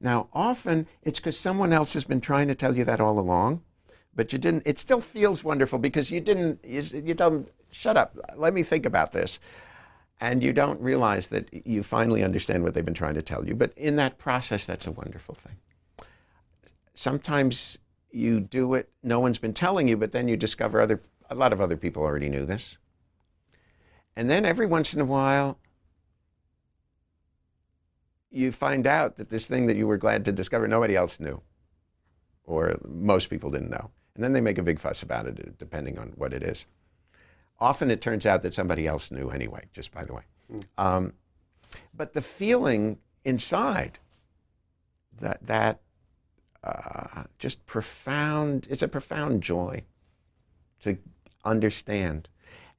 [0.00, 3.62] Now, often it's because someone else has been trying to tell you that all along,
[4.18, 4.64] but you didn't.
[4.66, 6.58] It still feels wonderful because you didn't.
[6.64, 8.18] You, you tell "Shut up.
[8.36, 9.38] Let me think about this."
[10.20, 13.54] and you don't realize that you finally understand what they've been trying to tell you.
[13.54, 15.56] But in that process, that's a wonderful thing.
[16.94, 17.78] Sometimes
[18.10, 21.00] you do it, no one's been telling you, but then you discover other,
[21.30, 22.78] a lot of other people already knew this.
[24.16, 25.58] And then every once in a while,
[28.30, 31.40] you find out that this thing that you were glad to discover, nobody else knew,
[32.44, 33.92] or most people didn't know.
[34.18, 36.66] And then they make a big fuss about it, depending on what it is.
[37.60, 40.22] Often it turns out that somebody else knew anyway, just by the way.
[40.52, 40.64] Mm.
[40.76, 41.12] Um,
[41.94, 44.00] but the feeling inside,
[45.20, 45.82] that, that
[46.64, 49.84] uh, just profound, it's a profound joy
[50.82, 50.98] to
[51.44, 52.28] understand.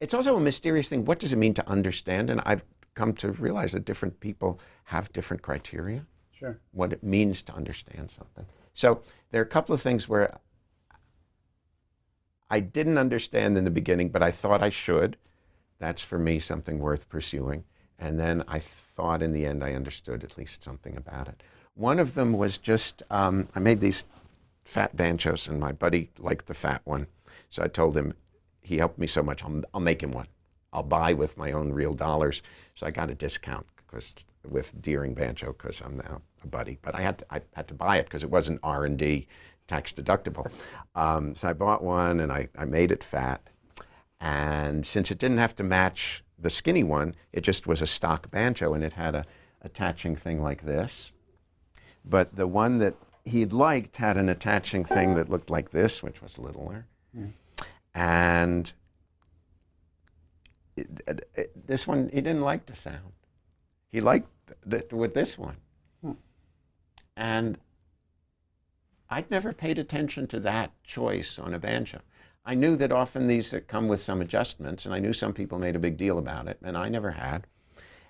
[0.01, 1.05] It's also a mysterious thing.
[1.05, 2.29] What does it mean to understand?
[2.29, 6.05] And I've come to realize that different people have different criteria.
[6.33, 6.59] Sure.
[6.73, 8.45] What it means to understand something.
[8.73, 10.37] So there are a couple of things where
[12.49, 15.17] I didn't understand in the beginning, but I thought I should.
[15.77, 17.63] That's for me something worth pursuing.
[17.97, 21.43] And then I thought in the end I understood at least something about it.
[21.75, 24.05] One of them was just um, I made these
[24.63, 27.07] fat banjos, and my buddy liked the fat one.
[27.49, 28.13] So I told him,
[28.61, 30.27] he helped me so much, I'll, I'll make him one.
[30.71, 32.41] I'll buy with my own real dollars.
[32.75, 34.15] So I got a discount because
[34.47, 36.77] with Deering Banjo because I'm now a buddy.
[36.81, 39.27] But I had to, I had to buy it because it wasn't R and D
[39.69, 40.51] tax deductible.
[40.95, 43.41] Um, so I bought one and I, I made it fat.
[44.19, 48.29] And since it didn't have to match the skinny one, it just was a stock
[48.31, 49.25] banjo and it had a
[49.61, 51.11] attaching thing like this.
[52.03, 56.21] But the one that he'd liked had an attaching thing that looked like this, which
[56.21, 56.87] was littler.
[57.17, 57.31] Mm.
[57.93, 58.73] And
[60.75, 63.13] it, it, it, this one, he didn't like the sound.
[63.91, 64.29] He liked
[64.71, 65.57] it with this one.
[66.01, 66.11] Hmm.
[67.17, 67.57] And
[69.09, 71.99] I'd never paid attention to that choice on a banjo.
[72.45, 75.75] I knew that often these come with some adjustments, and I knew some people made
[75.75, 77.47] a big deal about it, and I never had.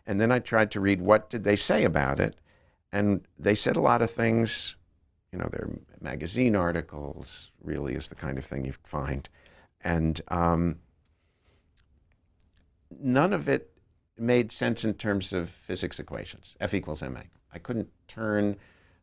[0.06, 2.36] And then I tried to read what did they say about it,
[2.92, 4.76] and they said a lot of things.
[5.32, 5.70] You know, their
[6.02, 9.30] magazine articles really is the kind of thing you find,
[9.82, 10.80] and um,
[13.00, 13.72] none of it
[14.18, 16.56] made sense in terms of physics equations.
[16.60, 17.22] F equals ma.
[17.54, 18.58] I couldn't turn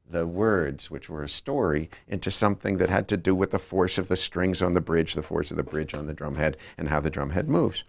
[0.08, 3.98] the words, which were a story, into something that had to do with the force
[3.98, 6.88] of the strings on the bridge, the force of the bridge on the drumhead, and
[6.88, 7.84] how the drumhead moves.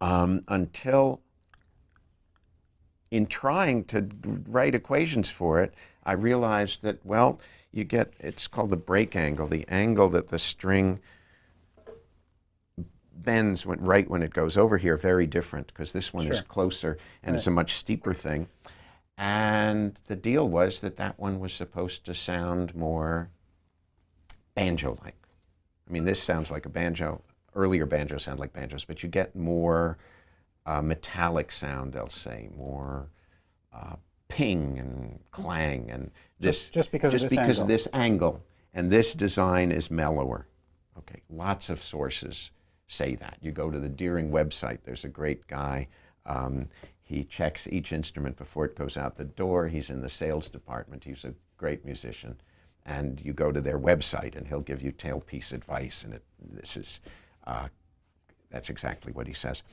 [0.00, 1.20] Um, until,
[3.10, 4.08] in trying to
[4.48, 7.38] write equations for it, I realized that, well,
[7.70, 11.00] you get, it's called the break angle, the angle that the string
[13.14, 16.32] bends when, right when it goes over here, very different, because this one sure.
[16.32, 17.38] is closer and right.
[17.38, 18.48] it's a much steeper thing.
[19.20, 23.28] And the deal was that that one was supposed to sound more
[24.54, 25.14] banjo like.
[25.86, 27.20] I mean, this sounds like a banjo.
[27.54, 29.98] Earlier banjos sound like banjos, but you get more
[30.64, 33.10] uh, metallic sound, they'll say, more
[33.74, 33.96] uh,
[34.28, 35.90] ping and clang.
[35.90, 37.62] And this, just, just because, just of, this because angle.
[37.62, 38.42] of this angle.
[38.72, 40.46] And this design is mellower.
[40.96, 42.52] Okay, lots of sources
[42.86, 43.36] say that.
[43.42, 45.88] You go to the Deering website, there's a great guy.
[46.24, 46.68] Um,
[47.10, 49.66] he checks each instrument before it goes out the door.
[49.66, 51.02] He's in the sales department.
[51.02, 52.40] He's a great musician.
[52.86, 56.04] And you go to their website and he'll give you tailpiece advice.
[56.04, 57.00] And it, this is,
[57.48, 57.66] uh,
[58.52, 59.64] that's exactly what he says.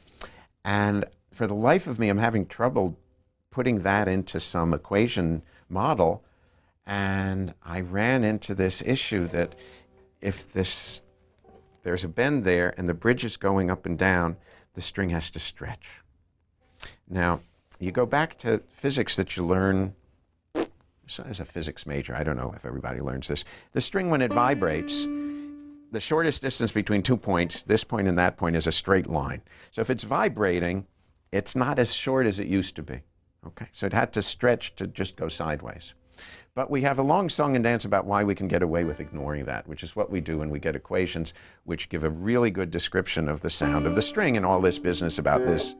[0.65, 2.97] And for the life of me, I'm having trouble
[3.51, 6.26] putting that into some equation model.
[6.88, 9.53] And I ran into this issue that
[10.22, 11.03] if this,
[11.84, 14.38] there's a bend there and the bridge is going up and down,
[14.73, 16.01] the string has to stretch.
[17.09, 17.41] Now,
[17.79, 19.95] you go back to physics that you learn
[21.25, 22.15] as a physics major.
[22.15, 23.45] I don't know if everybody learns this.
[23.71, 25.05] The string, when it vibrates,
[25.91, 29.41] the shortest distance between two points, this point and that point, is a straight line.
[29.71, 30.85] So if it's vibrating,
[31.31, 33.01] it's not as short as it used to be.
[33.45, 35.93] Okay, so it had to stretch to just go sideways.
[36.55, 38.99] But we have a long song and dance about why we can get away with
[38.99, 42.49] ignoring that, which is what we do when we get equations which give a really
[42.49, 45.75] good description of the sound of the string and all this business about this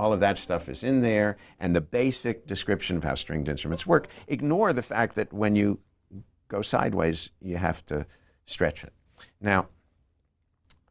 [0.00, 3.86] all of that stuff is in there, and the basic description of how stringed instruments
[3.86, 4.08] work.
[4.28, 5.78] Ignore the fact that when you
[6.48, 8.06] go sideways, you have to
[8.46, 8.94] stretch it.
[9.42, 9.68] Now,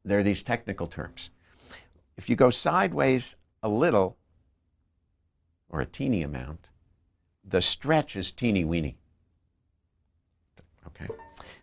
[0.05, 1.31] there are these technical terms.
[2.17, 4.15] If you go sideways a little,
[5.69, 6.67] or a teeny amount,
[7.43, 8.99] the stretch is teeny weeny.
[10.85, 11.07] Okay?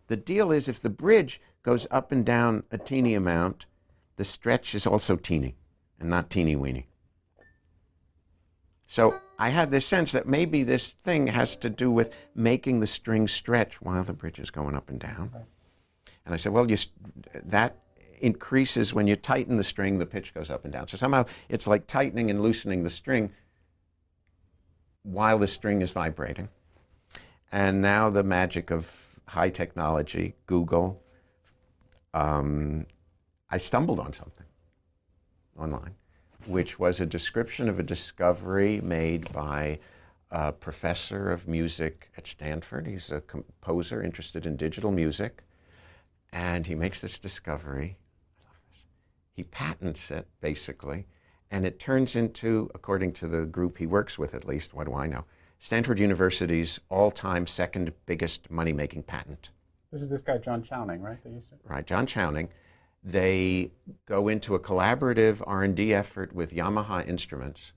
[0.09, 3.67] The deal is if the bridge goes up and down a teeny amount,
[4.17, 5.55] the stretch is also teeny
[6.01, 6.89] and not teeny weeny.
[8.87, 12.87] So I had this sense that maybe this thing has to do with making the
[12.87, 15.31] string stretch while the bridge is going up and down.
[16.25, 16.77] And I said, well, you,
[17.45, 17.79] that
[18.21, 20.89] increases when you tighten the string, the pitch goes up and down.
[20.89, 23.33] So somehow it's like tightening and loosening the string
[25.03, 26.49] while the string is vibrating.
[27.53, 31.03] And now the magic of high technology, Google,
[32.15, 32.87] um,
[33.51, 34.47] I stumbled on something
[35.59, 35.95] online,
[36.47, 39.79] which was a description of a discovery made by
[40.31, 42.87] a professor of music at Stanford.
[42.87, 45.43] He's a composer interested in digital music.
[46.33, 47.97] And he makes this discovery.
[48.41, 48.85] I love this.
[49.33, 51.07] He patents it, basically,
[51.51, 54.95] and it turns into, according to the group he works with at least, what do
[54.95, 55.25] I know?
[55.59, 59.51] Stanford University's all time second biggest money making patent.
[59.93, 61.23] This is this guy, John Chowning, right?
[61.23, 61.57] That used to...
[61.65, 62.49] Right, John Chowning.
[63.09, 63.71] They
[64.05, 67.73] go into a collaborative R&D effort with Yamaha Instruments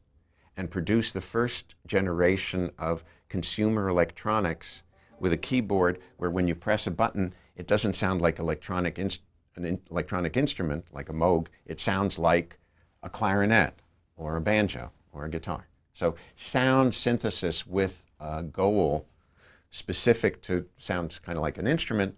[0.57, 4.81] and produce the first generation of consumer electronics
[5.19, 9.11] with a keyboard where when you press a button, it doesn't sound like electronic an
[9.55, 11.45] in, electronic instrument like a Moog.
[11.67, 12.57] It sounds like
[13.03, 13.73] a clarinet
[14.17, 15.67] or a banjo or a guitar.
[15.93, 19.05] So sound synthesis with a goal
[19.69, 22.17] specific to sounds kind of like an instrument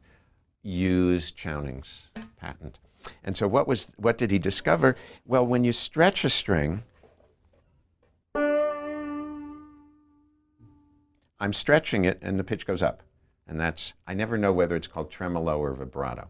[0.64, 2.04] use Chowning's
[2.38, 2.80] patent.
[3.24, 4.96] And so what was what did he discover?
[5.26, 6.84] Well, when you stretch a string,
[11.40, 13.04] I'm stretching it and the pitch goes up.
[13.48, 16.30] And that's I never know whether it's called tremolo or vibrato.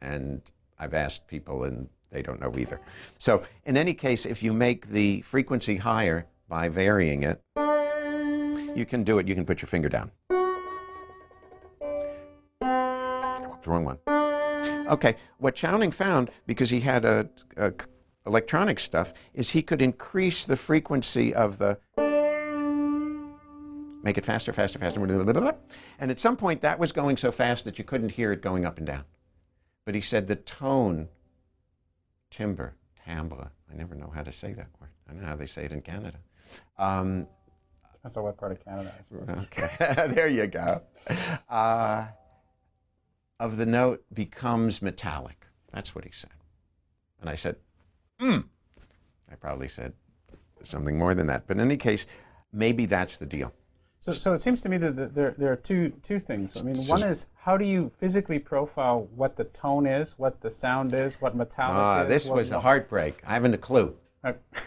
[0.00, 0.42] And
[0.78, 2.80] I've asked people and they don't know either.
[3.18, 7.40] So in any case, if you make the frequency higher by varying it,
[8.74, 9.28] you can do it.
[9.28, 10.10] You can put your finger down.
[12.60, 14.19] The wrong one.
[14.90, 17.72] Okay, what Chowning found, because he had a, a
[18.26, 21.78] electronic stuff, is he could increase the frequency of the
[24.02, 25.00] make it faster, faster, faster,
[25.98, 28.66] and at some point that was going so fast that you couldn't hear it going
[28.66, 29.04] up and down.
[29.84, 31.08] But he said the tone,
[32.30, 32.74] timbre,
[33.06, 34.90] timbre, I never know how to say that word.
[35.08, 36.18] I don't know how they say it in Canada.
[36.78, 37.28] Um,
[38.02, 38.92] That's a what part of Canada.
[39.42, 39.70] Okay,
[40.14, 40.82] there you go.
[41.48, 42.06] Uh,
[43.40, 45.46] of the note becomes metallic.
[45.72, 46.30] That's what he said.
[47.20, 47.56] And I said,
[48.20, 48.40] hmm.
[49.30, 49.94] I probably said
[50.62, 51.46] something more than that.
[51.46, 52.06] But in any case,
[52.52, 53.52] maybe that's the deal.
[53.98, 56.56] So, so it seems to me that there, there are two, two things.
[56.56, 60.50] I mean, one is how do you physically profile what the tone is, what the
[60.50, 62.08] sound is, what metallic Ah, is?
[62.08, 63.22] this what- was a heartbreak.
[63.26, 63.96] I haven't a clue.
[64.22, 64.34] Uh,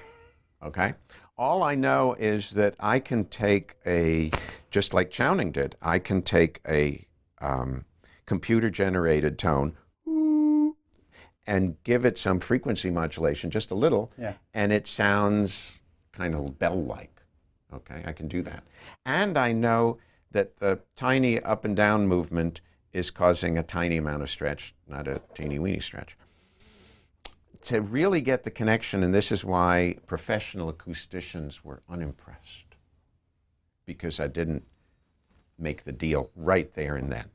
[0.63, 0.93] Okay?
[1.37, 4.31] All I know is that I can take a,
[4.71, 7.05] just like Chowning did, I can take a
[7.41, 7.83] um,
[8.33, 9.75] computer generated tone
[11.45, 14.33] and give it some frequency modulation, just a little, Yeah.
[14.55, 15.81] and it sounds
[16.11, 17.21] kind of bell like.
[17.71, 18.63] Okay, I can do that.
[19.05, 19.99] And I know
[20.31, 22.61] that the tiny up and down movement
[22.91, 26.17] is causing a tiny amount of stretch, not a teeny weeny stretch
[27.65, 32.75] to really get the connection, and this is why professional acousticians were unimpressed,
[33.85, 34.63] because I didn't
[35.57, 37.29] make the deal right there and then.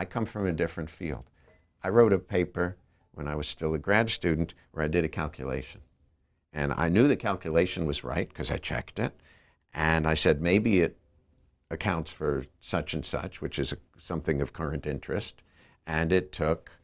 [0.00, 1.24] I come from a different field.
[1.84, 2.78] I wrote a paper
[3.12, 5.82] when I was still a grad student where I did a calculation.
[6.54, 9.12] And I knew the calculation was right because I checked it.
[9.74, 10.96] And I said, maybe it
[11.70, 15.42] accounts for such and such, which is a, something of current interest.
[15.86, 16.78] And it took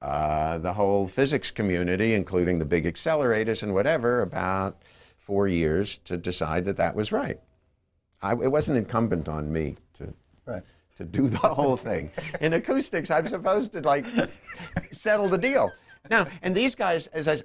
[0.00, 4.82] uh, the whole physics community, including the big accelerators and whatever, about
[5.18, 7.40] four years to decide that that was right.
[8.22, 10.14] I, it wasn't incumbent on me to
[10.46, 10.62] right.
[10.96, 12.10] To do the whole thing.
[12.40, 14.06] In acoustics, I'm supposed to like
[14.90, 15.70] settle the deal.
[16.10, 17.38] Now, and these guys, as I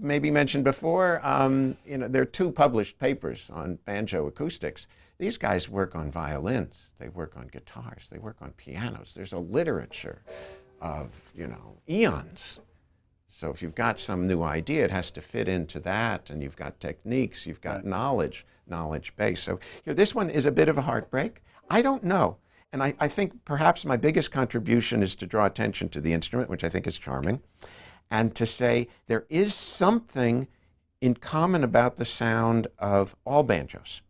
[0.00, 4.86] maybe mentioned before, um, you know, there are two published papers on banjo acoustics.
[5.18, 9.12] These guys work on violins, they work on guitars, they work on pianos.
[9.14, 10.22] There's a literature
[10.80, 12.60] of, you know, eons.
[13.28, 16.56] So if you've got some new idea, it has to fit into that, and you've
[16.56, 19.40] got techniques, you've got knowledge, knowledge base.
[19.40, 21.42] So you know, this one is a bit of a heartbreak.
[21.68, 22.38] I don't know.
[22.72, 26.48] And I, I think perhaps my biggest contribution is to draw attention to the instrument,
[26.48, 27.40] which I think is charming,
[28.10, 30.46] and to say there is something
[31.00, 34.02] in common about the sound of all banjos,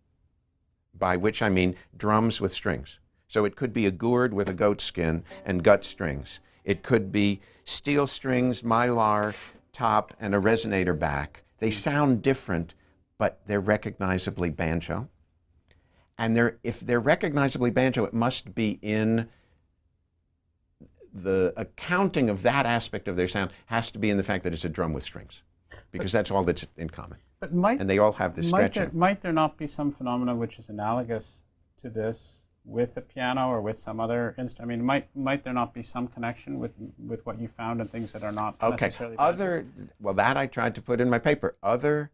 [0.96, 2.98] by which I mean drums with strings.
[3.28, 6.40] So it could be a gourd with a goat skin and gut strings.
[6.64, 9.34] It could be steel strings, mylar
[9.72, 11.44] top, and a resonator back.
[11.58, 12.74] They sound different,
[13.18, 15.08] but they're recognizably banjo.
[16.20, 19.26] And they're, if they're recognizably banjo, it must be in
[21.14, 24.52] the accounting of that aspect of their sound has to be in the fact that
[24.52, 25.42] it's a drum with strings,
[25.90, 27.18] because that's all that's in common.
[27.40, 30.36] But might, And they all have this might, there, might there not be some phenomena
[30.36, 31.42] which is analogous
[31.80, 34.70] to this with a piano or with some other instrument?
[34.72, 37.90] I mean, might might there not be some connection with with what you found and
[37.90, 38.86] things that are not Okay.
[38.86, 39.16] necessarily?
[39.18, 39.66] Other,
[39.98, 41.56] well, that I tried to put in my paper.
[41.62, 42.10] Other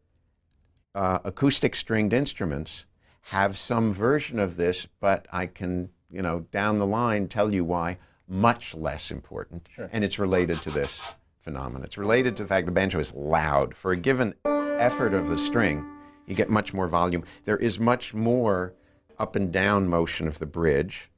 [0.94, 2.86] uh, acoustic stringed instruments
[3.30, 7.64] have some version of this, but I can, you know, down the line tell you
[7.64, 7.98] why
[8.28, 9.66] much less important.
[9.68, 9.88] Sure.
[9.92, 11.84] And it's related to this phenomenon.
[11.84, 13.74] It's related to the fact the banjo is loud.
[13.74, 15.84] For a given effort of the string,
[16.26, 17.24] you get much more volume.
[17.44, 18.74] There is much more
[19.18, 21.10] up and down motion of the bridge.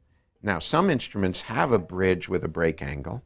[0.42, 3.22] Now, some instruments have a bridge with a break angle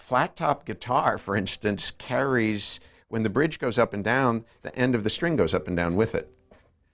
[0.00, 4.94] flat top guitar, for instance, carries when the bridge goes up and down, the end
[4.94, 6.32] of the string goes up and down with it.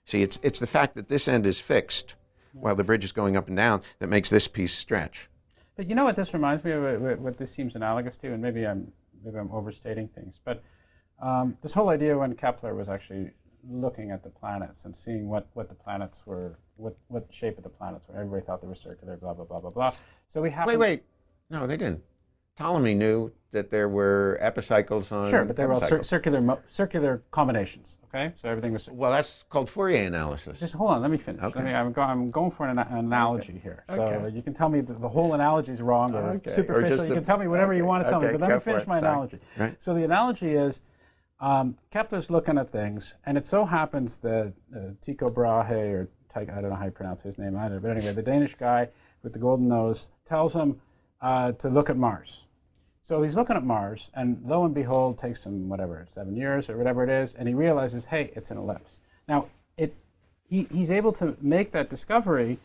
[0.06, 2.14] See, it's it's the fact that this end is fixed
[2.52, 5.28] while the bridge is going up and down that makes this piece stretch.
[5.76, 6.82] But you know what this reminds me of?
[6.82, 8.92] What, what- what this seems analogous to, and maybe I'm
[9.24, 10.62] maybe I'm overstating things, but
[11.20, 13.30] um, this whole idea when Kepler was actually
[13.68, 17.64] looking at the planets and seeing what, what the planets were, what what shape of
[17.64, 18.14] the planets were.
[18.14, 19.92] Everybody thought they were circular, blah blah blah blah blah.
[20.28, 21.02] So we have Wait, wait.
[21.50, 22.02] No, they didn't.
[22.56, 25.28] Ptolemy knew that there were epicycles on.
[25.30, 27.98] Sure, but they were all cir- circular mo- circular combinations.
[28.08, 28.88] Okay, so everything was.
[28.88, 30.58] well, that's called Fourier analysis.
[30.58, 31.42] Just hold on, let me finish.
[31.42, 31.62] Okay.
[31.62, 33.84] Me, I'm, go, I'm going for an, an analogy here.
[33.90, 34.34] So Okay.
[34.34, 36.88] you can tell me that the whole analogy is wrong or Okay, or superficial.
[36.96, 38.54] just you the- can tell me whatever you want to tell me, okay, but let
[38.54, 39.12] me finish my Sorry.
[39.12, 39.38] analogy.
[39.58, 39.82] Right.
[39.82, 40.80] So the analogy is
[41.40, 46.44] um, Kepler's looking at things, and it so happens that uh, Tycho Brahe, or I
[46.44, 48.88] don't know how you pronounce his name either, but anyway, the Danish guy
[49.22, 50.80] with the golden nose tells him
[51.20, 52.44] uh, to look at Mars.
[53.06, 56.76] So he's looking at Mars, and lo and behold, takes him whatever seven years or
[56.76, 58.98] whatever it is, and he realizes, hey, it's an ellipse.
[59.28, 59.46] Now,
[59.76, 59.94] it
[60.50, 62.58] he, he's able to make that discovery,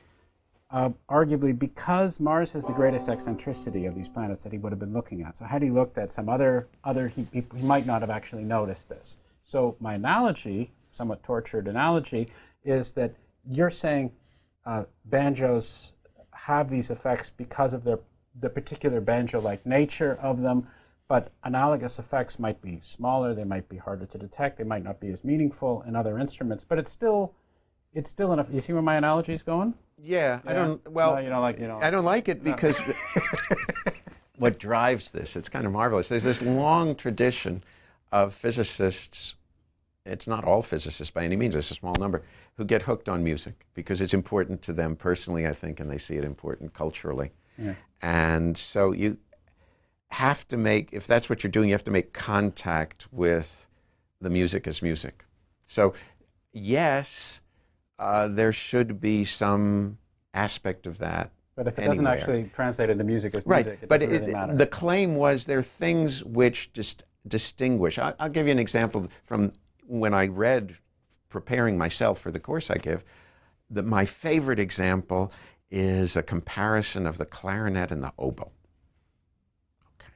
[0.71, 4.79] uh, arguably because Mars has the greatest eccentricity of these planets that he would have
[4.79, 5.37] been looking at.
[5.37, 8.43] So had he looked at some other other, he, he, he might not have actually
[8.43, 9.17] noticed this.
[9.43, 12.29] So my analogy, somewhat tortured analogy,
[12.63, 13.13] is that
[13.47, 14.11] you're saying
[14.65, 15.93] uh, banjos
[16.33, 17.99] have these effects because of their
[18.39, 20.67] the particular banjo-like nature of them,
[21.07, 24.99] but analogous effects might be smaller, they might be harder to detect, they might not
[24.99, 27.33] be as meaningful in other instruments, but it's still
[27.93, 28.47] it's still enough.
[28.49, 29.73] You see where my analogy is going?
[30.01, 30.89] Yeah, I don't.
[30.89, 32.79] Well, No, you don't like- you don't I don't like it because
[34.37, 35.35] what drives this?
[35.35, 36.07] It's kind of marvelous.
[36.07, 37.63] There's this long tradition
[38.13, 39.35] of physicists.
[40.05, 41.53] It's not all physicists by any means.
[41.55, 42.23] It's a small number
[42.55, 45.97] who get hooked on music because it's important to them personally, I think, and they
[45.97, 47.31] see it important culturally.
[47.61, 47.73] Yeah.
[48.01, 49.17] And so you
[50.09, 53.67] have to make, if that's what you're doing, you have to make contact with
[54.19, 55.25] the music as music.
[55.67, 55.93] So,
[56.51, 57.41] yes,
[57.99, 59.97] uh, there should be some
[60.33, 61.31] aspect of that.
[61.55, 64.19] But if it doesn't actually translate into music as Right, music, it but doesn't it,
[64.21, 64.55] really matter.
[64.55, 67.99] the claim was there are things which just distinguish.
[67.99, 69.51] I, I'll give you an example from
[69.85, 70.75] when I read,
[71.29, 73.03] preparing myself for the course I give.
[73.69, 75.31] The, my favorite example
[75.71, 78.51] is a comparison of the clarinet and the oboe.
[79.95, 80.13] Okay,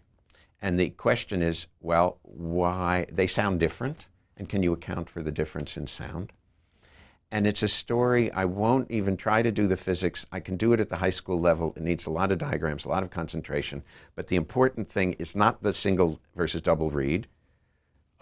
[0.61, 4.07] and the question is, well, why they sound different,
[4.37, 6.33] and can you account for the difference in sound?
[7.31, 10.25] And it's a story, I won't even try to do the physics.
[10.31, 11.73] I can do it at the high school level.
[11.75, 13.83] It needs a lot of diagrams, a lot of concentration.
[14.15, 17.27] But the important thing is not the single versus double reed.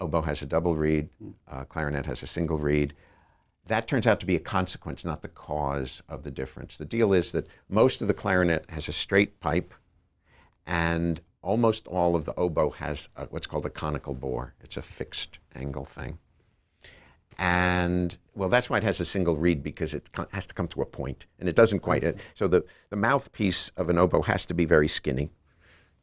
[0.00, 1.10] Oboe has a double reed,
[1.48, 2.94] uh, clarinet has a single reed.
[3.66, 6.76] That turns out to be a consequence, not the cause of the difference.
[6.76, 9.72] The deal is that most of the clarinet has a straight pipe,
[10.66, 14.54] and almost all of the oboe has a, what's called a conical bore.
[14.62, 16.18] It's a fixed angle thing.
[17.38, 20.82] And well, that's why it has a single reed because it has to come to
[20.82, 22.04] a point, and it doesn't quite.
[22.34, 25.30] So the, the mouthpiece of an oboe has to be very skinny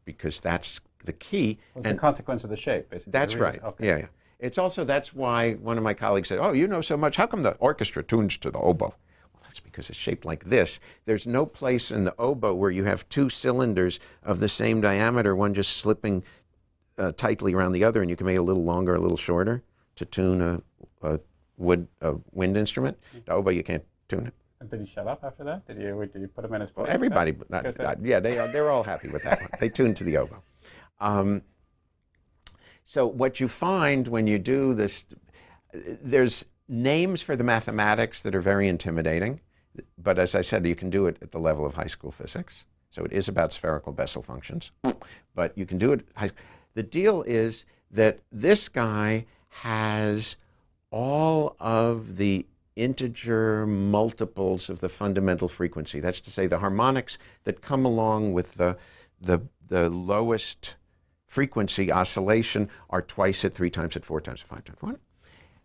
[0.04, 1.60] because that's the key.
[1.76, 3.12] It's and a consequence of the shape, basically.
[3.12, 3.64] that's The right.
[3.64, 3.88] Okay.
[3.88, 4.08] Yeah, yeah.
[4.42, 7.16] It's also that's why one of my colleagues said, "Oh, you know so much.
[7.16, 8.96] How come the orchestra tunes to the oboe?"
[9.34, 10.80] Well, that's because it's shaped like this.
[11.06, 15.36] There's no place in the oboe where you have two cylinders of the same diameter,
[15.36, 16.24] one just slipping
[16.98, 19.16] uh, tightly around the other, and you can make it a little longer, a little
[19.18, 19.62] shorter
[19.96, 20.62] to tune a,
[21.04, 21.20] a
[21.58, 22.98] wood a wind instrument.
[23.26, 24.34] The oboe, you can't tune it.
[24.60, 25.68] And did he shut up after that?
[25.68, 26.88] Did you did you put him in his place?
[26.88, 29.50] Well, everybody, not, not- yeah, they are, they're all happy with that one.
[29.60, 30.42] They tune to the oboe.
[31.00, 31.42] Um,
[32.92, 35.06] so what you find when you do this,
[35.74, 39.40] there's names for the mathematics that are very intimidating,
[39.98, 42.66] but as I said, you can do it at the level of high school physics.
[42.90, 44.72] So it is about spherical Bessel functions,
[45.34, 46.06] but you can do it.
[46.74, 50.36] The deal is that this guy has
[50.90, 52.46] all of the
[52.76, 56.02] integer multiples of the fundamental frequency.
[56.02, 58.76] That's to say, the harmonics that come along with the,
[59.22, 59.40] the,
[59.70, 60.76] the lowest
[61.32, 65.00] frequency oscillation are twice it, three times it, four times it, five times one.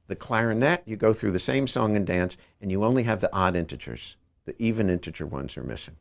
[0.06, 3.34] The clarinet, you go through the same song and dance, and you only have the
[3.34, 4.14] odd integers.
[4.44, 5.96] The even integer ones are missing.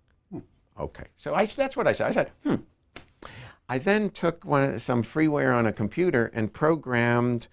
[0.80, 1.06] Okay.
[1.18, 2.08] So I, that's what I said.
[2.08, 2.56] I said, hmm.
[3.68, 7.48] I then took one, some freeware on a computer and programmed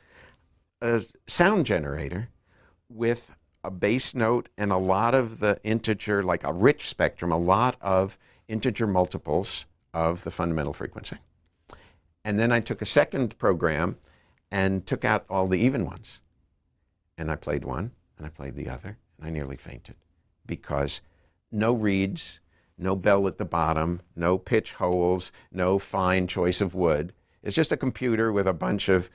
[0.82, 2.28] a sound generator
[2.90, 3.34] with
[3.64, 7.76] a bass note and a lot of the integer, like a rich spectrum, a lot
[7.80, 8.18] of
[8.48, 9.64] integer multiples
[9.94, 11.16] of the fundamental frequency.
[12.24, 13.97] And then I took a second program
[14.51, 16.20] and took out all the even ones.
[17.19, 19.97] And I played one and I played the other and I nearly fainted
[20.47, 21.01] because
[21.51, 22.40] no reeds,
[22.78, 27.12] no bell at the bottom, no pitch holes, no fine choice of wood.
[27.43, 29.11] It's just a computer with a bunch of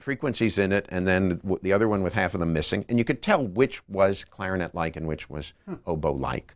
[0.00, 2.84] frequencies in it, and then the other one with half of them missing.
[2.88, 5.74] And you could tell which was clarinet like and which was hmm.
[5.86, 6.54] oboe like.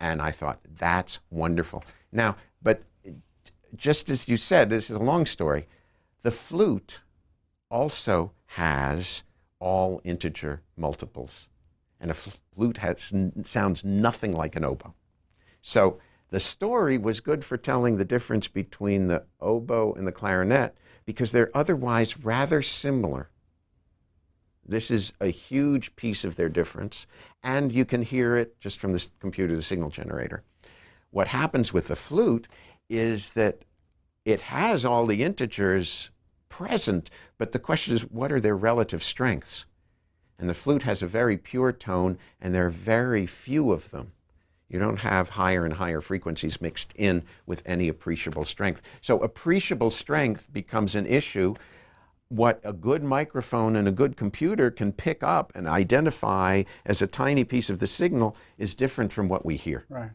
[0.00, 1.84] And I thought, that's wonderful.
[2.12, 2.82] Now, but
[3.76, 5.66] just as you said, this is a long story.
[6.22, 7.00] The flute
[7.70, 9.22] also has
[9.58, 11.48] all integer multiples.
[12.00, 13.12] And a flute has,
[13.44, 14.94] sounds nothing like an oboe.
[15.62, 15.98] So
[16.30, 21.32] the story was good for telling the difference between the oboe and the clarinet because
[21.32, 23.30] they're otherwise rather similar.
[24.66, 27.06] This is a huge piece of their difference,
[27.42, 30.42] and you can hear it just from the computer, the signal generator.
[31.10, 32.48] What happens with the flute
[32.88, 33.64] is that
[34.24, 36.10] it has all the integers
[36.48, 39.66] present, but the question is what are their relative strengths?
[40.38, 44.12] And the flute has a very pure tone, and there are very few of them.
[44.68, 48.82] You don't have higher and higher frequencies mixed in with any appreciable strength.
[49.00, 51.54] So, appreciable strength becomes an issue.
[52.28, 57.06] What a good microphone and a good computer can pick up and identify as a
[57.06, 59.84] tiny piece of the signal is different from what we hear.
[59.88, 60.10] Right.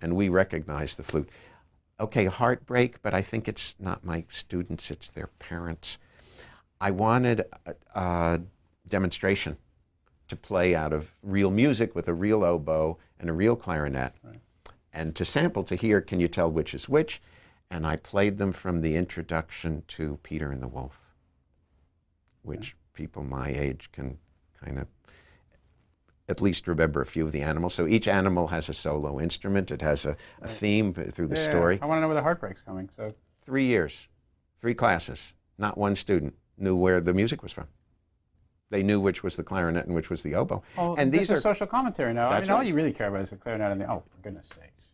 [0.00, 1.28] And we recognize the flute.
[1.98, 5.98] Okay, heartbreak, but I think it's not my students, it's their parents.
[6.78, 8.40] I wanted a, a
[8.86, 9.56] demonstration
[10.28, 14.40] to play out of real music with a real oboe and a real clarinet, right.
[14.92, 17.22] and to sample to hear, can you tell which is which?
[17.70, 21.00] And I played them from the introduction to Peter and the Wolf,
[22.42, 23.04] which okay.
[23.04, 24.18] people my age can
[24.62, 24.86] kind of
[26.28, 27.74] at least remember a few of the animals.
[27.74, 29.70] So each animal has a solo instrument.
[29.70, 31.78] It has a, a theme through the yeah, story.
[31.80, 32.90] I want to know where the heartbreak's coming.
[32.96, 34.08] So three years,
[34.60, 35.34] three classes.
[35.58, 37.66] Not one student knew where the music was from.
[38.70, 40.62] They knew which was the clarinet and which was the oboe.
[40.76, 42.28] Oh, and these are social commentary now.
[42.28, 43.90] I mean, all you really care about is the clarinet and the.
[43.90, 44.88] Oh, for goodness sakes!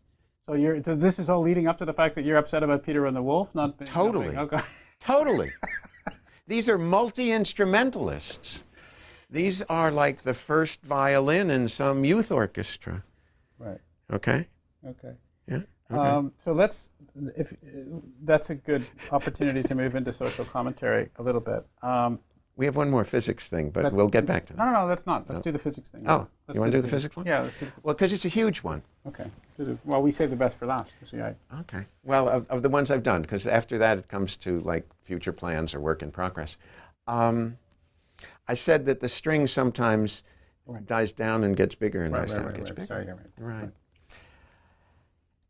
[0.47, 0.83] So you're.
[0.85, 3.17] So this is all leading up to the fact that you're upset about Peter and
[3.17, 3.91] the Wolf not being.
[3.91, 4.37] Totally.
[4.37, 4.61] okay.
[5.01, 5.53] Totally.
[6.47, 8.65] these are multi instrumentalists.
[9.33, 13.03] These are like the first violin in some youth orchestra.
[13.59, 13.81] Right.
[14.13, 14.47] Okay.
[14.87, 15.15] Okay.
[15.49, 15.61] Yeah.
[15.91, 16.09] Okay.
[16.09, 16.91] Um, so let's,
[17.37, 17.55] if
[18.25, 21.65] that's a good opportunity to move into social commentary a little bit.
[21.83, 22.19] Um,
[22.57, 24.59] we have one more physics thing, but we'll get back to that.
[24.59, 25.27] No, no, no, that's not.
[25.27, 25.45] Let's no.
[25.45, 26.03] do the physics thing.
[26.07, 27.25] Oh, let's you want to do the physics one?
[27.25, 27.73] Yeah, let's do.
[27.83, 28.83] Well, because it's a huge one.
[29.07, 29.25] Okay.
[29.87, 30.93] Well, we save the best for last.
[31.05, 31.33] So yeah.
[31.61, 31.87] Okay.
[32.05, 35.33] Well, of, of the ones I've done, because after that it comes to like future
[35.33, 36.59] plans or work in progress.
[37.07, 37.57] Um,
[38.49, 40.23] I said that the string sometimes
[40.67, 40.85] right.
[40.85, 42.87] dies down and gets bigger and right, dies right, down and gets bigger.
[42.87, 43.07] Sorry,
[43.39, 43.71] right.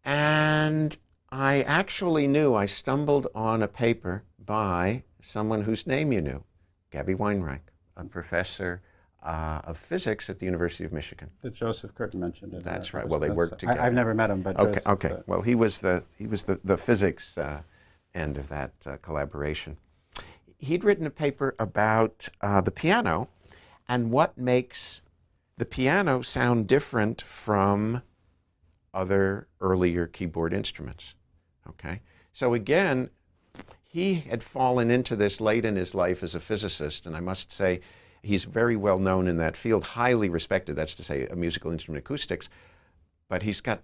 [0.05, 0.97] And
[1.31, 6.45] I actually knew I stumbled on a paper by someone whose name you knew,
[6.91, 7.61] Gabby Weinreich,
[7.97, 8.83] a professor
[9.23, 11.31] uh, of physics at the University of Michigan.
[11.43, 12.55] That Joseph Curtin mentioned.
[12.55, 13.09] It, that's uh, right.
[13.09, 13.81] Well, they worked together.
[13.81, 14.73] I, have never met him, but okay.
[14.73, 15.11] Joseph, okay.
[15.11, 17.63] Uh, well, he was the he was the the physics uh,
[18.15, 19.77] end of that uh, collaboration
[20.63, 23.29] he'd written a paper about uh, the piano
[23.89, 25.03] and what makes
[25.59, 28.01] the piano sound different from
[28.95, 31.15] other earlier keyboard instruments.
[31.69, 32.01] Okay?
[32.33, 33.11] So again,
[33.83, 37.53] he had fallen into this late in his life as a physicist, and I must
[37.53, 37.81] say
[38.23, 42.05] he's very well known in that field, highly respected, that's to say, a musical instrument
[42.05, 42.49] acoustics,
[43.29, 43.83] but he's got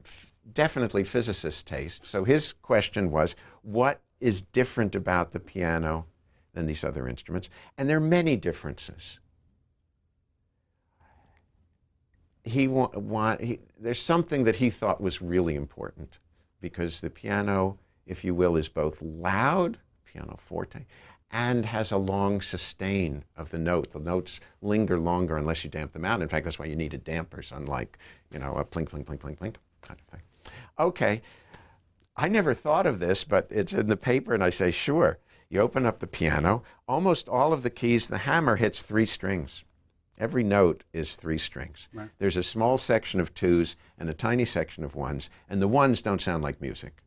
[0.52, 2.06] definitely physicist taste.
[2.06, 6.06] So his question was, what is different about the piano
[6.54, 9.18] than these other instruments, and there are many differences.
[12.44, 16.18] He want, he, there's something that he thought was really important
[16.60, 20.86] because the piano, if you will, is both loud, piano forte,
[21.30, 23.92] and has a long sustain of the note.
[23.92, 26.22] The notes linger longer unless you damp them out.
[26.22, 27.98] In fact, that's why you needed dampers, unlike,
[28.32, 30.22] you know, a plink, plink, plink, plink, plink kind of thing.
[30.78, 31.22] Okay,
[32.16, 35.18] I never thought of this, but it's in the paper, and I say, sure.
[35.50, 39.64] You open up the piano, almost all of the keys, the hammer hits three strings.
[40.18, 41.88] Every note is three strings.
[41.92, 42.10] Right.
[42.18, 46.02] There's a small section of twos and a tiny section of ones, and the ones
[46.02, 47.02] don't sound like music.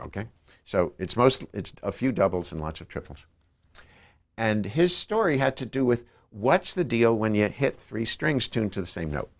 [0.00, 0.26] Okay?
[0.64, 3.26] So it's most it's a few doubles and lots of triples.
[4.36, 8.48] And his story had to do with what's the deal when you hit three strings
[8.48, 9.30] tuned to the same note?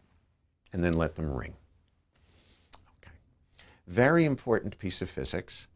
[0.73, 1.55] and then let them ring.
[3.03, 3.13] Okay.
[3.87, 5.69] Very important piece of physics.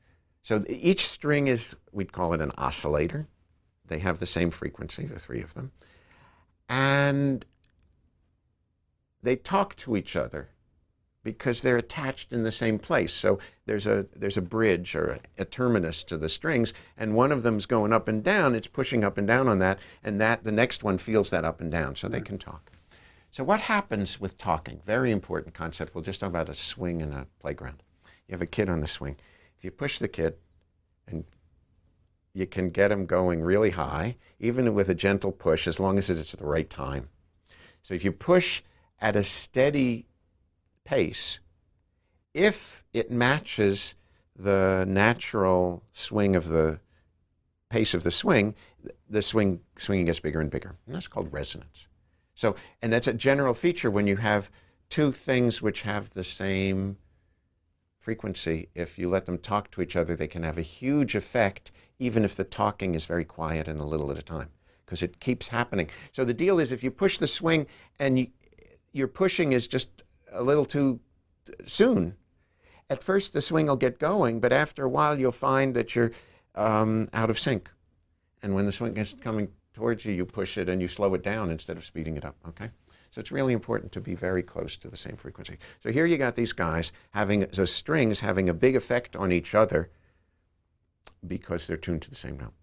[0.47, 3.27] So each string is, we'd call it an oscillator.
[3.85, 5.73] They have the same frequency, the three of them.
[6.69, 7.45] And
[9.25, 10.51] they talk to each other
[11.25, 13.13] because they're attached in the same place.
[13.13, 17.33] So there's a there's a bridge or a, a, terminus to the strings, and one
[17.33, 18.55] of them's going up and down.
[18.55, 21.61] It's pushing up and down on that, and that the next one feels that up
[21.61, 22.71] and down, so they can talk.
[23.33, 24.81] So what happens with talking?
[24.87, 25.93] Very important concept.
[25.93, 27.83] We'll just talk about a swing in a playground.
[28.29, 29.17] You have a kid on the swing.
[29.59, 30.37] If you push the kid,
[31.07, 31.25] and
[32.35, 36.11] you can get him going really high, even with a gentle push, as long as
[36.11, 37.09] it's at the right time.
[37.83, 38.63] So if you push
[39.01, 40.07] at a steady
[40.85, 41.41] pace,
[42.35, 43.95] if it matches
[44.35, 46.81] the natural swing of the
[47.71, 48.55] pace of the swing,
[49.09, 50.77] the swing swinging gets bigger and bigger.
[50.87, 51.87] And that's called resonance.
[52.35, 54.51] So, and that's a general feature when you have
[54.91, 56.99] two things which have the same
[58.07, 58.69] frequency.
[58.73, 62.25] If you let them talk to each other, they can have a huge effect, even
[62.25, 64.51] if the talking is very quiet and a little at a time,
[64.85, 65.91] because it keeps happening.
[66.13, 67.67] So the deal is, if you push the swing
[67.99, 68.29] and you,
[68.93, 71.01] your pushing is just a little too
[71.65, 72.15] soon.
[72.89, 76.13] At first, the swing will get going, but after a while, you'll find that you're
[76.55, 77.69] um, out of sync.
[78.41, 81.25] And when the swing is coming towards you, you push it and you slow it
[81.25, 82.37] down instead of speeding it up.
[82.51, 82.71] Okay?
[83.11, 85.59] So it's really important to be very close to the same frequency.
[85.83, 89.55] So here you got these guys having the strings having a big effect on each
[89.55, 89.91] other
[91.27, 92.55] because they're tuned to the same note.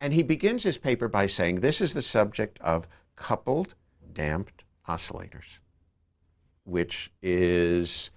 [0.00, 3.74] And he begins his paper by saying this is the subject of coupled
[4.12, 5.58] damped oscillators
[6.68, 8.10] which is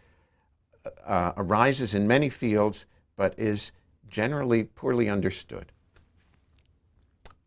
[1.05, 2.85] uh, arises in many fields
[3.15, 3.71] but is
[4.09, 5.71] generally poorly understood.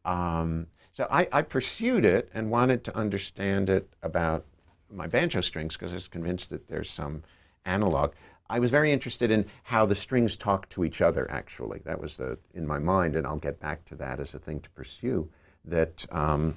[0.05, 4.45] Um, so I, I, pursued it and wanted to understand it about
[4.91, 7.25] my banjo strings because I was convinced that there's some
[7.65, 8.13] analog.
[8.49, 11.29] I was very interested in how the strings talk to each other.
[11.31, 14.39] Actually, that was the in my mind, and I'll get back to that as a
[14.39, 15.29] thing to pursue.
[15.65, 16.57] That um,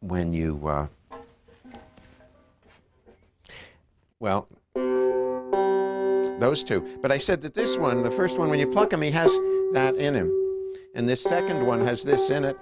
[0.00, 0.86] when you uh,
[4.20, 4.48] Well,
[6.40, 6.84] those two.
[7.00, 9.30] But I said that this one, the first one, when you pluck him, he has
[9.74, 10.32] that in him.
[10.96, 12.56] And this second one has this in it.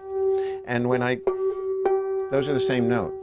[0.66, 1.16] And when I,
[2.30, 3.14] those are the same note.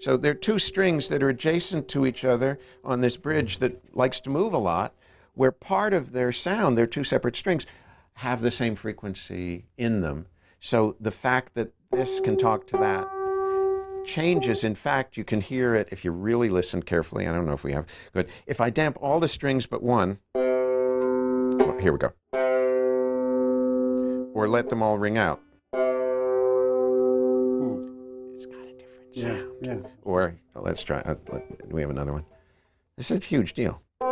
[0.00, 4.20] So they're two strings that are adjacent to each other on this bridge that likes
[4.22, 4.94] to move a lot,
[5.34, 7.66] where part of their sound, they're two separate strings,
[8.14, 10.26] have the same frequency in them.
[10.60, 13.08] So the fact that this can talk to that
[14.04, 14.64] changes.
[14.64, 17.26] In fact, you can hear it if you really listen carefully.
[17.26, 18.28] I don't know if we have good.
[18.46, 22.12] If I damp all the strings but one, well, here we go.
[24.34, 25.40] Or let them all ring out.
[29.14, 29.52] Got sound.
[29.62, 29.76] Yeah.
[30.02, 30.98] Or let's try.
[31.00, 32.24] Uh, let, we have another one.
[32.96, 33.82] This is a huge deal.
[34.00, 34.08] Yeah.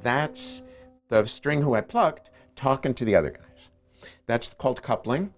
[0.00, 0.62] That's
[1.08, 3.44] the string who I plucked talking to the other guys.
[4.26, 5.32] That's called coupling.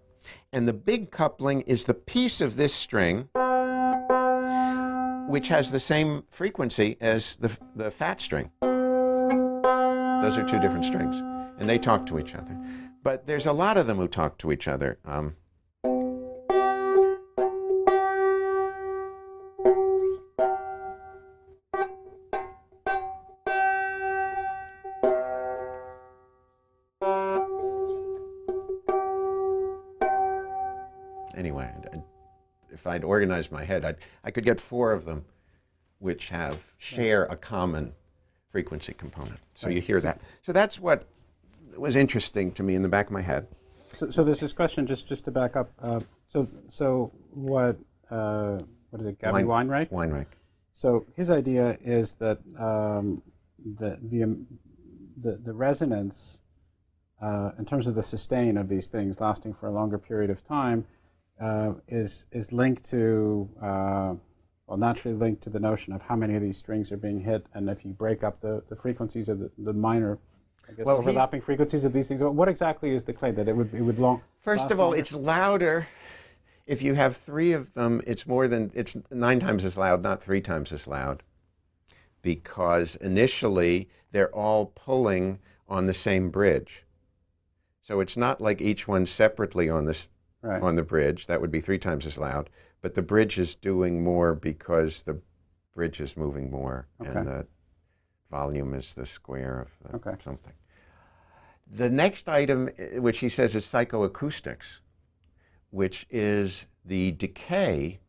[0.53, 3.28] And the big coupling is the piece of this string
[5.28, 8.51] which has the same frequency as the, the fat string.
[8.61, 11.16] Those are two different strings,
[11.59, 12.55] and they talk to each other.
[13.02, 14.98] But there's a lot of them who talk to each other.
[15.04, 15.36] Um,
[32.92, 35.24] I'd organized my head, I'd, I could get four of them
[35.98, 37.92] which have share a common
[38.50, 39.38] frequency component.
[39.54, 40.20] So you hear that.
[40.42, 41.06] So that's what
[41.81, 43.47] was interesting to me in the back of my head.
[43.94, 45.70] So, so there's this question just just to back up.
[45.81, 47.78] Uh, so so what
[48.11, 48.59] uh,
[48.90, 49.19] what is it?
[49.20, 49.90] Gabby Wine, Weinreich.
[49.90, 50.27] Weinreich.
[50.73, 53.23] So his idea is that um,
[53.78, 54.47] the, the um,
[55.16, 56.40] the the resonance
[57.23, 60.47] uh, in terms of the sustain of these things lasting for a longer period of
[60.47, 60.86] time
[61.40, 64.15] uh, is is linked to uh,
[64.66, 67.47] well naturally linked to the notion of how many of these strings are being hit,
[67.55, 70.19] and if you break up the, the frequencies of the, the minor.
[70.73, 72.20] I guess well, overlapping he, frequencies of these things.
[72.23, 74.23] What exactly is the claim that it would it would long?
[74.40, 75.01] First of all, longer?
[75.01, 75.89] it's louder.
[76.66, 80.23] If you have three of them, it's more than it's nine times as loud, not
[80.23, 81.23] three times as loud,
[82.23, 86.85] because initially they're all pulling on the same bridge.
[87.82, 90.09] So it's not like each one separately on this
[90.40, 90.62] right.
[90.62, 91.27] on the bridge.
[91.27, 92.49] That would be three times as loud.
[92.81, 95.20] But the bridge is doing more because the
[95.74, 97.11] bridge is moving more, okay.
[97.11, 97.47] and the
[98.31, 100.16] volume is the square of the okay.
[100.24, 100.53] something.
[101.74, 104.81] The next item, eh, which he says is psychoacoustics,
[105.70, 108.01] which is the decay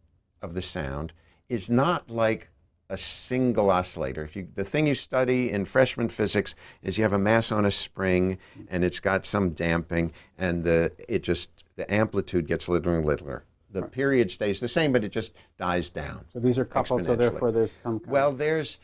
[0.41, 1.13] of the sound,
[1.47, 2.49] is not like
[2.89, 4.23] a single oscillator.
[4.25, 7.65] If you, the thing you study in freshman physics is you have a mass on
[7.65, 8.37] a spring
[8.67, 13.45] and it's got some damping and the, it just, the amplitude gets littler and littler.
[13.71, 16.25] The period stays the same, but it just dies down.
[16.33, 18.77] So these are coupled, so therefore there's some kind Well, there's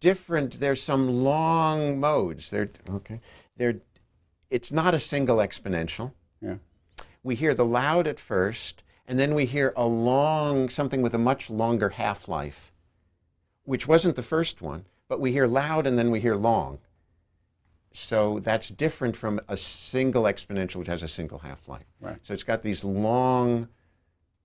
[0.00, 0.58] different.
[0.58, 2.50] There's some long modes.
[2.50, 3.20] They're okay.
[3.60, 3.76] They're.
[4.48, 6.12] It's not a single exponential.
[6.40, 6.56] yeah.
[7.22, 11.18] We hear the loud at first, and then we hear a long something with a
[11.18, 12.72] much longer half-life,
[13.64, 14.86] which wasn't the first one.
[15.08, 16.78] But we hear loud, and then we hear long.
[17.92, 21.84] So that's different from a single exponential, which has a single half-life.
[22.00, 22.16] Right.
[22.22, 23.68] So it's got these long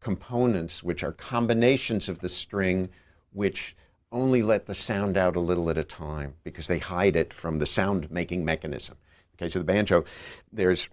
[0.01, 2.89] components, which are combinations of the string,
[3.31, 3.77] which
[4.11, 7.59] only let the sound out a little at a time because they hide it from
[7.59, 8.97] the sound making mechanism.
[9.37, 10.05] Case of the banjo,
[10.51, 10.87] there's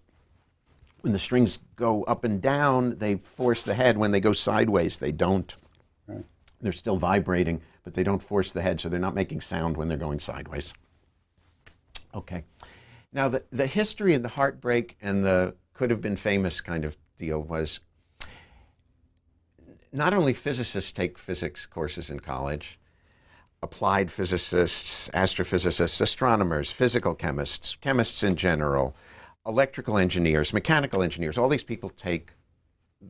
[1.02, 3.98] when the strings go up and down, they force the head.
[3.98, 5.54] When they go sideways, they don't.
[6.06, 6.24] Right.
[6.60, 9.88] They're still vibrating, but they don't force the head, so they're not making sound when
[9.88, 10.72] they're going sideways.
[12.14, 12.44] Okay.
[13.12, 16.96] Now, the, the history and the heartbreak and the could have been famous kind of
[17.18, 17.80] deal was
[19.92, 22.78] not only physicists take physics courses in college,
[23.62, 28.94] applied physicists, astrophysicists, astronomers, physical chemists, chemists in general,
[29.46, 32.32] electrical engineers, mechanical engineers, all these people take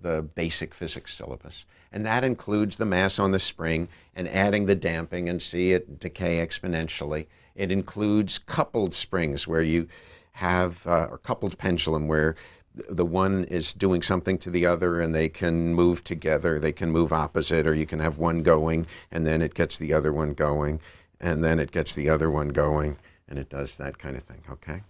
[0.01, 1.67] the basic physics syllabus.
[1.91, 5.99] And that includes the mass on the spring and adding the damping and see it
[5.99, 7.27] decay exponentially.
[7.55, 9.89] It includes coupled springs where you
[10.33, 12.35] have, uh, or coupled pendulum where
[12.75, 16.91] the one is doing something to the other and they can move together, they can
[16.91, 20.33] move opposite, or you can have one going and then it gets the other one
[20.33, 20.81] going,
[21.21, 22.97] and then it gets the other one going,
[23.29, 24.83] and it does that kind of thing, okay?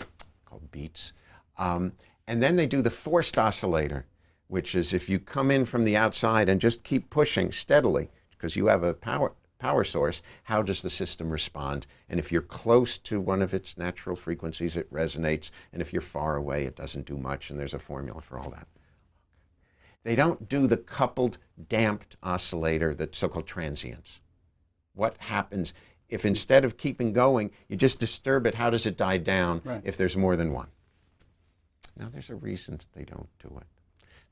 [0.44, 1.12] Called beats.
[1.58, 1.92] Um,
[2.26, 4.06] and then they do the forced oscillator,
[4.48, 8.56] which is if you come in from the outside and just keep pushing steadily, because
[8.56, 9.32] you have a power,
[9.62, 11.86] power source, how does the system respond?
[12.08, 15.52] And if you're close to one of its natural frequencies, it resonates.
[15.72, 17.48] And if you're far away, it doesn't do much.
[17.48, 18.66] And there's a formula for all that.
[20.02, 24.20] They don't do the coupled damped oscillator, the so called transients.
[24.94, 25.72] What happens
[26.08, 28.56] if instead of keeping going, you just disturb it?
[28.56, 29.80] How does it die down Right.
[29.84, 30.68] if there's more than one?
[31.96, 33.66] Now, there's a reason they don't do it.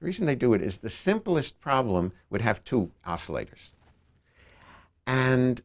[0.00, 3.70] The reason they do it is the simplest problem would have two oscillators.
[5.06, 5.62] And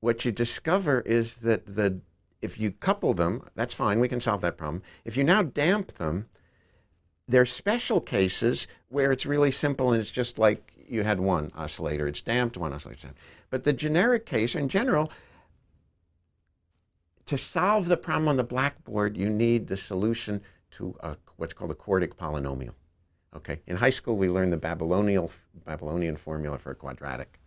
[0.00, 2.00] what you discover is that the
[2.42, 4.82] if you couple them, that's fine, we can solve that problem.
[5.04, 6.26] If you now damp them,
[7.26, 11.50] there are special cases where it's really simple and it's just like you had one
[11.56, 13.18] oscillator, it's damped, one oscillator, damped.
[13.50, 15.10] But the generic case, in general,
[17.24, 20.40] to solve the problem on the blackboard, you need the solution
[20.72, 22.74] to a, what's called a quartic polynomial.
[23.34, 25.28] Okay, in high school we learned the Babylonian,
[25.64, 27.40] Babylonian formula for a quadratic.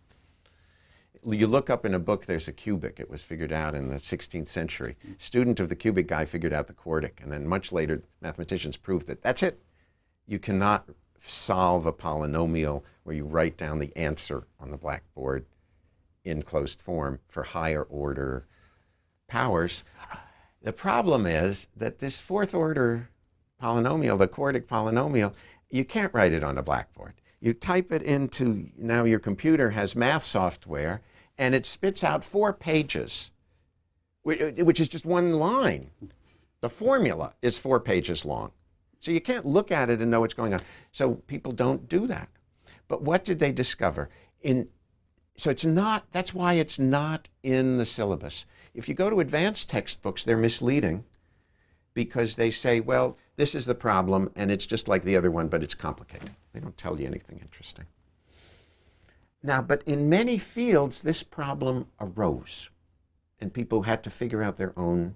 [1.24, 2.98] You look up in a book, there's a cubic.
[2.98, 4.96] It was figured out in the 16th century.
[5.18, 9.06] Student of the cubic guy figured out the quartic, and then much later, mathematicians proved
[9.06, 9.60] that that's it.
[10.26, 10.88] You cannot
[11.20, 15.44] solve a polynomial where you write down the answer on the blackboard
[16.24, 18.46] in closed form for higher order
[19.28, 19.84] powers.
[20.62, 23.10] The problem is that this fourth order
[23.62, 25.34] polynomial, the quartic polynomial,
[25.70, 27.14] you can't write it on a blackboard.
[27.40, 31.00] You type it into, now your computer has math software,
[31.40, 33.30] and it spits out four pages,
[34.28, 35.90] uh, which is just one line.
[36.60, 38.52] The formula is four pages long.
[39.00, 40.60] So you can't look at it and know what's going on.
[40.92, 42.28] So people don't do that.
[42.88, 44.10] But what did they discover?
[44.42, 44.68] In
[45.36, 48.44] so it's not that's why it's not in the syllabus.
[48.74, 51.04] If you go to advanced textbooks, they're misleading
[51.94, 55.48] because they say, well, this is the problem and it's just like the other one,
[55.48, 56.32] but it's complicated.
[56.52, 57.86] They don't tell you anything interesting.
[59.42, 62.68] Now, but in many fields, this problem arose
[63.40, 65.14] and people had to figure out their own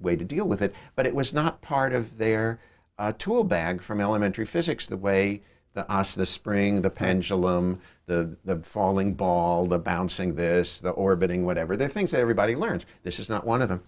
[0.00, 0.74] way to deal with it.
[0.96, 2.58] But it was not part of their
[2.98, 5.84] uh, tool bag from elementary physics the way the
[6.16, 11.76] the spring, the pendulum, the, the falling ball, the bouncing this, the orbiting whatever.
[11.76, 12.86] They're things that everybody learns.
[13.02, 13.82] This is not one of them.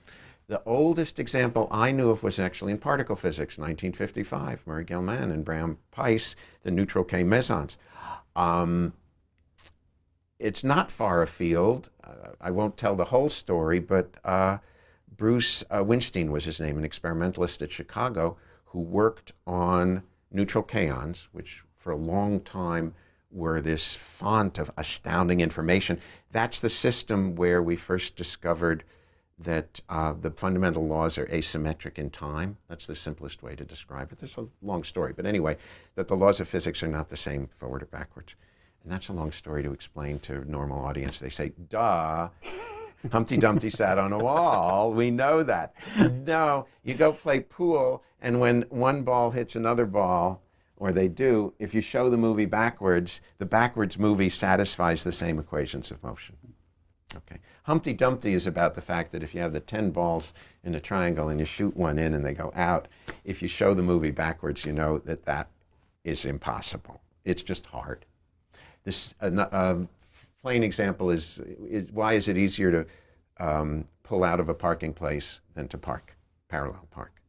[0.49, 5.45] The oldest example I knew of was actually in particle physics, 1955, Murray Gell-Mann and
[5.45, 7.77] Bram Pais, the neutral K mesons.
[8.35, 8.93] Um,
[10.39, 11.91] it's not far afield.
[12.03, 14.59] Uh, I won't tell the whole story, but uh,
[15.17, 18.37] Bruce uh, Winstein was his name, an experimentalist at Chicago
[18.67, 22.95] who worked on neutral kaons, which for a long time
[23.31, 26.01] were this font of astounding information.
[26.33, 28.85] That's the system where we first discovered
[29.39, 32.57] that uh, the fundamental laws are asymmetric in time.
[32.69, 34.19] That's the simplest way to describe it.
[34.19, 35.59] There's a long story, but anyway,
[35.95, 38.35] that the laws of physics are not the same forward or backwards.
[38.87, 41.19] And that's a long story to explain to a normal audience.
[41.19, 42.29] They say, duh.
[43.11, 44.93] Humpty Dumpty sat on a wall.
[44.93, 45.75] We know that.
[46.25, 50.41] No, you go play pool, and when one ball hits another ball,
[50.77, 55.41] or they do, if you show the movie backwards, the backwards movie satisfies the same
[55.41, 56.37] equations of motion.
[57.17, 57.41] Okay.
[57.65, 60.33] Humpty Dumpty is about the fact that if you have the 10 balls
[60.63, 62.87] in a triangle and you shoot one in and they go out,
[63.25, 65.49] if you show the movie backwards, you know that that
[66.05, 67.01] is impossible.
[67.25, 68.07] It's just hard.
[68.87, 69.79] This uh, uh,
[70.43, 72.87] plain example is, is, why is it easier to
[73.45, 76.17] um, pull out of a parking place than to park,
[76.49, 77.21] parallel park?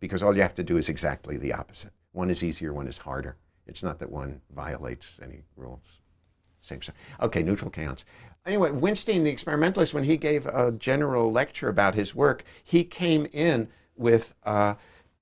[0.00, 1.92] Because all you have to do is exactly the opposite.
[2.12, 3.36] One is easier, one is harder.
[3.66, 6.00] It's not that one violates any rules.
[6.60, 6.80] Same.
[7.22, 8.04] Okay, neutral kaons.
[8.44, 13.26] Anyway, Winstein, the experimentalist, when he gave a general lecture about his work, he came
[13.32, 13.66] in
[13.96, 14.74] with uh,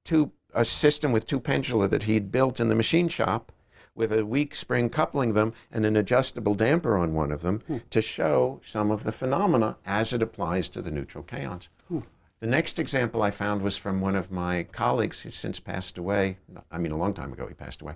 [0.03, 3.53] two, a system with two pendula that he'd built in the machine shop
[3.97, 7.79] with a weak spring coupling them and an adjustable damper on one of them hmm.
[7.91, 11.69] to show some of the phenomena as it applies to the neutral kaons.
[11.89, 12.01] Hmm.
[12.39, 16.37] The next example I found was from one of my colleagues who's since passed away.
[16.71, 17.95] I mean, a long time ago he passed away.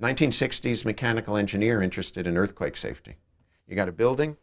[0.00, 3.16] 1960s mechanical engineer interested in earthquake safety.
[3.66, 4.36] You got a building,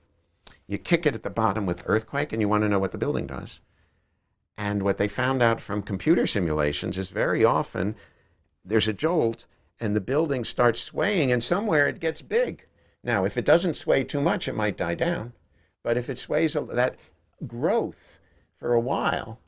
[0.67, 2.97] you kick it at the bottom with earthquake, and you want to know what the
[2.97, 3.61] building does.
[4.57, 7.95] And what they found out from computer simulations is very often
[8.65, 9.45] there's a jolt
[9.79, 12.65] and the building starts swaying, and somewhere it gets big.
[13.03, 15.33] Now, if it doesn't sway too much, it might die down.
[15.83, 16.95] But if it sways, that
[17.45, 18.19] growth
[18.57, 19.39] for a while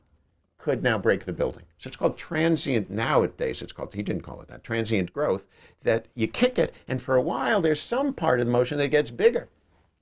[0.56, 1.64] could now break the building.
[1.78, 5.46] So it's called transient, nowadays it's called, he didn't call it that, transient growth,
[5.82, 8.88] that you kick it, and for a while there's some part of the motion that
[8.88, 9.48] gets bigger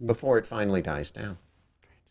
[0.05, 1.39] before it finally dies down.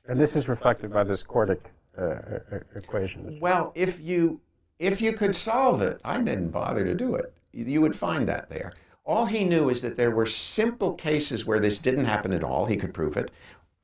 [0.07, 1.59] And this is reflected by this quartic
[1.97, 3.37] uh, equation.
[3.41, 4.39] Well, if you
[4.79, 7.33] if you could solve it, I didn't bother to do it.
[7.51, 8.73] You would find that there.
[9.05, 12.65] All he knew is that there were simple cases where this didn't happen at all.
[12.65, 13.31] He could prove it.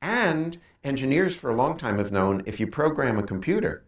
[0.02, 3.84] And engineers for a long time have known if you program a computer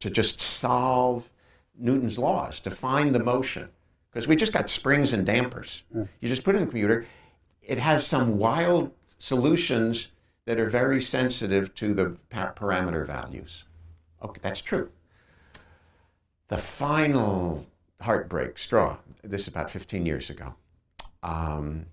[0.00, 1.30] to just solve
[1.78, 3.70] Newton's laws, to find the motion,
[4.10, 5.84] because we just got springs and dampers.
[6.20, 7.06] You just put it in the computer,
[7.62, 10.08] it has some wild solutions
[10.44, 13.64] that are very sensitive to the parameter values.
[14.22, 14.90] Okay, that's true.
[16.48, 17.64] The final
[18.02, 20.54] heartbreak straw, this is about 15 years ago,
[21.22, 21.86] um,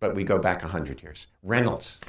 [0.00, 1.26] but we go back 100 years.
[1.42, 2.00] Reynolds,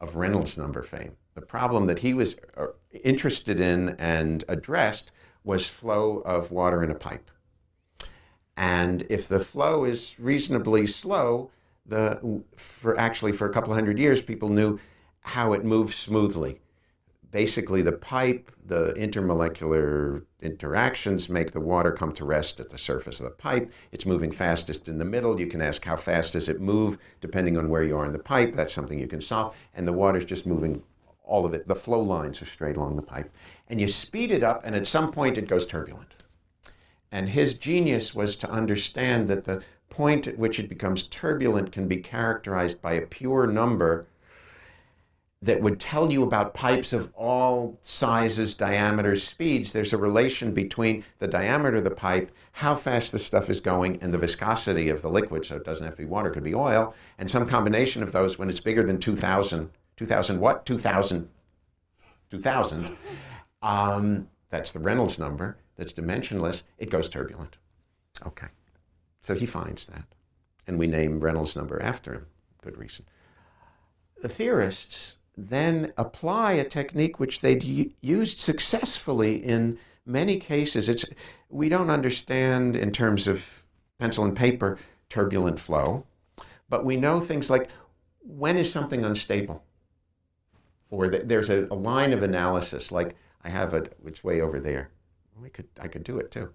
[0.00, 2.66] of Reynolds number fame, the problem that he was uh,
[3.04, 5.10] interested in and addressed
[5.44, 7.30] was flow of water in a pipe.
[8.56, 11.50] And if the flow is reasonably slow,
[11.84, 14.80] the for actually for a couple hundred years, people knew
[15.20, 16.60] how it moves smoothly.
[17.32, 23.20] Basically, the pipe, the intermolecular interactions make the water come to rest at the surface
[23.20, 23.70] of the pipe.
[23.92, 25.38] It's moving fastest in the middle.
[25.38, 28.18] You can ask how fast does it move, depending on where you are in the
[28.18, 28.54] pipe.
[28.54, 29.56] That's something you can solve.
[29.74, 30.82] And the water's just moving
[31.24, 31.66] all of it.
[31.66, 33.30] The flow lines are straight along the pipe.
[33.68, 36.14] And you speed it up, and at some point it goes turbulent.
[37.10, 41.88] And his genius was to understand that the point at which it becomes turbulent can
[41.88, 44.06] be characterized by a pure number
[45.42, 49.72] that would tell you about pipes of all sizes, diameters, speeds.
[49.72, 53.98] There's a relation between the diameter of the pipe, how fast the stuff is going,
[54.00, 55.44] and the viscosity of the liquid.
[55.44, 56.94] So it doesn't have to be water, it could be oil.
[57.18, 60.66] And some combination of those when it's bigger than 2,000 2000 what?
[60.66, 61.28] 2000.
[62.30, 62.96] 2000.
[63.62, 66.62] Um, that's the Reynolds number that's dimensionless.
[66.78, 67.56] It goes turbulent.
[68.26, 68.48] Okay.
[69.20, 70.04] So he finds that.
[70.66, 72.26] And we name Reynolds number after him.
[72.62, 73.06] Good reason.
[74.22, 80.88] The theorists then apply a technique which they'd used successfully in many cases.
[80.88, 81.04] It's,
[81.50, 83.64] we don't understand in terms of
[83.98, 84.78] pencil and paper
[85.10, 86.06] turbulent flow,
[86.68, 87.68] but we know things like
[88.20, 89.62] when is something unstable?
[90.90, 92.92] or the, there's a, a, line of analysis.
[92.92, 94.90] Like I have it, it's way over there.
[95.40, 96.50] We could, I could do it too.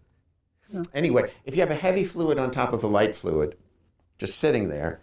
[0.69, 0.83] Yeah.
[0.93, 3.57] Anyway, if you have a heavy fluid on top of a light fluid,
[4.17, 5.01] just sitting there,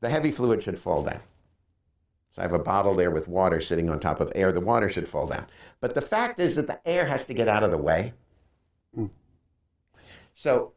[0.00, 1.20] the heavy fluid should fall down.
[2.32, 4.52] So I have a bottle there with water sitting on top of air.
[4.52, 5.46] The water should fall down.
[5.80, 8.12] But the fact is that the air has to get out of the way.
[8.96, 9.10] Mm.
[10.34, 10.72] So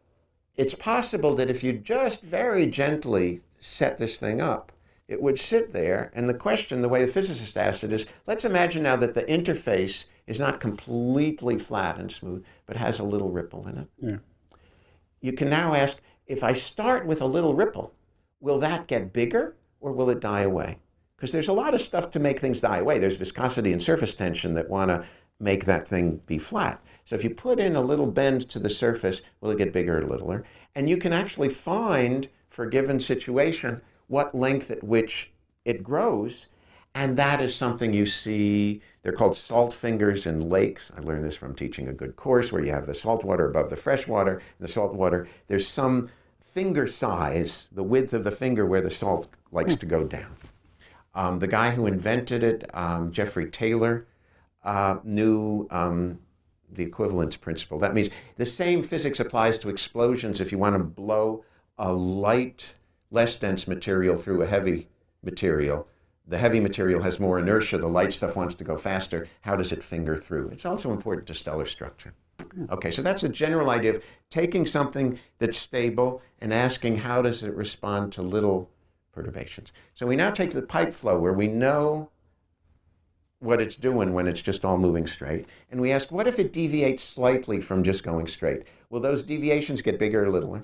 [0.56, 4.72] it's possible that if you just very gently set this thing up,
[5.08, 6.12] it would sit there.
[6.16, 9.24] And the question, the way the physicist asked it is let's imagine now that the
[9.24, 13.88] interface is not completely flat and smooth, but has a little ripple in it.
[13.98, 14.18] Yeah.
[15.20, 15.98] You can now ask
[16.28, 17.94] if I start with a little ripple,
[18.40, 20.78] will that get bigger or will it die away?
[21.22, 22.98] Because there's a lot of stuff to make things die away.
[22.98, 25.06] There's viscosity and surface tension that want to
[25.40, 26.82] make that thing be flat.
[27.06, 30.00] So if you put in a little bend to the surface, will it get bigger
[30.00, 30.44] or littler?
[30.74, 35.30] And you can actually find, for a given situation, what length at which
[35.64, 36.48] it grows.
[36.96, 38.82] And that is something you see.
[39.04, 40.92] They're called salt fingers in lakes.
[40.98, 43.70] I learned this from teaching a good course where you have the salt water above
[43.70, 44.38] the fresh water.
[44.60, 46.10] In the salt water, there's some
[46.44, 50.36] finger size, the width of the finger where the salt likes to go down.
[51.14, 54.08] Um, the guy who invented it, um, Geoffrey Taylor,
[54.64, 56.20] uh, knew um,
[56.72, 57.80] the equivalence principle.
[57.80, 61.44] That means the same physics applies to explosions if you want to blow
[61.78, 62.76] a light,
[63.10, 64.88] less dense material through a heavy
[65.24, 65.88] material.
[66.28, 69.28] The heavy material has more inertia, the light stuff wants to go faster.
[69.42, 70.50] How does it finger through?
[70.50, 72.14] It's also important to stellar structure.
[72.70, 77.44] Okay, so that's the general idea of taking something that's stable and asking how does
[77.44, 78.70] it respond to little
[79.12, 79.72] perturbations.
[79.94, 82.10] So we now take the pipe flow where we know
[83.40, 86.54] what it's doing when it's just all moving straight, and we ask what if it
[86.54, 88.64] deviates slightly from just going straight?
[88.90, 90.64] Will those deviations get bigger or littler?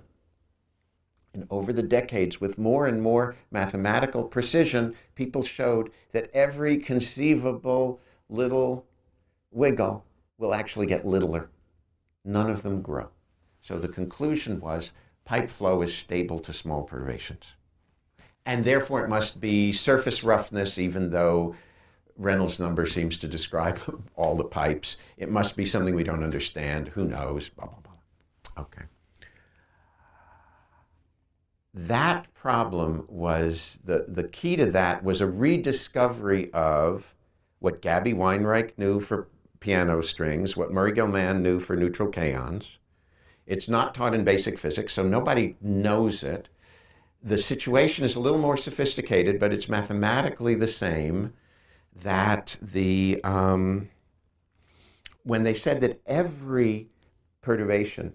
[1.33, 7.99] And over the decades, with more and more mathematical precision, people showed that every conceivable
[8.29, 8.85] little
[9.51, 10.05] wiggle
[10.37, 11.49] will actually get littler.
[12.23, 13.09] None of them grow.
[13.61, 14.93] So the conclusion was
[15.25, 17.43] pipe flow is stable to small perturbations.
[18.47, 21.53] And therefore, it must be surface roughness, even though
[22.15, 23.77] Reynolds number seems to describe
[24.15, 24.95] all the pipes.
[25.17, 26.87] It must be something we don't understand.
[26.87, 27.49] Who knows?
[27.49, 28.63] Blah, blah, blah.
[28.63, 28.83] Okay.
[31.73, 37.13] That problem was the, the key to that was a rediscovery of
[37.59, 39.27] what Gabby Weinreich knew for
[39.59, 42.77] piano strings, what Murray Gell-Mann knew for neutral kaons.
[43.45, 46.47] It's not taught in basic physics, so nobody knows it.
[47.27, 51.33] The situation is a little more sophisticated, but it's mathematically the same
[52.01, 53.89] that the um,
[55.23, 56.87] when they said that every
[57.41, 58.13] perturbation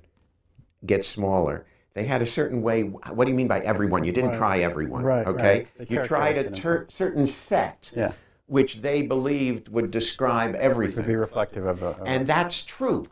[0.87, 2.85] gets smaller, they had a certain way.
[2.85, 4.03] What do you mean by everyone?
[4.05, 4.39] You didn't Right.
[4.39, 5.67] try everyone, Right, okay?
[5.79, 5.91] right.
[5.91, 8.13] You tried a characterized it in ter- certain set, Yeah,
[8.47, 11.05] which they believed would describe would everything.
[11.05, 11.87] be reflective of a.
[11.89, 13.09] Of And that's true.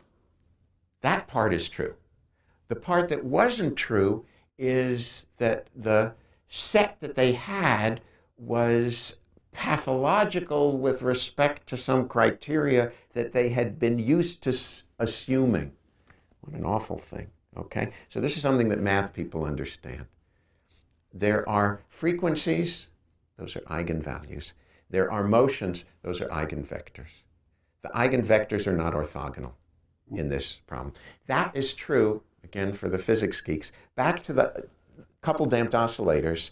[1.01, 1.93] That part is true.
[2.69, 4.25] The part that wasn't true
[4.61, 6.13] is that the
[6.47, 7.99] set that they had
[8.37, 9.17] was
[9.51, 14.53] pathological with respect to some criteria that they had been used to
[14.99, 15.71] assuming.
[16.41, 17.27] What an awful thing.
[17.57, 17.91] Okay?
[18.09, 20.05] So, this is something that math people understand.
[21.13, 22.87] There are frequencies,
[23.37, 24.51] those are eigenvalues.
[24.89, 27.23] There are motions, those are eigenvectors.
[27.81, 29.53] The eigenvectors are not orthogonal
[30.11, 30.93] in this problem.
[31.27, 32.21] That is true,
[32.51, 33.71] again, for the physics geeks.
[33.95, 34.67] Back to the
[35.21, 36.49] couple damped oscillators.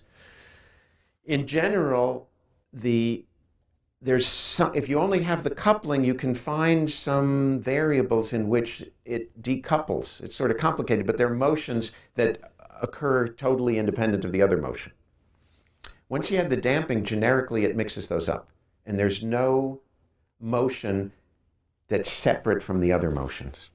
[1.26, 2.30] In general,
[2.72, 3.26] the
[4.02, 8.86] there's some, if you only have the coupling, you can find some variables in which
[9.04, 10.24] it decouples.
[10.24, 12.40] It's sort of complicated, but there are motions that
[12.82, 14.94] occur totally independent of the other motion.
[16.08, 18.50] Once you have the damping, generically it mixes those up.
[18.86, 19.82] And there's no
[20.40, 21.12] motion
[21.90, 23.70] that's separate from the other motions.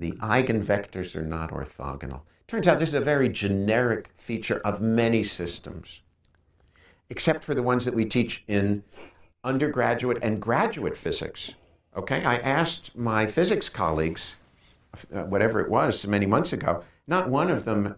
[0.00, 2.22] The eigenvectors are not orthogonal.
[2.48, 6.00] Turns out this is a very generic feature of many systems,
[7.10, 8.82] except for the ones that we teach in
[9.44, 11.52] undergraduate and graduate physics.
[11.94, 14.36] Okay, I asked my physics colleagues,
[15.14, 17.96] uh, whatever it was, many months ago, not one of them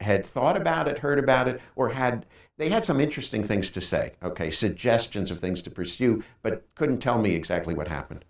[0.00, 2.24] had thought about it, heard about it, or had
[2.56, 4.14] they had some interesting things to say.
[4.22, 8.24] Okay, suggestions of things to pursue, but couldn't tell me exactly what happened.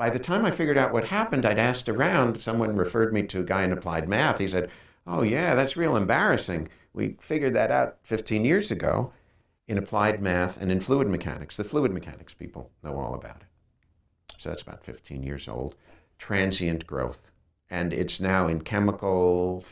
[0.00, 2.40] By the time I figured out what happened, I'd asked around.
[2.40, 4.38] Someone referred me to a guy in applied math.
[4.38, 4.70] He said,
[5.06, 6.70] "Oh yeah, that's real embarrassing.
[6.94, 9.12] We figured that out 15 years ago
[9.68, 11.58] in applied math and in fluid mechanics.
[11.58, 14.36] The fluid mechanics people know all about it.
[14.38, 15.74] So that's about 15 years old.
[16.16, 17.30] Transient growth,
[17.68, 19.62] and it's now in chemical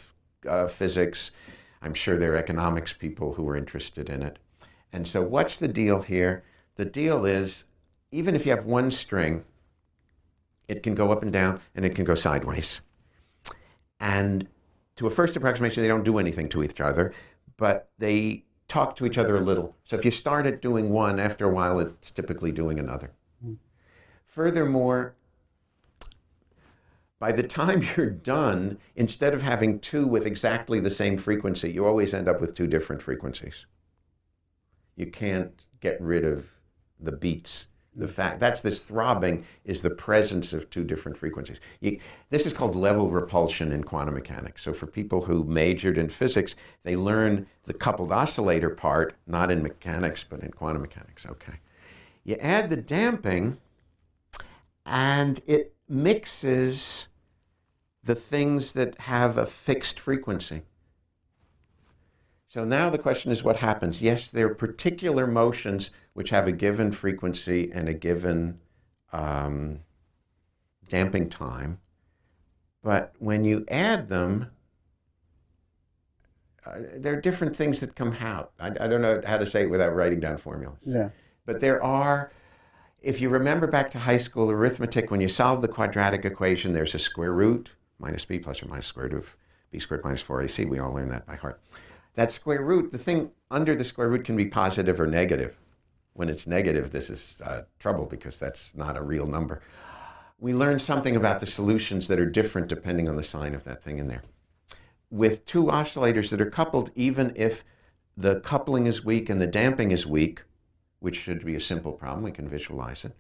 [0.47, 1.31] uh, physics.
[1.81, 4.39] I'm sure there are economics people who are interested in it.
[4.93, 6.45] And so, what's the deal here?
[6.75, 7.65] The deal is
[8.11, 9.45] even if you have one string,
[10.69, 12.81] it can go up and down and it can go sideways.
[14.01, 14.47] And
[14.97, 17.13] to a first approximation, they don't do anything to each other,
[17.57, 19.77] but they talk to each other a little.
[19.85, 23.13] So if you start at doing one, after a while, it's typically doing another.
[24.27, 25.15] Furthermore,
[27.19, 31.87] by the time you're done, instead of having two with exactly the same frequency, you
[31.87, 33.67] always end up with two different frequencies.
[34.97, 36.47] You can't get rid of
[37.01, 41.61] the beats The fact that's this throbbing is the presence of two different frequencies.
[41.81, 41.99] You,
[42.31, 44.63] this is called level repulsion in quantum mechanics.
[44.63, 46.55] So for people who majored in physics,
[46.85, 51.27] they learn the coupled oscillator part, not in mechanics but in quantum mechanics.
[51.27, 51.55] Okay.
[52.25, 53.59] You add the damping,
[54.87, 57.09] and it mixes
[58.05, 60.63] the things that have a fixed frequency.
[62.47, 64.01] So now the question is what happens?
[64.01, 68.59] Yes, there are particular motions which have a given frequency and a given
[69.13, 69.79] um,
[70.89, 71.79] damping time.
[72.83, 74.51] But when you add them,
[76.67, 78.51] uh, there are different things that come out.
[78.59, 80.81] I, I, don't know how to say it without writing down formulas.
[80.85, 81.11] Yeah.
[81.47, 82.33] But there are,
[83.01, 86.97] if you remember back to high school arithmetic, when you solve the quadratic equation, there's
[86.97, 89.37] a square root, minus b plus or minus square root of
[89.71, 90.69] b squared minus 4ac.
[90.69, 91.61] We all learn that by heart.
[92.15, 95.57] That square root, the thing under the square root can be positive or negative.
[96.19, 99.63] When it's negative, this is uh, trouble because that's not a real number.
[100.41, 103.85] We learn something about the solutions that are different depending on the sign of that
[103.85, 104.25] thing in there.
[105.11, 107.63] With two oscillators that are coupled, even if
[108.17, 110.43] the coupling is weak and the damping is weak,
[110.99, 113.13] which should be a simple problem, we can visualize it,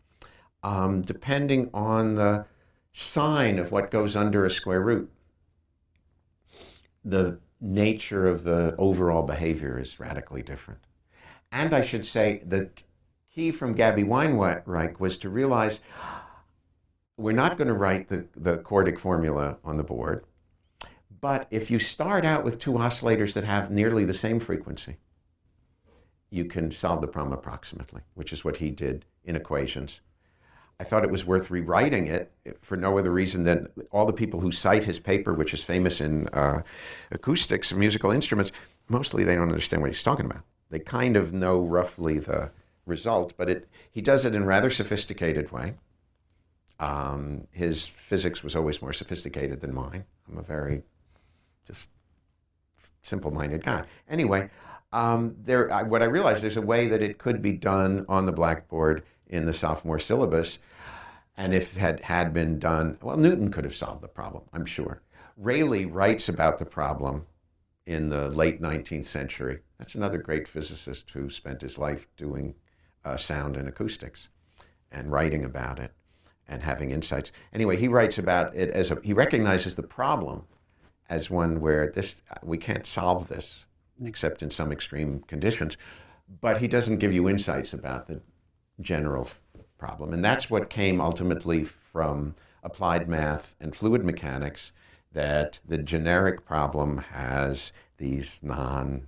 [0.64, 2.46] um, depending on the
[2.92, 5.08] sign of what goes under a square root.
[7.04, 10.80] The nature of the overall behavior is radically different.
[11.52, 12.70] And I should say the
[13.38, 15.80] key from Gabby Weinreich was to realize
[17.16, 20.24] we're not going to write the, the quartic formula on the board,
[21.20, 24.96] but if you start out with two oscillators that have nearly the same frequency,
[26.30, 30.00] you can solve the problem approximately, which is what he did in equations.
[30.80, 34.40] I thought it was worth rewriting it for no other reason than all the people
[34.40, 36.62] who cite his paper, which is famous in uh,
[37.12, 38.50] acoustics and musical instruments,
[38.88, 40.42] mostly they don't understand what he's talking about.
[40.70, 42.50] They kind of know roughly the
[42.88, 45.74] result, but it, he does it in a rather sophisticated way.
[46.80, 50.04] Um, his physics was always more sophisticated than mine.
[50.28, 50.82] I'm a very
[51.66, 51.90] just
[53.02, 53.84] simple-minded guy.
[54.08, 54.50] Anyway,
[54.92, 58.26] um, there, I, what I realized there's a way that it could be done on
[58.26, 60.58] the blackboard in the sophomore syllabus.
[61.36, 64.64] And if it had, had been done, well, Newton could have solved the problem, I'm
[64.64, 65.02] sure.
[65.36, 67.26] Rayleigh writes about the problem
[67.86, 69.60] in the late 19th century.
[69.78, 72.54] That's another great physicist who spent his life doing
[73.08, 74.28] uh, sound and acoustics
[74.92, 75.92] and writing about it
[76.46, 77.32] and having insights.
[77.52, 80.44] Anyway, he writes about it as a, he recognizes the problem
[81.08, 83.66] as one where this, we can't solve this
[84.04, 85.76] except in some extreme conditions,
[86.40, 88.20] but he doesn't give you insights about the
[88.80, 89.28] general
[89.78, 90.12] problem.
[90.12, 94.72] And that's what came ultimately from applied math and fluid mechanics
[95.12, 99.06] that the generic problem has these non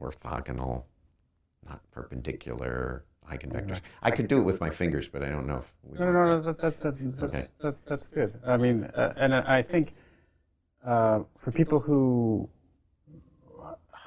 [0.00, 0.84] orthogonal,
[1.66, 3.80] not perpendicular eigenvectors.
[4.02, 5.72] I could do it with my fingers, but I don't know if.
[5.84, 7.46] We no, no, no, that, that, that, okay.
[7.62, 8.38] that, that's good.
[8.46, 9.94] I mean, uh, and I think
[10.86, 12.48] uh, for people who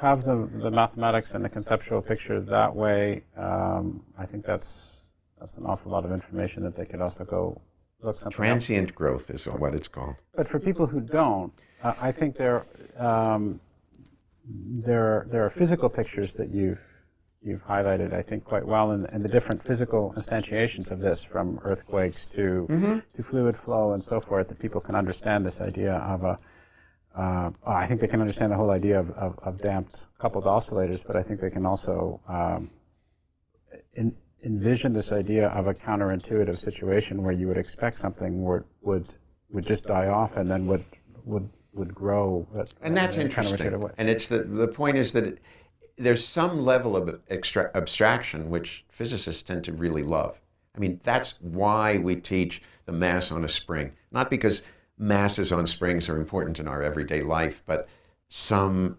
[0.01, 5.07] have the, the mathematics and the conceptual picture that way, um, I think that's
[5.39, 7.61] that's an awful lot of information that they could also go
[8.01, 8.95] look something Transient up.
[8.95, 10.15] growth is what it's called.
[10.35, 11.53] But for people who don't,
[11.83, 12.65] uh, I think there
[12.97, 13.59] um,
[14.45, 16.92] there there are physical pictures that you've
[17.43, 21.59] you've highlighted, I think, quite well, and, and the different physical instantiations of this, from
[21.63, 22.99] earthquakes to mm-hmm.
[23.13, 26.39] to fluid flow and so forth, that people can understand this idea of a
[27.15, 31.05] uh, I think they can understand the whole idea of, of, of, damped coupled oscillators,
[31.05, 32.71] but I think they can also um,
[33.93, 39.07] in, envision this idea of a counterintuitive situation where you would expect something would would
[39.51, 40.83] would just die off and then would
[41.23, 42.47] would would grow.
[42.81, 43.91] and that's interesting.
[43.97, 45.39] And it's the the point is that it,
[45.97, 50.41] there's some level of extra, abstraction which physicists tend to really love.
[50.75, 54.63] I mean, that's why we teach the mass on a spring, not because
[54.97, 57.87] masses on springs are important in our everyday life, but
[58.27, 58.97] some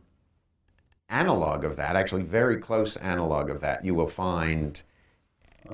[1.09, 4.83] analog of that, actually very close analog of that, you will find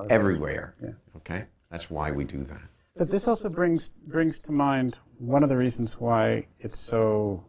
[0.09, 0.75] everywhere.
[0.81, 0.91] Yeah.
[1.17, 1.45] Okay?
[1.69, 2.61] That's why we do that.
[2.95, 7.43] But this also brings brings to mind one of the reasons why it's so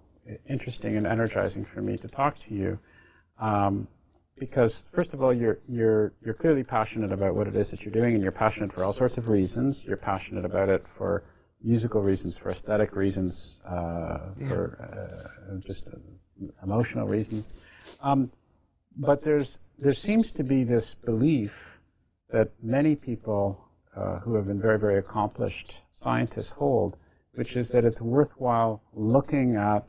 [0.49, 2.79] interesting and energizing for me to talk to you.
[3.43, 3.89] Um,
[4.39, 7.93] because first of all, you're you're you're clearly passionate about what it is that you're
[7.93, 9.85] doing, and you're passionate for all sorts of reasons.
[9.87, 11.25] You're passionate about it for
[11.63, 14.49] musical reasons, for aesthetic reasons, uh, yeah.
[14.49, 15.97] for uh, just uh,
[16.63, 17.53] emotional reasons.
[18.01, 18.31] Um,
[18.97, 21.81] but there's there seems to be this belief
[22.31, 26.97] that many people uh, who have been very very accomplished scientists hold,
[27.35, 29.85] which is that it's worthwhile looking at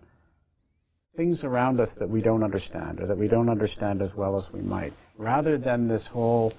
[1.16, 4.51] things around us that we don't understand or that we don't understand as well as
[4.51, 6.53] we might, rather than this whole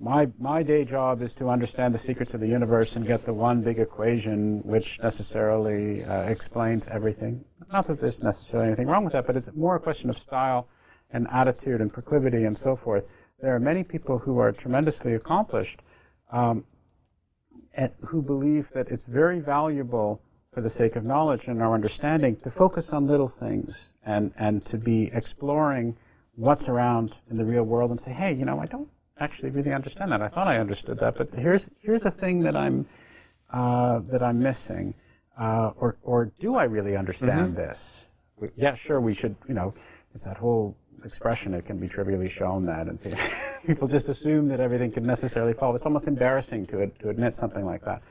[0.00, 3.34] my my day job is to understand the secrets of the universe and get the
[3.34, 7.44] one big equation which necessarily uh, explains everything.
[7.70, 10.66] Not that there's necessarily anything wrong with that, but it's more a question of style
[11.12, 13.04] and attitude and proclivity and so forth.
[13.40, 15.80] There are many people who are tremendously accomplished
[16.32, 16.64] um,
[17.74, 20.22] and who believe that it's very valuable
[20.52, 24.64] for the sake of knowledge and our understanding to focus on little things and, and
[24.66, 25.96] to be exploring
[26.34, 28.88] what's around in the real world and say, hey, you know, I don't
[29.20, 30.22] actually really understand that.
[30.22, 32.86] I thought I understood that, but here's here's a thing that I'm
[33.52, 34.94] uh, that I'm missing,
[35.38, 37.56] uh, or or do I really understand mm-hmm.
[37.56, 38.10] this?
[38.56, 39.00] Yeah, sure.
[39.00, 39.36] We should.
[39.46, 39.74] You know,
[40.14, 41.52] it's that whole expression.
[41.54, 42.98] It can be trivially shown that, and
[43.66, 45.74] people just assume that everything can necessarily follow.
[45.74, 48.02] It's almost embarrassing to to admit something like that.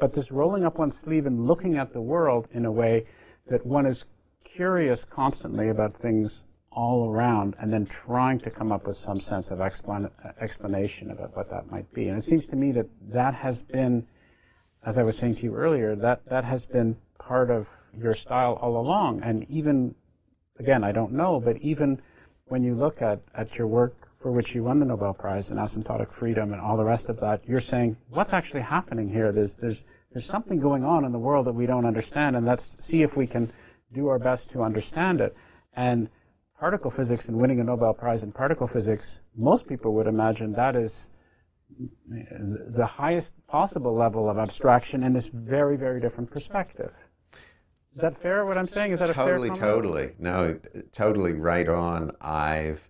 [0.00, 3.06] But this rolling up one's sleeve and looking at the world in a way
[3.48, 4.04] that one is
[4.44, 9.50] curious constantly about things all around and then trying to come up with some sense
[9.50, 10.10] of explan-
[10.40, 12.08] explanation about what that might be.
[12.08, 14.06] And it seems to me that that has been,
[14.84, 17.68] as I was saying to you earlier, that, that has been part of
[17.98, 19.22] your style all along.
[19.22, 19.94] And even,
[20.58, 22.00] again, I don't know, but even
[22.46, 25.56] when you look at, at your work for which you won the Nobel Prize in
[25.56, 29.30] asymptotic freedom and all the rest of that, you're saying, what's actually happening here?
[29.30, 32.84] There's, there's, there's something going on in the world that we don't understand, and let's
[32.84, 33.50] see if we can
[33.92, 35.36] do our best to understand it.
[35.74, 36.08] And
[36.58, 40.74] particle physics and winning a Nobel Prize in particle physics, most people would imagine that
[40.74, 41.10] is
[42.08, 46.92] the highest possible level of abstraction in this very, very different perspective.
[47.94, 48.44] Is that fair?
[48.46, 50.58] What I'm saying is that totally, a fair totally, no,
[50.92, 52.12] totally right on.
[52.20, 52.88] I've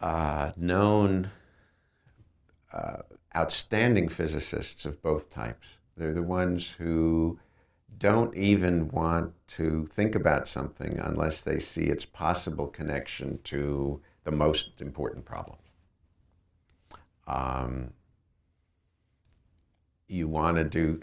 [0.00, 1.30] uh, known
[2.72, 2.98] uh,
[3.34, 5.66] outstanding physicists of both types.
[5.96, 7.38] They're the ones who
[7.98, 14.32] don't even want to think about something unless they see its possible connection to the
[14.32, 15.58] most important problem.
[17.26, 17.92] Um,
[20.08, 21.00] you want to do,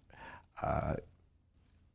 [0.62, 0.94] uh,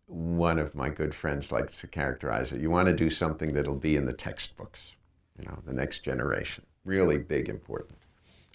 [0.07, 3.75] one of my good friends likes to characterize it, you want to do something that'll
[3.75, 4.95] be in the textbooks,
[5.41, 6.65] you know, the next generation.
[6.85, 7.97] Really big, important.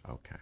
[0.08, 0.36] Okay.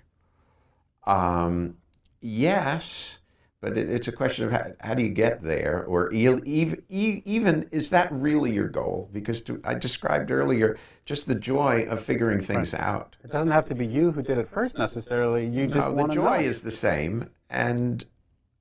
[1.06, 1.76] Um,
[2.20, 3.18] yes
[3.64, 7.66] but it, it's a question of how, how, do you get there, or even, even
[7.72, 9.08] is that really your goal?
[9.10, 13.16] Because to, I described earlier just the joy of figuring things out.
[13.24, 15.46] It doesn't have to be you who did it first necessarily.
[15.46, 16.44] You just no, the joy know.
[16.44, 18.04] is the same, and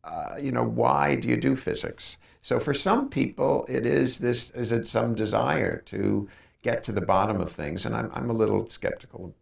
[0.06, 2.16] uh, you know why do you do physics?
[2.42, 6.30] So for some people, it is this is it some desire to
[6.64, 9.36] get to the bottom of things, and I'm I'm a little skeptical,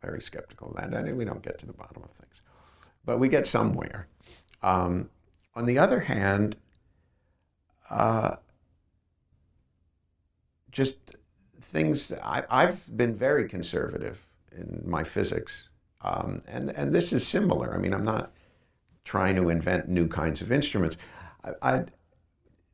[0.00, 0.96] very skeptical of that.
[0.96, 2.40] I mean, we don't get to the bottom of things,
[3.04, 4.08] but we get somewhere.
[4.62, 5.10] Um,
[5.54, 6.56] on the other hand,
[7.90, 8.36] uh,
[10.70, 10.96] just
[11.60, 14.24] things I, have been very conservative
[14.56, 15.68] in my physics,
[16.00, 17.74] um, and and this is similar.
[17.74, 18.32] I mean, I'm not
[19.04, 20.96] trying to invent new kinds of instruments.
[21.42, 21.84] I, I,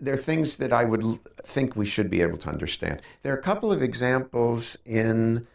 [0.05, 1.03] there are things that I would
[1.47, 3.03] think we should be able to understand.
[3.23, 5.47] There are a couple of examples in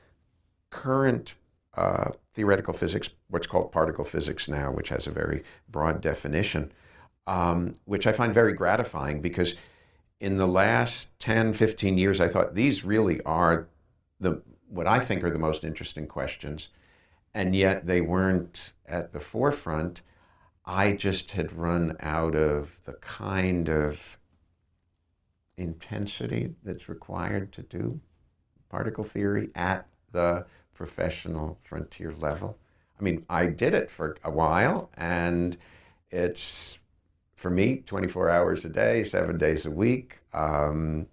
[0.70, 1.36] current
[1.76, 6.72] uh, theoretical physics, what's called particle physics now, which has a very broad definition,
[7.28, 9.56] um, which I find very gratifying because
[10.20, 13.68] in the last 10, 15 years, I thought these really are
[14.20, 16.70] the what I think are the most interesting questions,
[17.34, 20.02] and yet they weren't at the forefront.
[20.64, 24.19] I just had run out of the kind of
[25.60, 28.00] intensity that's required to do
[28.70, 32.58] particle theory at the professional frontier level.
[33.00, 35.58] I mean, I did it for a while, and
[36.12, 36.80] it's
[37.36, 40.20] for me 24 hours a day, seven days a week.
[40.34, 41.08] Um,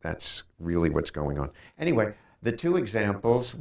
[0.00, 1.50] that's really what's going on.
[1.78, 3.54] Anyway, the two examples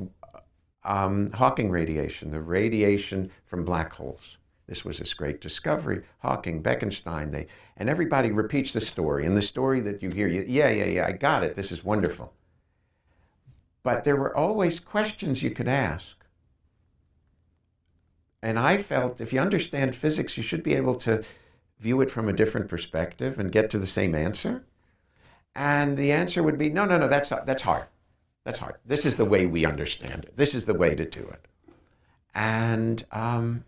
[0.83, 4.37] um, Hawking radiation, the radiation from black holes.
[4.67, 6.03] This was this great discovery.
[6.19, 9.25] Hawking, Bekenstein, they, and everybody repeats the story.
[9.25, 11.55] And the story that you hear, you, yeah, yeah, yeah, I got it.
[11.55, 12.33] This is wonderful.
[13.83, 16.15] But there were always questions you could ask.
[18.41, 21.23] And I felt if you understand physics, you should be able to
[21.79, 24.65] view it from a different perspective and get to the same answer.
[25.55, 27.85] And the answer would be no, no, no, that's, that's hard.
[28.43, 28.75] That's hard.
[28.85, 30.37] This is the way we understand it.
[30.37, 31.47] This is the way to do it.
[32.33, 33.63] And um,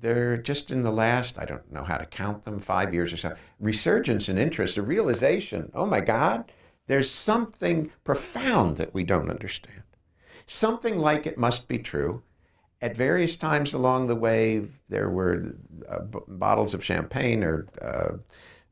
[0.00, 3.16] they're just in the last, I don't know how to count them, five years or
[3.16, 6.50] so, resurgence in interest, a realization oh my God,
[6.86, 9.82] there's something profound that we don't understand.
[10.46, 12.22] Something like it must be true.
[12.80, 15.54] At various times along the way, there were
[15.88, 18.12] uh, b- bottles of champagne or uh,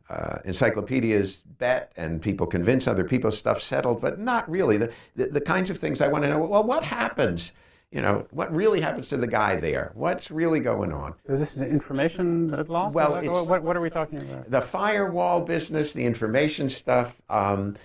[0.09, 4.79] uh, encyclopedias bet, and people convince other people stuff settled, but not really.
[4.79, 7.53] The, the, the kinds of things I want to know well, what happens
[7.93, 9.93] You know, what really happens to the guy there?
[9.95, 11.15] What's really going on?
[11.25, 12.93] This is an information loss?
[12.93, 14.51] Well, what, what are we talking about?
[14.51, 17.77] the firewall business, the information stuff, um,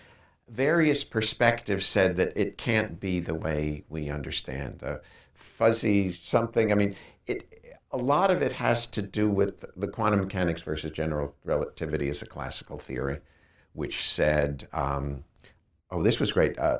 [0.50, 5.02] various perspectives said that it can't be the way we understand the
[5.34, 6.72] fuzzy something.
[6.72, 6.96] I mean,
[7.28, 7.48] it.
[7.94, 12.22] A lot of it has to do with the quantum mechanics versus general relativity as
[12.22, 13.20] a classical theory,
[13.74, 15.26] which said, um,
[15.90, 16.80] "Oh, this was great." Uh,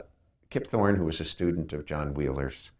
[0.50, 2.72] Kip Thorne, who was a student of John Wheeler's,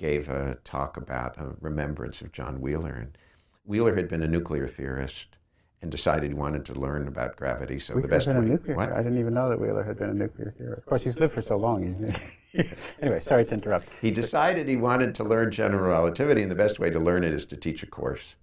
[0.00, 3.18] gave a talk about a remembrance of John Wheeler, and
[3.66, 5.36] Wheeler had been a nuclear theorist
[5.82, 7.78] and decided he wanted to learn about gravity.
[7.78, 8.46] So the best been a way.
[8.46, 8.92] nuclear What?
[8.92, 10.78] I didn't even know that Wheeler had been a nuclear theorist.
[10.78, 11.82] Of course, he's lived for so long.
[13.02, 13.88] anyway, sorry to interrupt.
[14.00, 17.34] He decided he wanted to learn general relativity, and the best way to learn it
[17.34, 18.36] is to teach a course.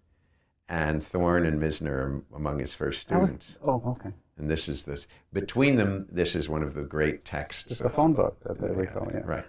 [0.70, 3.58] And Thorne and Misner are among his first That was, students.
[3.64, 4.12] oh, okay.
[4.38, 6.06] And this is this between them.
[6.12, 7.72] This is one of the great texts.
[7.72, 9.22] It's the phone book that they recall, yeah.
[9.26, 9.46] Right.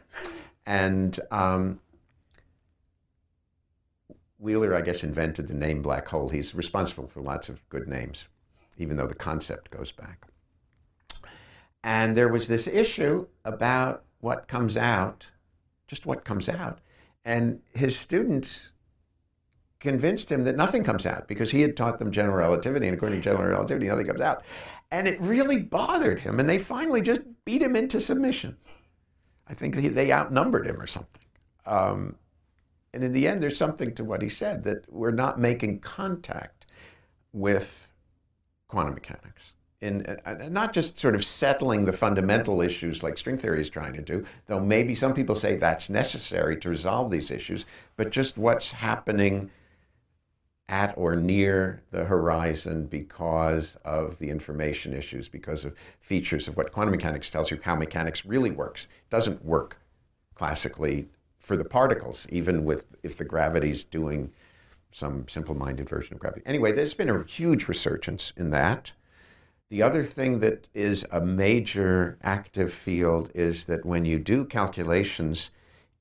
[0.65, 1.81] And um,
[4.39, 6.29] Wheeler, I guess, invented the name black hole.
[6.29, 8.27] He's responsible for lots of good names,
[8.77, 10.27] even though the concept goes back.
[11.83, 15.29] And there was this issue about what comes out,
[15.87, 16.81] just what comes out.
[17.25, 18.73] And his students
[19.81, 23.19] convinced him that nothing comes out because he had taught them general relativity, and according
[23.21, 24.43] to general relativity, nothing comes out.
[24.91, 28.57] And it really bothered him, and they finally just beat him into submission.
[29.47, 31.23] I think they outnumbered him or something.
[31.67, 32.17] Um,
[32.93, 36.67] and in the end, there's something to what he said that we're not making contact
[37.33, 37.93] with
[38.69, 39.53] quantum mechanics.
[39.81, 43.93] In, uh, not just sort of settling the fundamental issues like string theory is trying
[43.93, 47.65] to do, though maybe some people say that's necessary to resolve these issues,
[47.97, 49.51] but just what's happening
[50.69, 56.73] at or near the horizon because of the information issues, because of features of what
[56.73, 58.83] quantum mechanics tells you how mechanics really works.
[58.83, 59.81] It doesn't work
[60.35, 61.09] classically
[61.49, 64.31] for the particles, even with if the gravity's doing
[64.93, 66.43] some simple-minded version of gravity.
[66.45, 68.93] Anyway, there's been a huge resurgence in that.
[69.71, 75.49] The other thing that is a major active field is that when you do calculations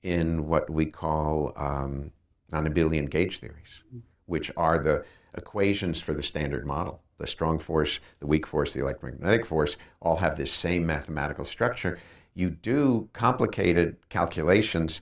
[0.04, 2.12] in what we call um,
[2.52, 3.84] non-abelian gauge theories,
[4.26, 5.06] which are the
[5.38, 10.18] equations for the standard model, the strong force, the weak force, the electromagnetic force, all
[10.18, 11.98] have this same mathematical structure.
[12.34, 15.00] You do complicated calculations,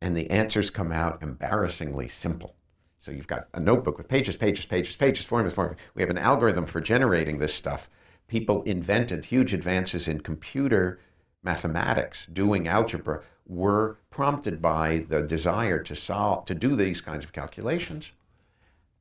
[0.00, 2.54] and the answers come out embarrassingly simple.
[2.98, 5.80] So you've got a notebook with pages, pages, pages, pages, formulas, formulas.
[5.94, 7.88] We have an algorithm for generating this stuff.
[8.28, 11.00] People invented huge advances in computer
[11.42, 17.32] mathematics, doing algebra, were prompted by the desire to solve, to do these kinds of
[17.32, 18.10] calculations.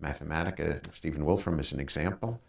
[0.01, 2.41] Mathematica, Stephen Wolfram is an example.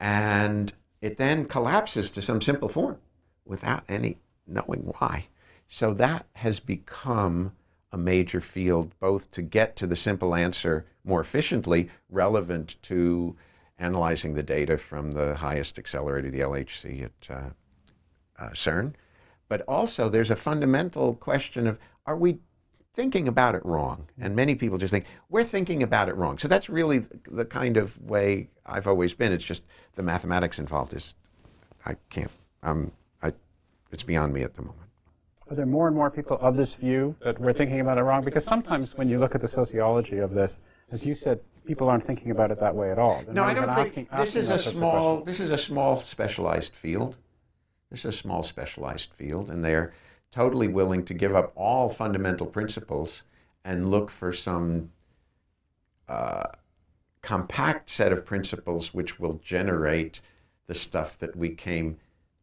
[0.00, 2.98] And it then collapses to some simple form
[3.44, 5.28] without any knowing why.
[5.68, 7.52] So that has become
[7.92, 13.36] a major field, both to get to the simple answer more efficiently, relevant to
[13.78, 17.50] analyzing the data from the highest accelerator, the LHC at uh,
[18.38, 18.94] uh, CERN,
[19.48, 22.38] but also there's a fundamental question of are we
[22.92, 24.08] thinking about it wrong?
[24.18, 26.38] And many people just think we're thinking about it wrong.
[26.38, 29.32] So that's really the kind of way I've always been.
[29.32, 31.14] It's just the mathematics involved is
[31.86, 32.30] I can't.
[32.62, 32.92] Um,
[33.22, 33.32] I,
[33.92, 34.87] it's beyond me at the moment.
[35.50, 38.22] Are there more and more people of this view that we're thinking about it wrong?
[38.22, 40.60] Because sometimes when you look at the sociology of this,
[40.90, 43.22] as you said, people aren't thinking about it that way at all.
[43.24, 45.20] They're No, I don't think asking- this asking is a those sorts of small.
[45.22, 47.16] This is a small specialized field.
[47.90, 49.92] This is a small specialized field, and they're
[50.30, 53.22] totally willing to give up all fundamental principles
[53.64, 54.90] and look for some
[56.08, 56.44] uh,
[57.22, 60.20] compact set of principles which will generate
[60.66, 61.98] the stuff that we came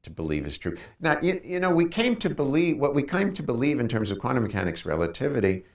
[0.05, 0.77] to believe is true.
[0.99, 4.11] Now, you, you know, we came to believe what we came to believe in terms
[4.11, 5.65] of quantum mechanics relativity,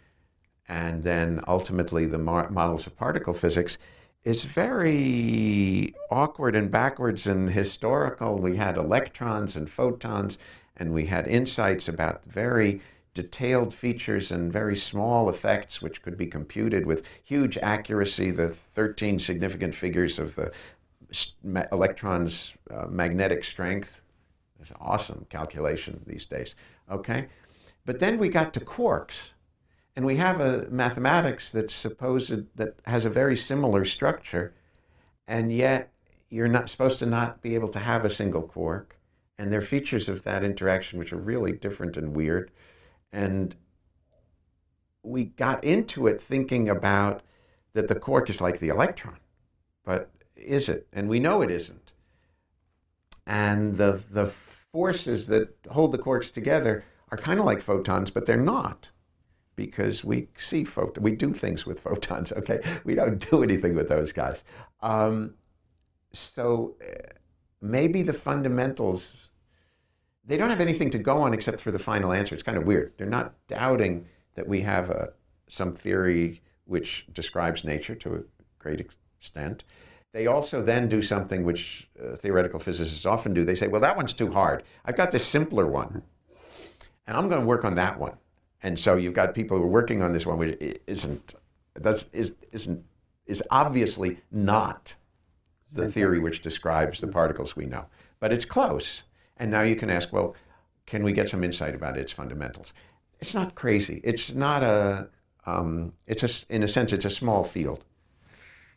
[0.69, 3.77] and then ultimately the mo- models of particle physics
[4.25, 8.39] is very awkward and backwards and historical.
[8.39, 10.39] We had electrons and photons,
[10.77, 12.81] and we had insights about very
[13.15, 19.19] detailed features and very small effects which could be computed with huge accuracy, the 13
[19.19, 20.53] significant figures of the
[21.73, 24.01] electron's uh, magnetic strength.
[24.61, 26.55] It's an awesome calculation these days.
[26.91, 27.29] Okay?
[27.85, 29.31] But then we got to quarks.
[29.97, 34.55] And we have a mathematics that's supposed that has a very similar structure,
[35.27, 35.93] and yet
[36.31, 38.97] you're not supposed to not be able to have a single quark.
[39.37, 42.51] And there are features of that interaction which are really different and weird.
[43.13, 43.57] And
[45.03, 47.23] we got into it thinking about
[47.73, 49.19] that the quark is like the electron,
[49.85, 50.87] but is it?
[50.93, 51.93] And we know it isn't.
[53.27, 54.27] And the the
[54.73, 58.91] forces that hold the quarks together are kind of like photons, but they're not
[59.57, 62.33] because we see photon, we do things with photons.
[62.37, 64.43] Okay, we don't do anything with those guys.
[64.81, 65.35] Um,
[66.13, 67.13] so uh,
[67.61, 69.31] maybe the fundamentals
[70.25, 72.35] they don't have anything to go on except for the final answer.
[72.35, 72.93] It's kind of weird.
[72.97, 75.13] They're not doubting that we have a,
[75.49, 78.21] some theory which describes nature to a
[78.61, 78.81] great
[79.19, 79.65] extent.
[80.13, 83.45] They also then do something which uh, theoretical physicists often do.
[83.45, 84.65] They say, well, that one's too hard.
[84.85, 86.03] I've got this simpler one,
[87.07, 88.17] and I'm going to work on that one.
[88.63, 91.35] And so you've got people who are working on this one, which isn't,
[91.75, 92.85] that's, is, isn't,
[93.27, 94.97] is obviously not
[95.73, 97.87] the theory which describes the particles we know.
[98.19, 99.05] But it's close.
[99.37, 100.35] And now you can ask, well,
[100.87, 102.75] can we get some insight about its fundamentals?
[103.21, 104.01] It's not crazy.
[104.03, 105.09] It's not a,
[105.47, 107.85] um, it's a, in a sense, it's a small field.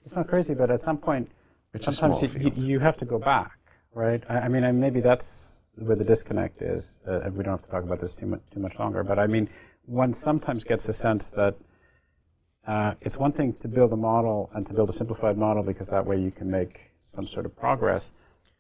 [0.06, 1.30] It's not crazy, but at some point,
[1.74, 3.58] It's sometimes you, you, you have to go back,
[3.94, 4.24] right?
[4.30, 7.04] I, I mean, and maybe that's where the disconnect is.
[7.08, 9.04] Uh, we don't have to talk about this too much, too much longer.
[9.04, 9.50] But I mean,
[9.86, 11.56] one sometimes gets the sense that
[12.68, 15.90] uh, it's one thing to build a model and to build a simplified model because
[15.90, 18.12] that way you can make some sort of progress.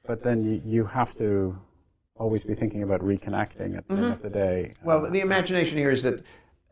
[0.05, 1.57] But then you, you have to
[2.15, 4.73] always be thinking about reconnecting at the end of the day.
[4.83, 6.23] Well, the imagination here is that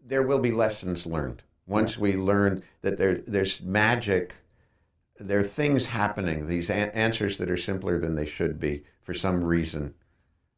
[0.03, 1.43] there will be lessons learned.
[1.67, 4.35] Once we learn that there, there's magic,
[5.27, 9.43] there are things happening, these answers that are simpler than they should be for some
[9.43, 9.93] reason.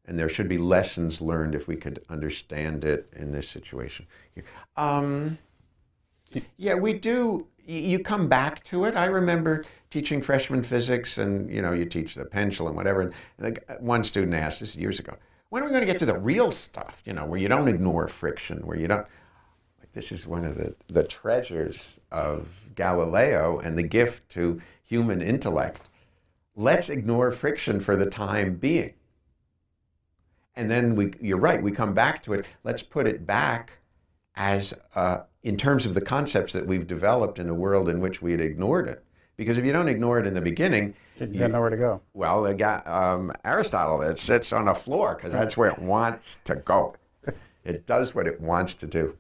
[0.06, 4.06] And there should be lessons learned if we could understand it in this situation.
[4.76, 5.38] Um,
[6.58, 7.48] yeah, we do.
[7.66, 8.96] You come back to it.
[8.98, 13.12] I remember teaching freshman physics, and you know, you teach the pendulum, whatever.
[13.38, 15.16] And one student asked this years ago,
[15.50, 17.02] "When are we going to get to the real stuff?
[17.06, 19.08] You know, where you don't ignore friction, where you don't."
[19.80, 25.22] Like, this is one of the the treasures of Galileo and the gift to human
[25.22, 25.82] intellect.
[26.56, 28.94] Let's ignore friction for the time being.
[30.56, 32.46] And then we, you're right, we come back to it.
[32.64, 33.80] Let's put it back
[34.36, 38.22] as uh, in terms of the concepts that we've developed in a world in which
[38.22, 39.04] we had ignored it.
[39.36, 42.02] Because if you don't ignore it in the beginning, you got nowhere to go.
[42.14, 46.38] well, the guy, um, Aristotle, it sits on a floor because that's where it wants
[46.46, 46.96] to go.
[47.66, 49.18] It does what it wants to do.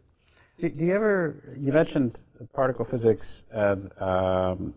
[0.63, 1.57] Do, do you ever?
[1.59, 2.21] You mentioned
[2.53, 4.73] particle physics and, um,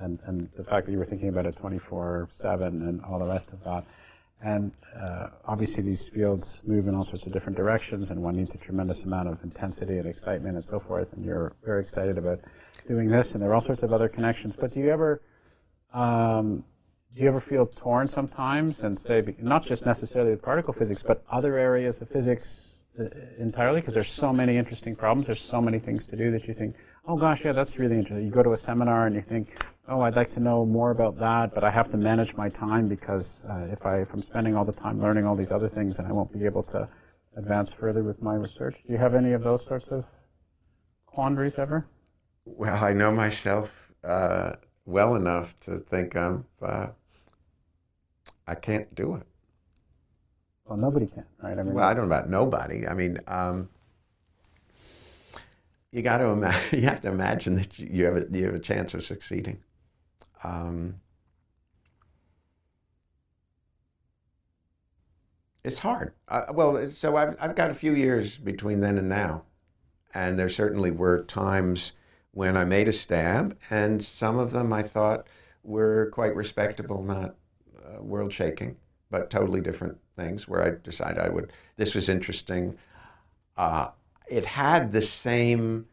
[0.00, 3.18] and and the fact that you were thinking about it twenty four seven and all
[3.18, 3.84] the rest of that.
[4.42, 8.54] And uh, obviously, these fields move in all sorts of different directions, and one needs
[8.54, 11.12] a tremendous amount of intensity and excitement and so forth.
[11.12, 12.40] And you're very excited about
[12.88, 14.56] doing this, and there are all sorts of other connections.
[14.56, 15.20] But do you ever
[15.92, 16.64] um,
[17.14, 21.22] do you ever feel torn sometimes and say, not just necessarily with particle physics, but
[21.30, 22.79] other areas of physics
[23.38, 23.80] entirely?
[23.80, 26.76] Because there's so many interesting problems, there's so many things to do that you think,
[27.06, 28.24] oh gosh, yeah, that's really interesting.
[28.24, 31.18] You go to a seminar and you think, oh, I'd like to know more about
[31.18, 34.54] that, but I have to manage my time because uh, if, I, if I'm spending
[34.56, 36.88] all the time learning all these other things, then I won't be able to
[37.36, 38.76] advance further with my research.
[38.86, 40.04] Do you have any of those sorts of
[41.06, 41.86] quandaries ever?
[42.44, 44.52] Well, I know myself uh,
[44.84, 46.88] well enough to think I'm, uh,
[48.46, 49.26] I can't do it.
[50.70, 51.58] Well, nobody can, right?
[51.58, 52.86] I mean, Well, I don't know about nobody.
[52.86, 53.68] I mean, um,
[55.90, 56.60] you got to imagine.
[56.80, 59.58] You have to imagine that you have a, you have a chance of succeeding.
[60.44, 61.00] Um,
[65.64, 66.14] it's hard.
[66.28, 69.42] Uh, well, so I've I've got a few years between then and now,
[70.14, 71.90] and there certainly were times
[72.30, 75.26] when I made a stab, and some of them I thought
[75.64, 77.34] were quite respectable, not
[77.84, 78.76] uh, world shaking,
[79.10, 80.48] but totally different things.
[80.48, 81.52] Where I decided I would.
[81.76, 82.76] This was interesting.
[83.56, 83.88] Uh,
[84.28, 85.86] it had the same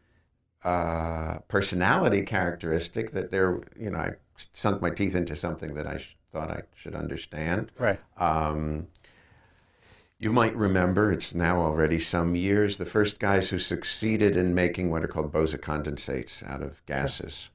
[0.64, 3.60] uh, personality characteristic that there.
[3.78, 4.12] You know, I
[4.52, 7.72] sunk my teeth into something that I sh- thought I should understand.
[7.78, 7.98] Right.
[8.16, 8.88] Um,
[10.20, 14.90] you might remember, it's now already some years, the first guys who succeeded in making
[14.90, 17.50] what are called Bose condensates out of gases.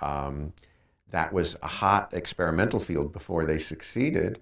[0.00, 0.52] Um,
[1.10, 4.40] that was a hot experimental field before they succeeded.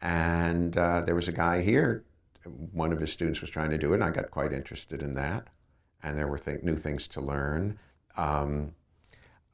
[0.00, 2.04] And uh, there was a guy here,
[2.72, 5.14] one of his students was trying to do it, and I got quite interested in
[5.14, 5.48] that.
[6.02, 7.78] And there were th- new things to learn.
[8.16, 8.72] Um,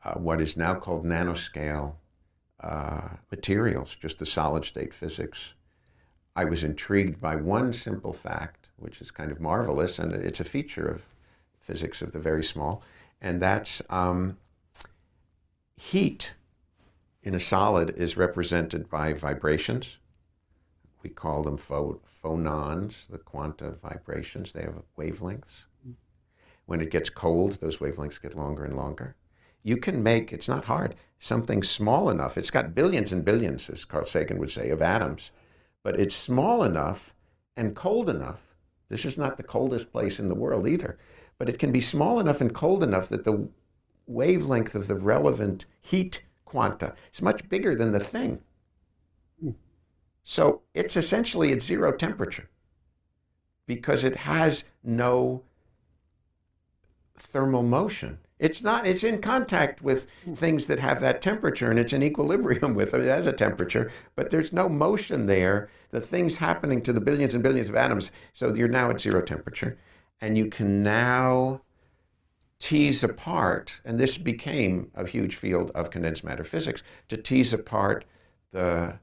[0.05, 1.95] uh, what is now called nanoscale
[2.61, 5.55] uh, materials, just the solid state physics.
[6.35, 10.45] I was intrigued by one simple fact, which is kind of marvelous, and it's a
[10.45, 11.03] feature of
[11.61, 12.83] physics of the very small,
[13.21, 14.39] and that's um,
[15.77, 16.35] heat
[17.23, 19.99] in a solid is represented by vibrations.
[21.03, 24.53] We call them pho- phonons, the quanta vibrations.
[24.53, 25.65] They have wavelengths.
[26.67, 29.17] When it gets cold, those wavelengths get longer and longer.
[29.63, 32.39] You can make, it's not hard, something small enough.
[32.39, 35.31] It's got billions and billions, as Carl Sagan would say, of atoms
[35.83, 37.15] but it's small enough
[37.57, 38.55] and cold enough
[38.89, 40.99] This is not the coldest place in the world either.
[41.39, 43.49] But it can be small enough and cold enough that the
[44.07, 48.43] wavelength of the relevant heat quanta is much bigger than the thing.
[50.25, 52.49] So it's essentially at zero temperature
[53.67, 55.43] because it has no
[57.17, 58.19] thermal motion.
[58.39, 62.75] It's not, it's in contact with things that have that temperature and it's in equilibrium
[62.77, 63.07] with it.
[63.07, 65.71] Has a temperature, but there's no motion there.
[65.91, 68.11] The thing's happening to the billions and billions of atoms.
[68.33, 69.79] So you're now at zero temperature.
[70.21, 71.63] And you can now
[72.61, 78.05] tease apart, and this became a huge field of condensed matter physics, to tease apart
[78.53, 78.99] the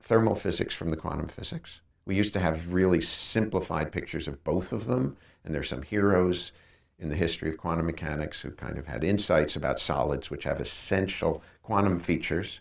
[0.00, 1.80] thermal physics from the quantum physics.
[2.04, 6.52] We used to have really simplified pictures of both of them, and there's some heroes
[6.98, 10.60] in the history of quantum mechanics who kind of had insights about solids, which have
[10.60, 12.60] essential quantum features.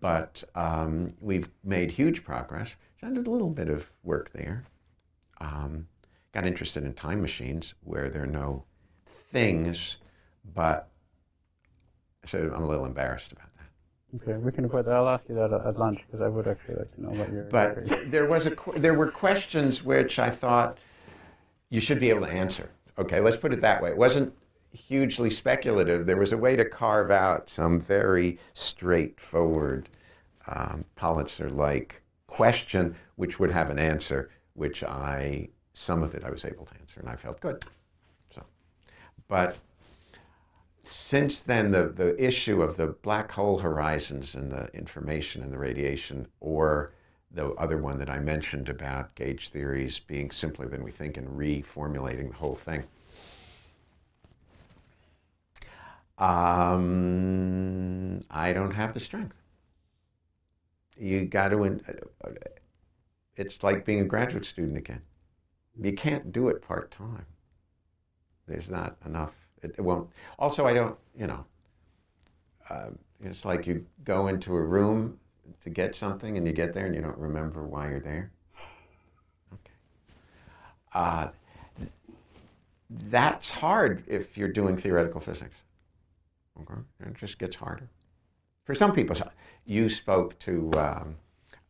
[0.00, 2.76] But um, we've made huge progress.
[3.00, 4.64] So I did a little bit of work there.
[5.40, 5.88] Um,
[6.32, 8.64] got interested in time machines where there are no
[9.06, 9.96] things,
[10.54, 10.88] but
[12.24, 13.47] so I'm a little embarrassed about.
[14.16, 14.94] Okay, we can avoid that.
[14.94, 17.42] I'll ask you that at, lunch because I would actually like to know what your.
[17.44, 20.78] But there was a there were questions which I thought
[21.68, 22.70] you should be able to answer.
[22.98, 23.90] Okay, let's put it that way.
[23.90, 24.34] It wasn't
[24.72, 26.06] hugely speculative.
[26.06, 29.88] There was a way to carve out some very straightforward
[30.46, 36.46] um, Pulitzer-like question, which would have an answer, which I some of it I was
[36.46, 37.62] able to answer, and I felt good.
[38.30, 38.42] So,
[39.28, 39.58] but
[40.88, 45.58] since then, the, the issue of the black hole horizons and the information and the
[45.58, 46.92] radiation, or
[47.30, 51.28] the other one that I mentioned about gauge theories being simpler than we think and
[51.28, 52.84] reformulating the whole thing.
[56.16, 57.00] Um,
[58.30, 59.36] I don't have the strength.
[60.96, 61.78] You got to,
[63.36, 65.02] it's like being a graduate student again.
[65.80, 67.26] You can't do it part time.
[68.46, 69.47] There's not enough.
[69.62, 70.08] It, it, won't.
[70.38, 71.44] Also, I don't, you know,
[72.70, 72.90] uh,
[73.22, 75.18] it's like you go into a room
[75.62, 78.30] to get something and you get there and you don't remember why you're there.
[79.52, 79.72] Okay.
[80.92, 81.28] Uh,
[82.90, 85.56] that's hard if you're doing theoretical physics.
[86.60, 86.80] Okay?
[87.00, 87.88] It just gets harder.
[88.64, 89.16] For some people,
[89.64, 91.16] you spoke to um,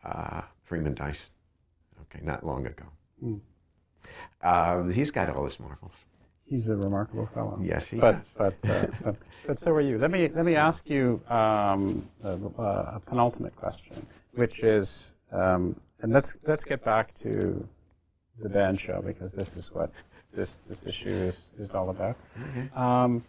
[0.05, 1.31] uh, Freeman Dyson,
[2.03, 2.85] okay, not long ago.
[3.25, 3.41] Mm.
[4.43, 5.93] Uh, he's got all his marvels.
[6.49, 7.61] He's a remarkable fellow.
[7.63, 8.55] Yes, he but, does.
[8.63, 9.99] But, uh, but, but so are you.
[9.99, 16.11] Let me let me ask you um, a, a, penultimate question, which is, um, and
[16.11, 17.69] let's let's get back to
[18.41, 19.93] the Dan show because this is what
[20.33, 22.17] this this issue is is all about.
[22.39, 22.79] Mm-hmm.
[22.79, 23.25] Um,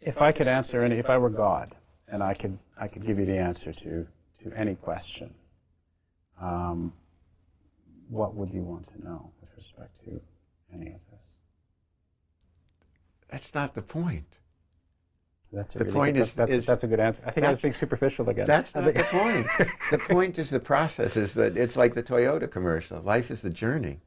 [0.00, 1.74] if I could answer any, if I were God,
[2.10, 4.06] and I could I could give you the answer to
[4.42, 5.34] to any question,
[6.40, 6.94] um,
[8.08, 10.18] what would you want to know with respect to
[10.72, 11.24] any of this?
[13.30, 14.38] That's not the point.
[15.52, 17.22] That's the really point good, is that's, is, that's, a good answer.
[17.24, 18.46] I think I was being superficial again.
[18.46, 19.46] That's not the point.
[19.90, 21.16] the point is the process.
[21.16, 23.00] Is that it's like the Toyota commercial.
[23.00, 24.00] Life is the journey.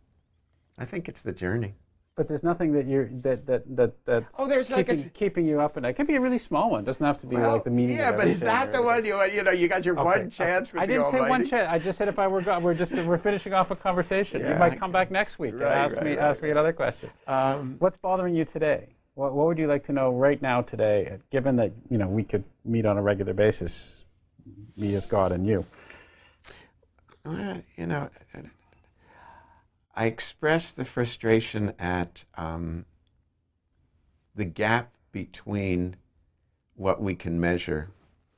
[0.78, 1.76] I think it's the journey.
[2.18, 5.46] But there's nothing that you're that that that that's oh, there's keeping, like a, keeping
[5.46, 6.82] you up, and it can be a really small one.
[6.82, 7.96] It doesn't have to be well, like the meaning.
[7.96, 10.04] Yeah, but is that the one you you know you got your okay.
[10.04, 10.74] one chance?
[10.74, 11.30] With I didn't say Almighty?
[11.30, 11.70] one chance.
[11.72, 14.42] I just said if I were God, we're just we're finishing off a conversation.
[14.42, 16.50] Yeah, you might come back next week right, and ask right, me right, ask me
[16.50, 17.10] another question.
[17.28, 18.90] Um, What's bothering you today?
[19.14, 21.18] What, what would you like to know right now today?
[21.32, 24.04] Given that you know we could meet on a regular basis,
[24.76, 25.66] me as God and you.
[27.24, 28.10] Well, you know,
[29.96, 32.86] I expressed the frustration at um,
[34.36, 35.98] the gap between
[36.76, 37.90] what we can measure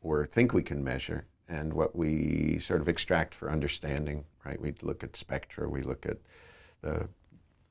[0.01, 4.59] or think we can measure and what we sort of extract for understanding, right?
[4.59, 6.17] We look at spectra, we look at
[6.81, 7.07] the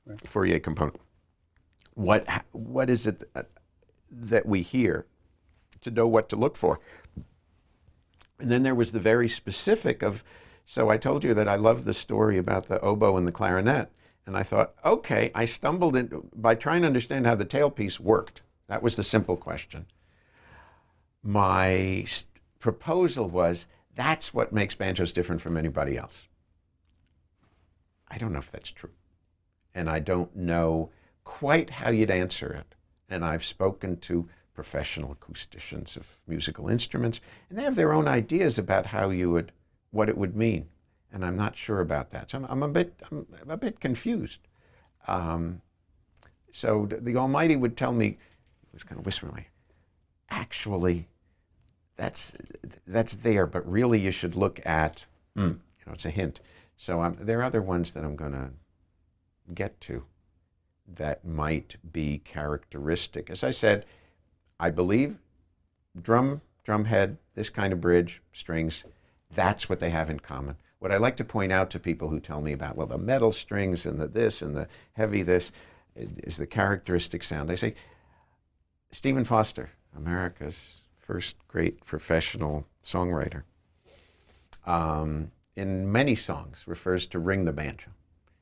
[0.06, 0.28] right.
[0.28, 1.00] Fourier component.
[1.94, 3.22] What, what is it
[4.10, 5.06] that we hear
[5.80, 6.80] to know what to look for?
[8.38, 10.24] And then there was the very specific of
[10.72, 13.92] so I told you that I love the story about the oboe and the clarinet.
[14.24, 18.40] And I thought, okay, I stumbled in by trying to understand how the tailpiece worked.
[18.68, 19.84] That was the simple question.
[21.22, 22.06] My
[22.58, 26.26] proposal was that's what makes banjos different from anybody else.
[28.08, 28.94] I don't know if that's true.
[29.74, 30.88] And I don't know
[31.22, 32.74] quite how you'd answer it.
[33.10, 37.20] And I've spoken to professional acousticians of musical instruments,
[37.50, 39.52] and they have their own ideas about how you would
[39.92, 40.66] what it would mean,
[41.12, 42.30] and I'm not sure about that.
[42.30, 44.40] So I'm, I'm a bit I'm a bit confused.
[45.06, 45.60] Um,
[46.52, 49.46] so the, the, Almighty would tell me, he was kind of whispering,
[50.30, 51.08] actually,
[51.96, 52.32] that's
[52.86, 55.04] that's there, but really you should look at,
[55.36, 56.40] mm, you know, it's a hint.
[56.76, 58.50] So um, there are other ones that I'm going to
[59.54, 60.04] get to
[60.94, 63.30] that might be characteristic.
[63.30, 63.84] As I said,
[64.58, 65.16] I believe
[66.00, 68.84] drum, drum head, this kind of bridge, strings,
[69.34, 70.56] that's what they have in common.
[70.78, 73.32] What I like to point out to people who tell me about, well, the metal
[73.32, 75.52] strings and the this and the heavy this
[75.94, 77.50] is the characteristic sound.
[77.50, 77.74] I say,
[78.90, 83.42] Stephen Foster, America's first great professional songwriter,
[84.66, 87.90] um, in many songs refers to ring the banjo.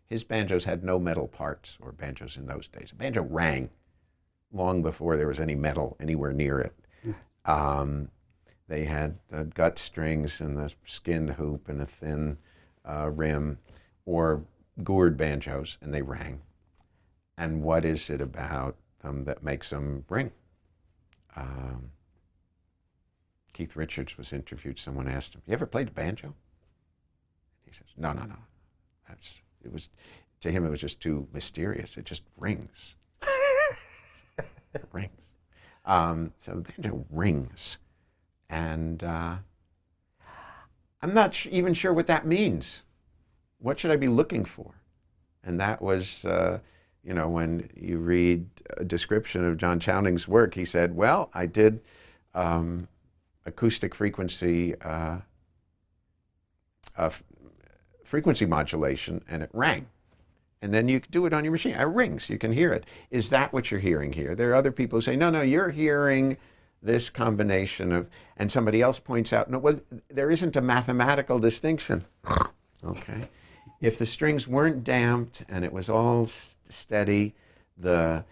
[0.07, 2.91] His banjos had no metal parts, or banjos in those days.
[2.93, 3.71] A banjo rang
[4.53, 6.75] long before there was any metal anywhere near it.
[7.45, 8.11] Um,
[8.71, 12.39] they had the gut strings and the skinned hoop and a thin
[12.85, 13.59] uh, rim,
[14.07, 14.45] or
[14.85, 16.41] gourd banjos, and they rang.
[17.37, 20.31] And what is it about them that makes them ring?
[21.35, 21.91] Um,
[23.53, 24.79] Keith Richards was interviewed.
[24.79, 26.37] Someone asked him, "You ever played the banjo?"
[27.67, 28.39] He says, "No, no, no.
[29.09, 29.89] That's it was
[30.43, 30.65] to him.
[30.65, 31.97] It was just too mysterious.
[31.97, 32.95] It just rings,
[34.39, 35.33] it rings.
[35.85, 37.79] Um, so the banjo rings,
[38.51, 39.37] and uh,
[41.01, 42.83] I'm not even sure what that means.
[43.59, 44.75] What should I be looking for?
[45.43, 46.59] And that was, uh,
[47.03, 48.47] you know, when you read
[48.77, 51.81] a description of John Chowning's work, he said, "Well, I did."
[52.35, 52.89] Um,
[53.47, 55.19] acoustic frequency uh,
[58.05, 59.87] frequency modulation, and it rang.
[60.63, 61.75] And then you do it on your machine.
[61.75, 62.29] It rings.
[62.29, 62.85] You can hear it.
[63.11, 64.35] Is that what you're hearing here?
[64.35, 66.37] There are other people who say, no, no, you're hearing
[66.83, 72.05] this combination of, and somebody else points out, no, well, there isn't a mathematical distinction.
[72.85, 73.29] okay.
[73.81, 76.29] If the strings weren't damped and it was all
[76.69, 77.35] steady,
[77.77, 78.25] the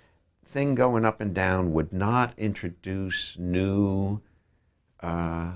[0.44, 4.20] thing going up and down would not introduce new
[5.01, 5.52] uh,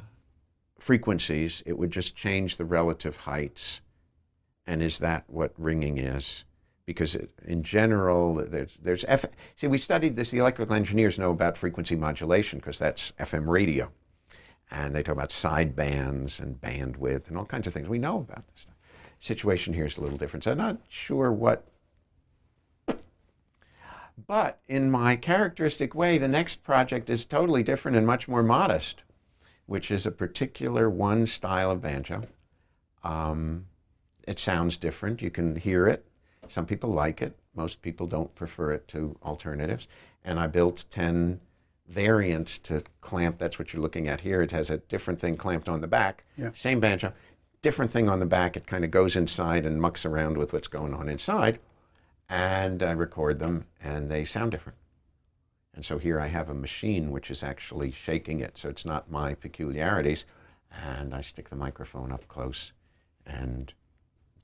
[0.79, 3.81] frequencies, it would just change the relative heights.
[4.67, 6.45] And is that what ringing is?
[6.85, 9.25] Because it, in general, there's, there's F.
[9.55, 10.31] See, we studied this.
[10.31, 13.91] The electrical engineers know about frequency modulation because that's FM radio,
[14.71, 17.89] and they talk about side bands and bandwidth and all kinds of things.
[17.89, 18.75] We know about this stuff.
[19.21, 20.45] Situation here is a little different.
[20.45, 21.67] So I'm not sure what
[24.27, 29.03] but in my characteristic way, the next project is totally different and much more modest
[29.67, 32.23] which is a particular one style of banjo.
[33.03, 33.67] Um,
[34.27, 35.23] it sounds different.
[35.23, 36.05] You can hear it.
[36.49, 37.37] Some people like it.
[37.55, 39.87] Most people don't prefer it to alternatives.
[40.25, 41.41] And I built 10
[41.89, 43.39] variants to clamp.
[43.39, 44.43] That's what you're looking at here.
[44.43, 46.25] It has a different thing clamped on the back.
[46.37, 46.51] Yeah.
[46.55, 47.13] Same banjo,
[47.61, 48.57] different thing on the back.
[48.57, 51.59] It kind of goes inside and mucks around with what's going on inside.
[52.29, 54.79] And I record them, and they sound different.
[55.75, 59.11] And so here I have a machine which is actually shaking it, so it's not
[59.11, 60.25] my peculiarities.
[60.71, 62.73] And I stick the microphone up close
[63.27, 63.73] and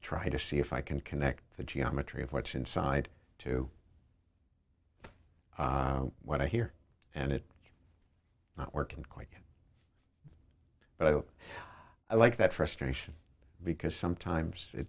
[0.02, 3.09] try to see if I can connect the geometry of what's inside
[3.41, 3.68] to
[5.59, 6.73] uh, what I hear.
[7.15, 7.44] And it's
[8.57, 9.43] not working quite yet.
[10.99, 13.15] But I, I like that frustration
[13.65, 14.86] because sometimes it,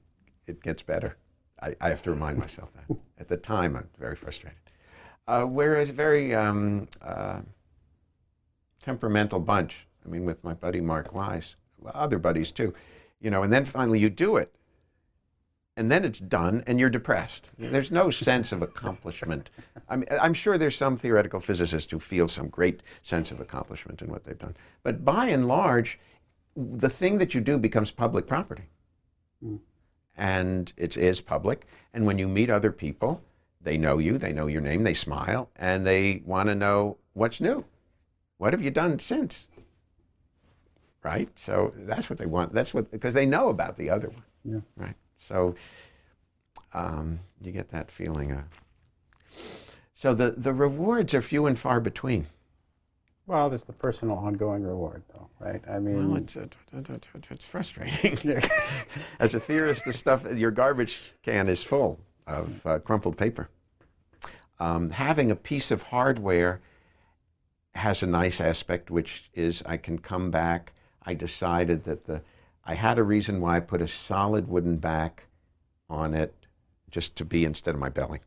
[0.48, 1.18] it gets better.
[1.62, 2.98] I, I have to remind myself that.
[3.20, 4.60] At the time, I'm very frustrated.
[5.28, 7.42] Uh, we're a very um, uh,
[8.82, 9.88] temperamental bunch.
[10.06, 11.56] I mean, with my buddy Mark Wise,
[11.94, 12.74] other buddies too,
[13.20, 13.44] you know.
[13.44, 14.56] And then finally, you do it,
[15.80, 17.48] and then it's done, and you're depressed.
[17.58, 19.50] There's no sense of accomplishment.
[19.88, 24.02] I mean, I'm sure there's some theoretical physicists who feel some great sense of accomplishment
[24.02, 25.98] in what they've done, but by and large,
[26.54, 28.64] the thing that you do becomes public property.
[29.42, 29.60] Mm.
[30.18, 31.66] And it is public.
[31.94, 33.24] And when you meet other people,
[33.62, 37.40] they know you, they know your name, they smile, and they want to know what's
[37.40, 37.64] new.
[38.38, 39.48] What have you done since?
[41.04, 41.30] Right?
[41.38, 42.54] So that's what they want.
[42.54, 44.24] That's what, because they know about the other one.
[44.44, 44.60] Yeah.
[44.76, 44.96] Right?
[45.30, 45.54] So
[46.74, 48.44] um, you get that feeling of.
[49.94, 52.26] So the, the rewards are few and far between.
[53.28, 55.62] Well, there's the personal ongoing reward, though, right?
[55.70, 58.18] I mean, well, it's, it's frustrating.
[59.20, 63.50] As a theorist, the stuff, your garbage can is full of uh, crumpled paper.
[64.60, 66.60] Um, having a piece of hardware
[67.76, 70.74] has a nice aspect, which is I can come back.
[71.04, 72.22] I decided that the
[72.70, 75.26] I had a reason why I put a solid wooden back
[75.90, 76.36] on it,
[76.92, 78.20] just to be instead of my belly.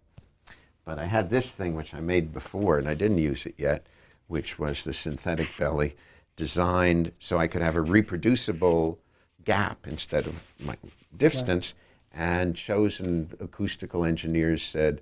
[0.85, 3.87] But I had this thing which I made before, and I didn't use it yet,
[4.27, 5.95] which was the synthetic belly,
[6.35, 8.99] designed so I could have a reproducible
[9.45, 10.77] gap instead of my
[11.17, 11.73] distance.
[11.73, 11.83] Right
[12.15, 15.01] and chosen acoustical engineers said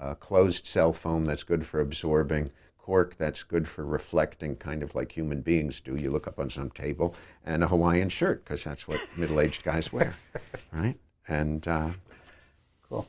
[0.00, 2.50] uh, closed cell foam that's good for absorbing,
[2.82, 5.94] cork that's good for reflecting, kind of like human beings do.
[5.96, 9.92] You look up on some table, and a Hawaiian shirt because that's what middle-aged guys
[9.92, 10.14] wear,
[10.72, 10.98] right?
[11.28, 11.90] and uh,
[12.88, 13.06] Cool.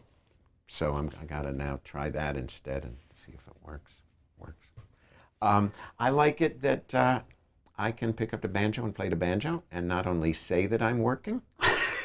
[0.68, 3.94] so I'm, I got to now try that instead and see if it works.
[4.38, 4.68] Works.
[5.42, 7.22] Um, I like it that uh,
[7.78, 10.82] I can pick up the banjo and play the banjo, and not only say that
[10.82, 11.42] I'm working,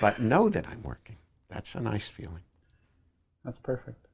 [0.01, 1.17] but know that I'm working.
[1.49, 2.41] That's a nice feeling.
[3.45, 4.06] That's perfect.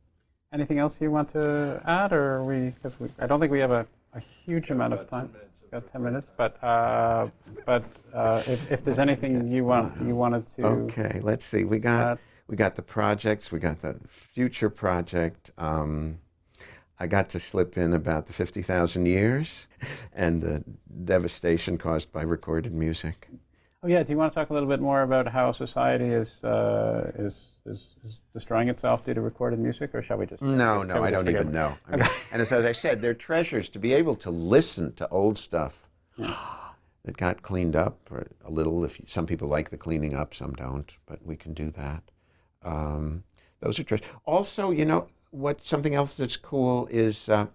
[0.52, 2.70] Anything else you want to add, or we?
[2.70, 5.30] Because we, I don't think we have a, a huge amount of time.
[5.70, 7.28] Got ten minutes, but uh,
[7.64, 7.82] but
[8.12, 11.64] uh, if, if there's anything you want you wanted to Okay, let's see.
[11.64, 13.50] We got add, we got the projects.
[13.50, 15.50] We got the future project.
[15.56, 16.18] Um,
[17.00, 19.66] I got to slip in about the fifty thousand years,
[20.12, 20.62] and the
[21.06, 23.28] devastation caused by recorded music.
[23.82, 26.42] Oh yeah, do you want to talk a little bit more about how society is
[26.44, 30.42] uh, is, is is destroying itself due to recorded music, or shall we just?
[30.42, 31.52] No, no, I don't even it?
[31.52, 31.76] know.
[31.88, 35.08] I mean, and as, as I said, they're treasures to be able to listen to
[35.08, 38.10] old stuff that got cleaned up
[38.44, 38.84] a little.
[38.84, 42.02] If you, some people like the cleaning up, some don't, but we can do that.
[42.62, 43.24] Um,
[43.60, 44.06] those are treasures.
[44.24, 45.64] Also, you know what?
[45.64, 47.46] Something else that's cool is uh,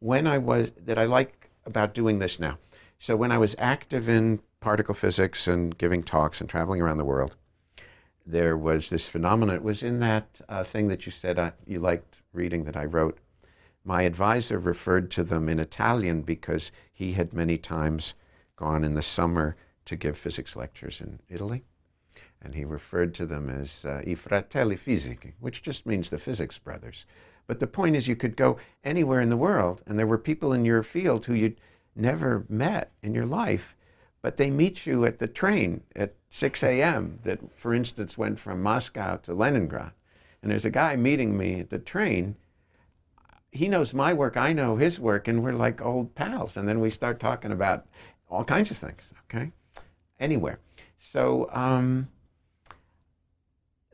[0.00, 2.58] when I was that I like about doing this now.
[3.00, 7.04] So when I was active in particle physics and giving talks and traveling around the
[7.04, 7.36] world,
[8.26, 9.56] there was this phenomenon.
[9.56, 12.84] It was in that uh, thing that you said uh, you liked reading that I
[12.84, 13.18] wrote.
[13.84, 18.14] My advisor referred to them in Italian because he had many times
[18.56, 19.56] gone in the summer
[19.86, 21.64] to give physics lectures in Italy.
[22.42, 26.58] And he referred to them as uh, i fratelli fisici, which just means the physics
[26.58, 27.06] brothers.
[27.46, 30.52] But the point is, you could go anywhere in the world, and there were people
[30.52, 31.60] in your field who you'd
[31.96, 33.74] never met in your life,
[34.28, 37.18] but they meet you at the train at 6 a.m.
[37.22, 39.92] that, for instance, went from Moscow to Leningrad.
[40.42, 42.36] And there's a guy meeting me at the train.
[43.52, 46.58] He knows my work, I know his work, and we're like old pals.
[46.58, 47.86] And then we start talking about
[48.28, 49.50] all kinds of things, okay?
[50.20, 50.58] Anywhere.
[51.00, 52.08] So, um,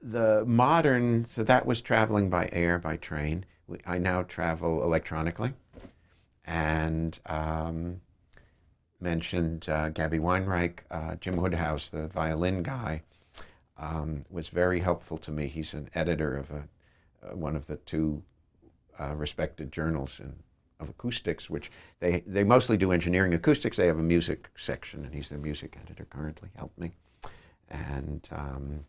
[0.02, 3.46] the modern, so that was traveling by air, by train.
[3.86, 5.52] I now travel electronically.
[6.44, 8.00] And um,
[9.04, 13.02] mentioned uh, Gabby Weinreich, uh, Jim Woodhouse, the violin guy,
[13.76, 15.46] um, was very helpful to me.
[15.46, 16.62] He's an editor of a,
[17.22, 18.22] uh, one of the two
[18.98, 20.32] uh, respected journals in,
[20.80, 23.76] of acoustics, which they, they mostly do engineering acoustics.
[23.76, 26.92] They have a music section, and he's the music editor currently, helped me.
[27.68, 28.84] And um,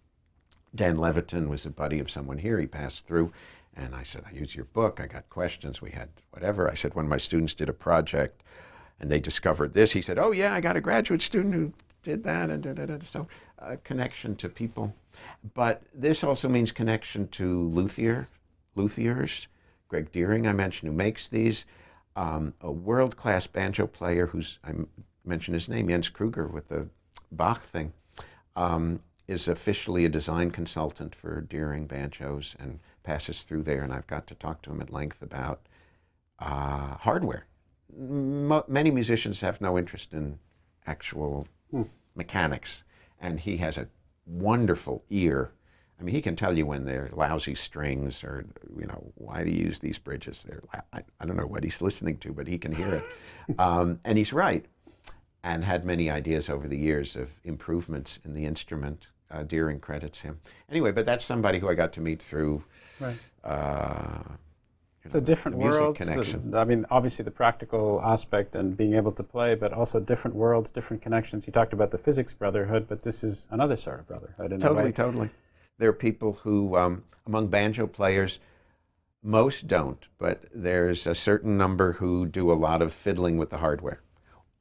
[0.74, 2.58] Dan Levitin was a buddy of someone here.
[2.58, 3.34] He passed through,
[3.76, 5.02] and I said, I use your book.
[5.02, 5.82] I got questions.
[5.82, 6.72] We had whatever.
[6.72, 8.44] I said, when my students did a project
[8.99, 12.24] and they discovered this, he said, Oh, yeah, I got a graduate student who did
[12.24, 12.49] that.
[12.49, 12.98] And da, da, da.
[13.03, 13.27] So,
[13.59, 14.93] uh, connection to people.
[15.53, 18.27] But this also means connection to luthier,
[18.75, 19.48] luthiers.
[19.88, 21.65] Greg Deering, I mentioned, who makes these.
[22.17, 24.72] Um, a world class banjo player who's, I
[25.25, 26.88] mentioned his name, Jens Kruger, with the
[27.32, 27.91] Bach thing
[28.56, 33.83] um, is officially a design consultant for Deering banjos and passes through there.
[33.83, 35.61] And I've got to talk to him at length about
[36.40, 37.45] uh, hardware.
[37.98, 40.40] Mo- many musicians have no interest in
[40.85, 41.48] actual
[42.15, 42.83] mechanics,
[43.19, 43.88] and he has a
[44.25, 45.51] wonderful ear.
[45.99, 48.45] I mean, he can tell you when they're lousy strings or,
[48.77, 50.43] you know, why do you use these bridges?
[50.43, 53.59] They're, la- I, I don't know what he's listening to, but he can hear it.
[53.59, 54.65] um, and he's right
[55.43, 59.07] and had many ideas over the years of improvements in the instrument.
[59.32, 60.40] Uh, Deering credits him.
[60.69, 62.64] Anyway, but that's somebody who I got to meet through
[62.99, 63.17] Right.
[63.43, 64.22] uh,
[65.14, 65.98] you know, different the music worlds.
[66.00, 66.56] connection.
[66.56, 70.72] I mean, obviously the practical aspect and being able to play, but also different worlds,
[70.72, 71.48] different connections.
[71.48, 74.59] You talked about the physics brotherhood, but this is another sort of brotherhood.
[74.59, 75.30] Totally, totally.
[75.77, 78.40] There are people who, um, among banjo players,
[79.22, 83.58] most don't, but there's a certain number who do a lot of fiddling with the
[83.58, 84.01] hardware,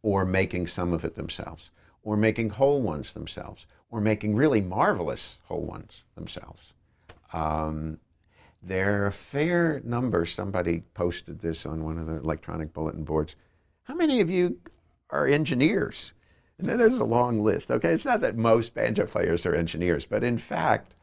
[0.02, 1.70] or making some of it themselves,
[2.02, 6.72] or making whole ones themselves, or making really marvelous whole ones themselves.
[7.32, 7.98] Um,
[8.66, 10.24] there are a fair number.
[10.24, 13.36] Somebody posted this on one of the electronic bulletin boards.
[13.84, 14.58] How many of you
[15.10, 16.12] are engineers?
[16.58, 17.70] And then there's a long list.
[17.70, 20.94] Okay, it's not that most banjo players are engineers, but in fact,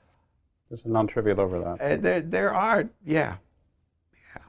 [0.70, 1.80] There's a non-trivial overlap.
[1.82, 3.36] uh, there, there are, yeah,
[4.14, 4.44] yeah.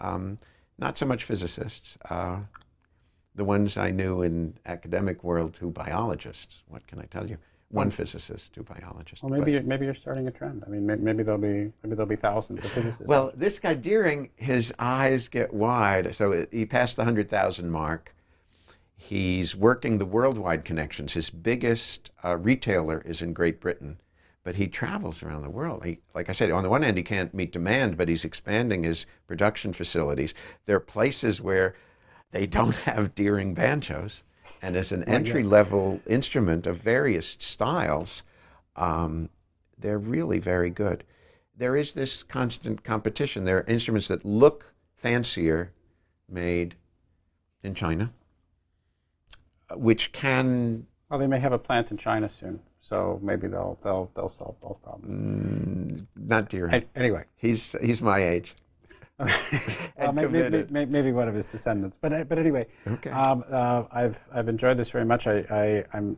[0.00, 0.38] Um,
[0.78, 1.98] not so much physicists.
[2.08, 2.38] Uh,
[3.34, 6.62] the ones I knew in academic world, who biologists.
[6.68, 7.36] What can I tell you?
[7.74, 9.22] One physicist, two biologists.
[9.22, 10.62] Well, maybe you're, maybe you're starting a trend.
[10.64, 13.06] I mean, maybe there'll be maybe there'll be thousands of physicists.
[13.06, 16.14] Well, this guy Deering, his eyes get wide.
[16.14, 18.14] So he passed the 100,000 mark.
[18.96, 21.14] He's working the worldwide connections.
[21.14, 23.98] His biggest uh, retailer is in Great Britain,
[24.44, 25.84] but he travels around the world.
[25.84, 28.84] He, like I said, on the one hand, he can't meet demand, but he's expanding
[28.84, 30.32] his production facilities.
[30.66, 31.74] There are places where
[32.30, 34.22] they don't have Deering banjos.
[34.64, 38.22] And as an entry level instrument of various styles,
[38.76, 39.28] um,
[39.76, 41.04] they're really very good.
[41.54, 43.44] There is this constant competition.
[43.44, 45.70] There are instruments that look fancier
[46.30, 46.76] made
[47.62, 48.10] in China,
[49.68, 53.78] uh, which can Well, they may have a plant in China soon, so maybe they'll
[53.84, 56.06] they'll they'll solve both problems.
[56.16, 56.68] not dear.
[56.68, 58.54] An- Anyway, He's he's my age.
[59.18, 59.28] Well,
[59.96, 60.70] And may- may- committed.
[60.70, 61.96] may- maybe one of his descendants.
[62.00, 63.10] But uh, but anyway, Okay.
[63.10, 65.26] um, uh, I've I've enjoyed this very much.
[65.26, 66.16] I, I I'm.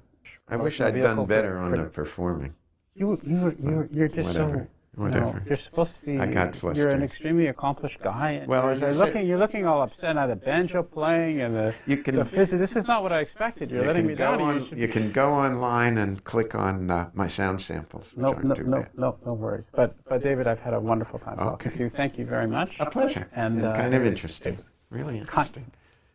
[0.49, 2.55] I wish I'd done for- better on for the performing.
[2.95, 4.67] You you you're, you're just so.
[4.97, 6.19] Whatever, You are supposed to be.
[6.19, 6.79] I got flustered.
[6.87, 8.31] You're an extremely accomplished guy.
[8.31, 10.27] And Well, you're, as I you're looking, you're looking all upset now.
[10.27, 12.59] The banjo playing and the You can- the physics.
[12.59, 13.71] This is not what I expected.
[13.71, 14.41] You're You letting me go down.
[14.41, 18.55] on, you you can go online and click on uh, my sound samples, No, no,
[18.55, 18.91] no, bad.
[18.97, 19.67] no, no worries.
[19.71, 21.77] But, but David, I've had a wonderful time talking Okay.
[21.77, 21.89] to you.
[21.91, 22.81] Thank you very much.
[22.81, 23.29] A pleasure.
[23.35, 24.57] And, And, uh, kind of interesting.
[24.89, 25.71] Really Kind, interesting.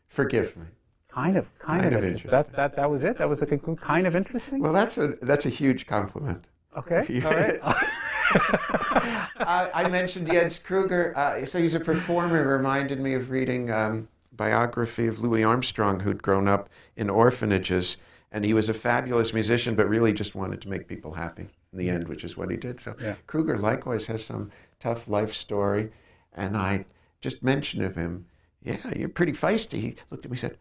[0.07, 0.65] Forgive me.
[1.07, 2.31] kind of, kind, Kind of, of interesting.
[2.31, 3.19] That's, that, that was it.
[3.19, 3.77] That was the conclusion.
[3.83, 4.59] Kind of interesting.
[4.59, 6.45] Well, that's a that's a huge compliment.
[6.75, 7.21] okay.
[7.25, 7.59] All right.
[9.37, 11.13] uh, I mentioned Jens Kruger.
[11.17, 12.47] Uh, so he's a performer.
[12.47, 17.97] Reminded me of reading um, biography of Louis Armstrong, who'd grown up in orphanages,
[18.31, 21.79] and he was a fabulous musician, but really just wanted to make people happy in
[21.79, 22.79] the end, which is what he did.
[22.79, 23.15] So Yeah.
[23.27, 25.91] Kruger likewise has some tough life story,
[26.33, 26.85] and I
[27.19, 28.25] just mentioned of him.
[28.63, 29.79] Yeah, you're pretty feisty.
[29.79, 30.57] He looked at me and said,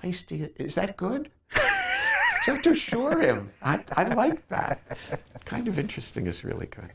[0.00, 0.50] "Feisty?
[0.56, 1.30] Is that good?"
[2.44, 4.82] so to assure him, I, I like that.
[5.44, 6.90] Kind of interesting is really good.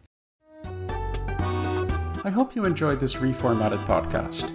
[2.21, 4.51] I hope you enjoyed this reformatted podcast.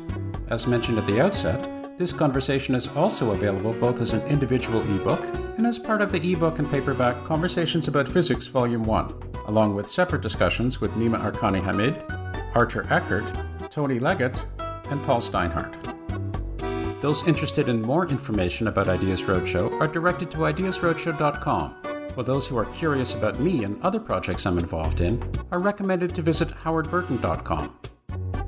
[0.51, 5.25] As mentioned at the outset, this conversation is also available both as an individual ebook
[5.57, 9.15] and as part of the ebook and paperback Conversations About Physics Volume 1,
[9.47, 11.97] along with separate discussions with Nima Arkani Hamid,
[12.55, 14.45] Artur Ekert, Tony Leggett,
[14.91, 15.75] and Paul Steinhardt.
[17.01, 21.77] Those interested in more information about Ideas Roadshow are directed to ideasroadshow.com,
[22.15, 26.15] while those who are curious about me and other projects I'm involved in are recommended
[26.15, 27.79] to visit howardburton.com.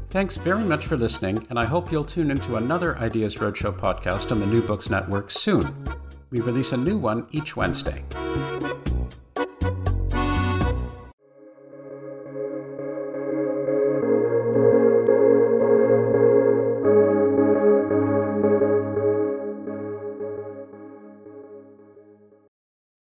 [0.09, 4.33] Thanks very much for listening, and I hope you'll tune into another Ideas Roadshow podcast
[4.33, 5.85] on the New Books Network soon.
[6.31, 8.03] We release a new one each Wednesday.